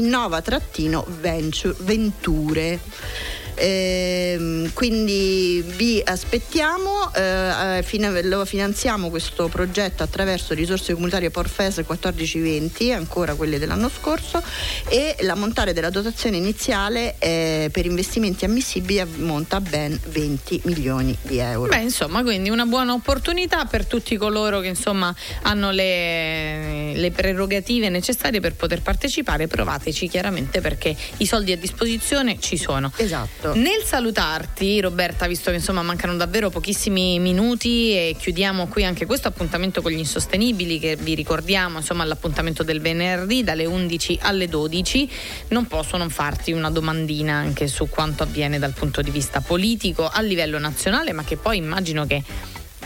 innova-venture 1.07 2.81
Eh, 3.55 4.71
quindi 4.73 5.63
vi 5.77 6.01
aspettiamo, 6.05 7.13
eh, 7.15 7.79
eh 7.79 7.83
fine, 7.83 8.23
lo 8.23 8.45
finanziamo 8.45 9.11
questo 9.11 9.49
progetto 9.49 10.03
attraverso 10.03 10.55
risorse 10.55 10.93
comunitarie 10.93 11.31
Porfes 11.31 11.77
1420, 11.79 12.93
ancora 12.93 13.35
quelle 13.35 13.59
dell'anno 13.59 13.89
scorso, 13.89 14.43
e 14.89 15.17
l'ammontare 15.21 15.73
della 15.73 15.91
dotazione 15.91 16.37
iniziale 16.37 17.17
eh, 17.19 17.69
per 17.73 17.87
investimenti 17.87 18.45
ammissibili 18.45 19.01
ammonta 19.01 19.57
a 19.57 19.61
ben 19.61 19.99
20 20.09 20.63
milioni 20.65 21.17
di 21.23 21.39
euro. 21.39 21.69
Beh, 21.69 21.83
insomma, 21.83 22.23
quindi 22.23 22.51
una 22.51 22.67
buona 22.67 22.93
opportunità 22.93 23.65
per 23.65 23.87
tutti 23.87 24.17
coloro 24.17 24.61
che 24.61 24.69
insomma 24.69 25.15
hanno 25.43 25.71
le, 25.71 26.95
le 26.95 27.11
prerogative 27.11 27.89
necessarie 27.89 28.41
per 28.41 28.55
poter 28.55 28.83
partecipare. 28.83 29.47
Provateci 29.47 30.09
chiaramente 30.09 30.61
perché 30.61 30.97
i 31.19 31.27
soldi 31.27 31.53
a 31.53 31.57
disposizione 31.57 32.39
ci 32.41 32.57
sono. 32.57 32.93
Esatto. 32.97 33.42
Nel 33.55 33.83
salutarti, 33.85 34.81
Roberta, 34.81 35.27
visto 35.27 35.51
che 35.51 35.57
insomma 35.57 35.83
mancano 35.83 36.17
davvero 36.17 36.49
pochissimi 36.49 37.19
minuti 37.19 37.93
e 37.93 38.17
chiudiamo 38.19 38.69
qui 38.69 38.85
anche 38.85 39.05
questo 39.05 39.29
appuntamento 39.29 39.83
con 39.83 39.91
gli 39.91 39.99
insostenibili 39.99 40.79
che 40.79 40.97
vi 40.97 41.15
ricordiamo 41.15 41.79
insomma 41.79 42.05
all'appuntamento 42.05 42.63
del 42.63 42.81
venerdì 42.81 43.43
dalle 43.43 43.65
11 43.65 44.19
alle 44.23 44.49
12, 44.49 45.11
non 45.49 45.67
posso 45.67 45.97
non 45.97 46.11
farti 46.11 46.53
una 46.53 46.71
domandina 46.71 47.35
anche 47.35 47.67
su 47.67 47.89
quanto 47.89 48.23
avviene 48.23 48.59
dal 48.59 48.73
punto 48.73 49.03
di 49.03 49.11
vista 49.11 49.41
politico 49.41 50.09
a 50.09 50.21
livello 50.21 50.59
nazionale, 50.59 51.13
ma 51.13 51.25
che 51.25 51.37
poi 51.37 51.57
immagino 51.57 52.07
che 52.07 52.23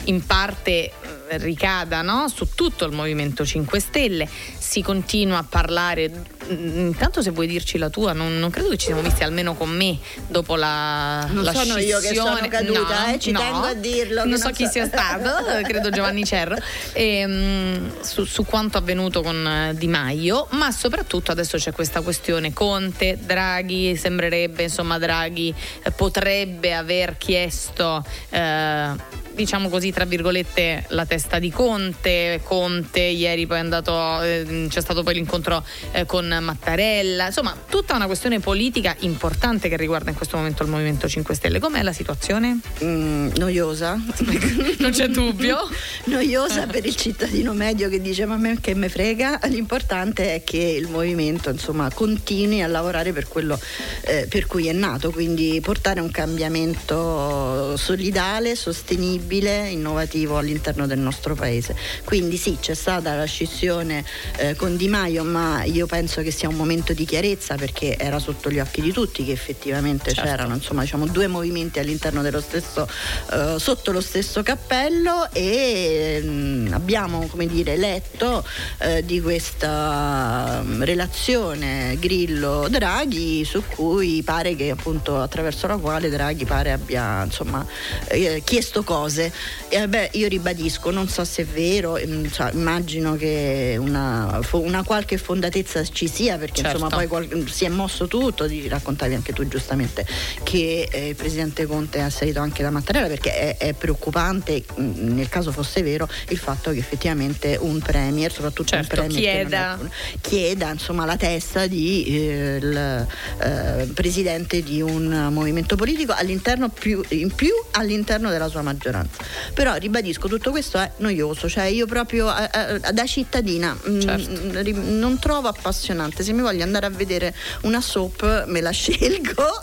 in 0.05 0.25
parte 0.25 0.93
ricada 1.31 2.03
no? 2.03 2.29
su 2.29 2.49
tutto 2.55 2.85
il 2.85 2.93
Movimento 2.93 3.45
5 3.45 3.81
Stelle, 3.81 4.29
si 4.59 4.83
continua 4.83 5.39
a 5.39 5.45
parlare, 5.49 6.11
mm, 6.11 6.87
intanto 6.87 7.22
se 7.22 7.31
vuoi 7.31 7.47
dirci 7.47 7.79
la 7.79 7.89
tua, 7.89 8.12
non, 8.12 8.39
non 8.39 8.51
credo 8.51 8.70
che 8.70 8.77
ci 8.77 8.87
siamo 8.87 9.03
visti 9.03 9.22
almeno 9.22 9.55
con 9.55 9.70
me 9.70 9.99
dopo 10.29 10.57
la, 10.57 11.27
non 11.31 11.45
la 11.45 11.53
sono 11.53 11.77
scissione. 11.77 11.83
io 11.85 11.99
che 12.01 12.14
sono 12.14 12.49
caduta, 12.49 13.07
no, 13.07 13.14
eh, 13.14 13.18
ci 13.18 13.31
no, 13.31 13.39
tengo 13.39 13.64
a 13.64 13.74
dirlo. 13.74 14.20
Non, 14.20 14.31
non 14.31 14.39
so 14.39 14.51
chi 14.51 14.66
sia 14.66 14.87
stato, 14.87 15.45
credo 15.62 15.91
Giovanni 15.91 16.24
Cerro, 16.24 16.57
e, 16.93 17.24
um, 17.24 18.03
su, 18.03 18.24
su, 18.24 18.45
quanto 18.45 18.79
avvenuto 18.79 19.22
con 19.22 19.47
eh, 19.47 19.74
Di 19.74 19.89
Maio, 19.89 20.47
ma 20.51 20.70
soprattutto 20.70 21.33
adesso 21.33 21.57
c'è 21.59 21.72
questa 21.72 22.01
questione 22.01 22.53
Conte, 22.53 23.18
Draghi, 23.20 23.97
sembrerebbe 23.97 24.64
insomma 24.64 24.99
Draghi 24.99 25.55
eh, 25.83 25.91
potrebbe 25.91 26.74
aver 26.74 27.16
chiesto... 27.16 28.05
Eh, 28.31 29.24
diciamo 29.37 29.68
così, 29.68 29.93
tra 29.93 30.05
virgolette, 30.05 30.87
la 30.89 31.05
testa 31.05 31.16
di 31.39 31.51
Conte. 31.51 32.41
Conte 32.43 33.01
ieri 33.01 33.47
poi 33.47 33.57
è 33.59 33.61
andato, 33.61 34.23
eh, 34.23 34.67
c'è 34.69 34.81
stato 34.81 35.03
poi 35.03 35.14
l'incontro 35.14 35.64
eh, 35.93 36.07
con 36.07 36.27
Mattarella. 36.41 37.27
Insomma, 37.27 37.57
tutta 37.69 37.95
una 37.95 38.07
questione 38.07 38.41
politica 38.41 38.95
importante 39.01 39.69
che 39.69 39.77
riguarda 39.77 40.11
in 40.11 40.17
questo 40.17 40.37
momento 40.37 40.62
il 40.62 40.69
Movimento 40.69 41.09
5 41.09 41.35
Stelle. 41.35 41.59
Com'è 41.59 41.83
la 41.83 41.93
situazione? 41.93 42.61
Mm, 42.85 43.31
noiosa. 43.37 43.95
non 44.79 44.91
c'è 44.91 45.09
dubbio. 45.09 45.59
noiosa 46.07 46.67
per 46.67 46.85
il 46.85 46.95
cittadino 46.97 47.53
medio 47.53 47.89
che 47.89 48.01
dice 48.01 48.27
ma 48.27 48.35
a 48.35 48.39
me 48.39 48.59
che 48.61 48.75
me 48.75 48.89
frega. 48.89 49.41
L'importante 49.45 50.35
è 50.35 50.45
che 50.45 50.59
il 50.59 50.89
movimento 50.89 51.51
insomma 51.51 51.91
continui 51.93 52.62
a 52.62 52.67
lavorare 52.67 53.12
per 53.12 53.29
quello 53.29 53.59
eh, 54.03 54.27
per 54.29 54.47
cui 54.47 54.69
è 54.69 54.73
nato, 54.73 55.11
quindi 55.11 55.61
portare 55.62 56.01
un 56.01 56.11
cambiamento 56.11 57.77
solidale, 57.77 58.55
sostenibile 58.55 59.69
innovativo 59.69 60.39
all'interno 60.39 60.87
del 60.87 60.99
nostro 60.99 61.06
paese. 61.35 61.75
Quindi 62.05 62.37
sì, 62.37 62.59
c'è 62.61 62.75
stata 62.75 63.15
la 63.15 63.25
scissione 63.25 64.05
eh, 64.39 64.55
con 64.55 64.77
Di 64.77 64.89
Maio, 64.89 65.25
ma 65.25 65.65
io 65.65 65.87
penso 65.87 66.23
che 66.23 66.31
sia 66.31 66.49
un 66.49 66.57
momento 66.57 66.93
di 66.93 67.05
chiarezza 67.05 67.55
perché 67.57 67.97
era 67.97 68.19
sotto 68.19 68.51
gli 68.51 68.59
occhi 68.59 68.81
di 68.81 68.93
tutti 68.93 69.25
che 69.25 69.33
effettivamente 69.33 70.13
certo. 70.13 70.29
c'erano 70.29 70.55
insomma, 70.55 70.83
diciamo, 70.83 71.07
due 71.07 71.27
movimenti 71.27 71.79
all'interno 71.79 72.23
dello 72.23 72.41
stesso, 72.41 72.89
eh, 73.33 73.57
sotto 73.59 73.93
lo 73.93 74.01
stesso 74.01 74.43
cappello 74.43 75.31
e 75.33 76.21
mh, 76.23 76.29
mm, 76.29 76.73
abbiamo 76.73 77.27
come 77.27 77.47
dire, 77.47 77.77
letto 77.77 78.45
eh, 78.79 79.05
di 79.05 79.21
questa 79.21 80.63
mm, 80.65 80.83
relazione 80.83 81.97
Grillo-Draghi 81.99 83.45
su 83.45 83.63
cui 83.69 84.23
pare 84.23 84.55
che 84.57 84.71
appunto 84.71 85.21
attraverso 85.21 85.67
la 85.67 85.77
quale 85.77 86.09
Draghi 86.09 86.45
pare 86.45 86.73
abbia 86.73 87.25
insomma, 87.25 87.65
eh, 88.09 88.43
chiesto 88.45 88.83
cose 88.83 88.95
cose. 88.97 89.33
E 89.69 89.89
beh, 89.89 90.11
io 90.13 90.29
ribadisco, 90.29 90.91
non 90.97 91.09
so 91.09 91.25
se 91.25 91.43
è 91.43 91.45
vero, 91.45 91.99
cioè, 92.31 92.51
immagino 92.53 93.17
che 93.17 93.77
una, 93.79 94.41
una, 94.53 94.83
qualche 94.83 95.19
fondatezza 95.19 95.85
ci 95.85 96.09
sia, 96.09 96.39
perché 96.39 96.63
certo. 96.63 96.77
insomma 96.79 96.97
poi 96.97 97.07
qual- 97.07 97.45
si 97.49 97.65
è 97.65 97.69
mosso 97.69 98.07
tutto, 98.07 98.49
raccontavi 98.69 99.15
anche 99.15 99.33
tu 99.33 99.47
giustamente 99.47 100.07
che 100.43 100.89
eh, 100.91 101.09
il 101.09 101.15
presidente 101.15 101.67
Conte 101.67 102.01
ha 102.01 102.11
salito 102.11 102.41
anche 102.41 102.63
da 102.63 102.71
Mattarella, 102.71 103.09
perché 103.09 103.57
è, 103.57 103.57
è, 103.59 103.73
preoccupante, 103.75 104.65
nel 104.77 105.29
caso 105.29 105.53
fosse 105.53 105.83
vero, 105.83 106.09
il 106.29 106.39
fatto 106.39 106.71
che 106.71 106.79
effettivamente 106.79 107.59
un 107.61 107.79
premier, 107.81 108.33
soprattutto 108.33 108.71
certo, 108.71 108.95
un 108.95 109.07
premier 109.07 109.21
chieda, 109.21 109.79
chieda 110.21 110.71
insomma, 110.71 111.05
la 111.05 111.17
testa 111.17 111.67
di 111.67 112.05
eh, 112.07 112.57
il, 112.57 113.07
eh, 113.41 113.91
presidente 113.93 114.63
di 114.63 114.81
un 114.81 115.29
movimento 115.31 115.77
politico 115.77 116.15
all'interno 116.17 116.69
più, 116.69 117.03
in 117.09 117.33
più 117.35 117.53
all'interno 117.73 118.31
della 118.31 118.49
sua 118.49 118.63
maggioranza 118.63 118.85
maggioranza. 118.87 119.25
Però 119.55 119.75
ribadisco, 119.75 120.29
tutto 120.29 120.51
questo 120.51 120.79
è 120.79 120.86
noioso, 120.99 121.49
cioè 121.49 121.64
io 121.64 121.87
proprio 121.87 122.34
eh, 122.34 122.49
eh, 122.53 122.93
da 122.93 123.07
cittadina 123.07 123.76
mm, 123.89 124.01
certo. 124.01 124.30
mh, 124.30 124.99
non 124.99 125.18
trovo 125.18 125.49
appassionante. 125.49 126.22
Se 126.22 126.32
mi 126.32 126.43
voglio 126.43 126.62
andare 126.62 126.87
a 126.87 126.91
vedere 126.91 127.34
una 127.62 127.80
soap 127.80 128.45
me 128.47 128.61
la 128.61 128.70
scelgo 128.72 129.62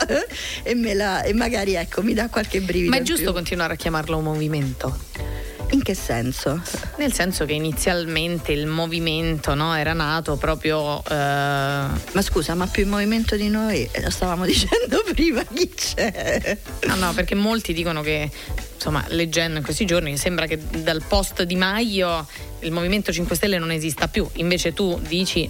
e, 0.64 0.76
me 0.76 0.94
la, 0.94 1.24
e 1.24 1.34
magari 1.34 1.74
ecco 1.76 2.02
mi 2.02 2.14
dà 2.14 2.30
qualche 2.30 2.62
brivido. 2.62 2.90
Ma 2.90 2.98
è 2.98 3.02
giusto 3.02 3.26
più. 3.26 3.34
continuare 3.34 3.74
a 3.74 3.76
chiamarlo 3.76 4.18
un 4.18 4.24
movimento? 4.24 4.98
In 5.74 5.82
che 5.82 5.96
senso? 5.96 6.62
Nel 6.98 7.12
senso 7.14 7.46
che 7.46 7.54
inizialmente 7.54 8.52
il 8.52 8.68
movimento 8.68 9.56
no, 9.56 9.76
era 9.76 9.94
nato 9.94 10.36
proprio. 10.36 11.04
Eh... 11.04 11.14
Ma 11.14 12.22
scusa, 12.22 12.54
ma 12.54 12.68
più 12.68 12.84
il 12.84 12.90
movimento 12.90 13.36
di 13.36 13.50
noi, 13.50 13.90
lo 14.00 14.10
stavamo 14.12 14.46
dicendo 14.46 15.04
prima, 15.14 15.44
chi 15.52 15.74
c'è? 15.74 16.58
No, 16.86 16.96
no, 16.96 17.14
perché 17.14 17.34
molti 17.34 17.74
dicono 17.74 18.02
che 18.02 18.30
insomma, 18.84 19.06
leggendo 19.08 19.60
in 19.60 19.64
questi 19.64 19.86
giorni, 19.86 20.18
sembra 20.18 20.46
che 20.46 20.60
dal 20.84 21.02
post 21.08 21.44
di 21.44 21.56
Maio 21.56 22.28
il 22.60 22.72
Movimento 22.72 23.14
5 23.14 23.34
Stelle 23.34 23.58
non 23.58 23.72
esista 23.72 24.10
più. 24.10 24.28
Invece 24.34 24.74
tu 24.74 25.00
dici 25.08 25.50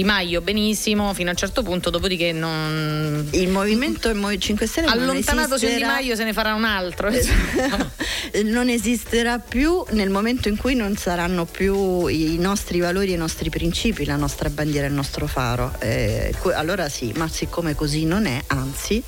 di 0.00 0.04
Maio 0.04 0.40
benissimo 0.40 1.12
fino 1.12 1.28
a 1.28 1.32
un 1.32 1.36
certo 1.36 1.62
punto, 1.62 1.90
dopodiché 1.90 2.32
non. 2.32 3.28
Il 3.32 3.50
movimento 3.50 4.10
5 4.10 4.66
Stelle 4.66 4.86
allontanatosi 4.86 5.66
esisterà... 5.66 5.96
Di 5.96 6.02
Maio 6.02 6.16
se 6.16 6.24
ne 6.24 6.32
farà 6.32 6.54
un 6.54 6.64
altro. 6.64 7.10
non 8.44 8.68
esisterà 8.68 9.38
più 9.38 9.84
nel 9.90 10.08
momento 10.08 10.48
in 10.48 10.56
cui 10.56 10.74
non 10.74 10.96
saranno 10.96 11.44
più 11.44 12.06
i 12.06 12.36
nostri 12.38 12.78
valori 12.78 13.10
e 13.10 13.14
i 13.14 13.18
nostri 13.18 13.50
principi, 13.50 14.06
la 14.06 14.16
nostra 14.16 14.48
bandiera 14.48 14.86
il 14.86 14.94
nostro 14.94 15.26
faro. 15.26 15.74
Eh, 15.80 16.34
allora 16.54 16.88
sì, 16.88 17.12
ma 17.16 17.28
siccome 17.28 17.74
così 17.74 18.06
non 18.06 18.24
è, 18.24 18.42
anzi, 18.46 19.02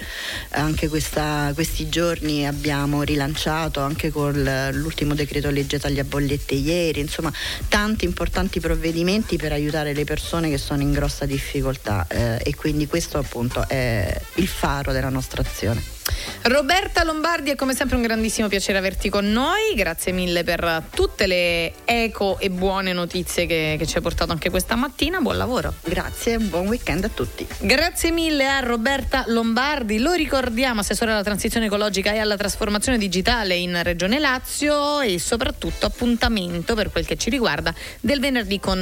anche 0.50 0.88
questa, 0.88 1.52
questi 1.54 1.88
giorni 1.88 2.46
abbiamo 2.46 3.02
rilanciato 3.02 3.80
anche 3.80 4.10
con 4.10 4.70
l'ultimo 4.72 5.14
decreto 5.14 5.48
legge 5.48 5.78
taglia 5.78 6.04
bollette 6.04 6.54
ieri, 6.54 7.00
insomma, 7.00 7.32
tanti 7.68 8.04
importanti 8.04 8.60
provvedimenti 8.60 9.36
per 9.36 9.52
aiutare 9.52 9.94
le 9.94 10.04
persone 10.04 10.50
che 10.50 10.58
sono 10.58 10.81
sono 10.82 10.88
in 10.88 10.92
grossa 10.92 11.24
difficoltà 11.24 12.06
eh, 12.08 12.40
e 12.42 12.54
quindi 12.54 12.86
questo 12.86 13.18
appunto 13.18 13.64
è 13.68 14.20
il 14.34 14.48
faro 14.48 14.92
della 14.92 15.08
nostra 15.08 15.40
azione. 15.40 16.00
Roberta 16.42 17.04
Lombardi 17.04 17.50
è 17.50 17.54
come 17.54 17.74
sempre 17.74 17.94
un 17.96 18.02
grandissimo 18.02 18.48
piacere 18.48 18.76
averti 18.78 19.08
con 19.08 19.30
noi, 19.30 19.74
grazie 19.76 20.12
mille 20.12 20.42
per 20.42 20.82
tutte 20.90 21.26
le 21.26 21.72
eco 21.84 22.38
e 22.40 22.50
buone 22.50 22.92
notizie 22.92 23.46
che, 23.46 23.76
che 23.78 23.86
ci 23.86 23.96
hai 23.96 24.02
portato 24.02 24.32
anche 24.32 24.50
questa 24.50 24.74
mattina, 24.74 25.20
buon 25.20 25.36
lavoro. 25.36 25.72
Grazie, 25.84 26.38
buon 26.38 26.66
weekend 26.66 27.04
a 27.04 27.08
tutti. 27.08 27.46
Grazie 27.60 28.10
mille 28.10 28.48
a 28.48 28.58
Roberta 28.58 29.24
Lombardi, 29.28 29.98
lo 29.98 30.12
ricordiamo, 30.12 30.80
assessore 30.80 31.12
alla 31.12 31.22
transizione 31.22 31.66
ecologica 31.66 32.12
e 32.12 32.18
alla 32.18 32.36
trasformazione 32.36 32.98
digitale 32.98 33.54
in 33.54 33.80
Regione 33.82 34.18
Lazio 34.18 35.00
e 35.00 35.18
soprattutto 35.20 35.86
appuntamento 35.86 36.74
per 36.74 36.90
quel 36.90 37.06
che 37.06 37.16
ci 37.16 37.30
riguarda 37.30 37.72
del 38.00 38.18
venerdì 38.18 38.58
con 38.58 38.70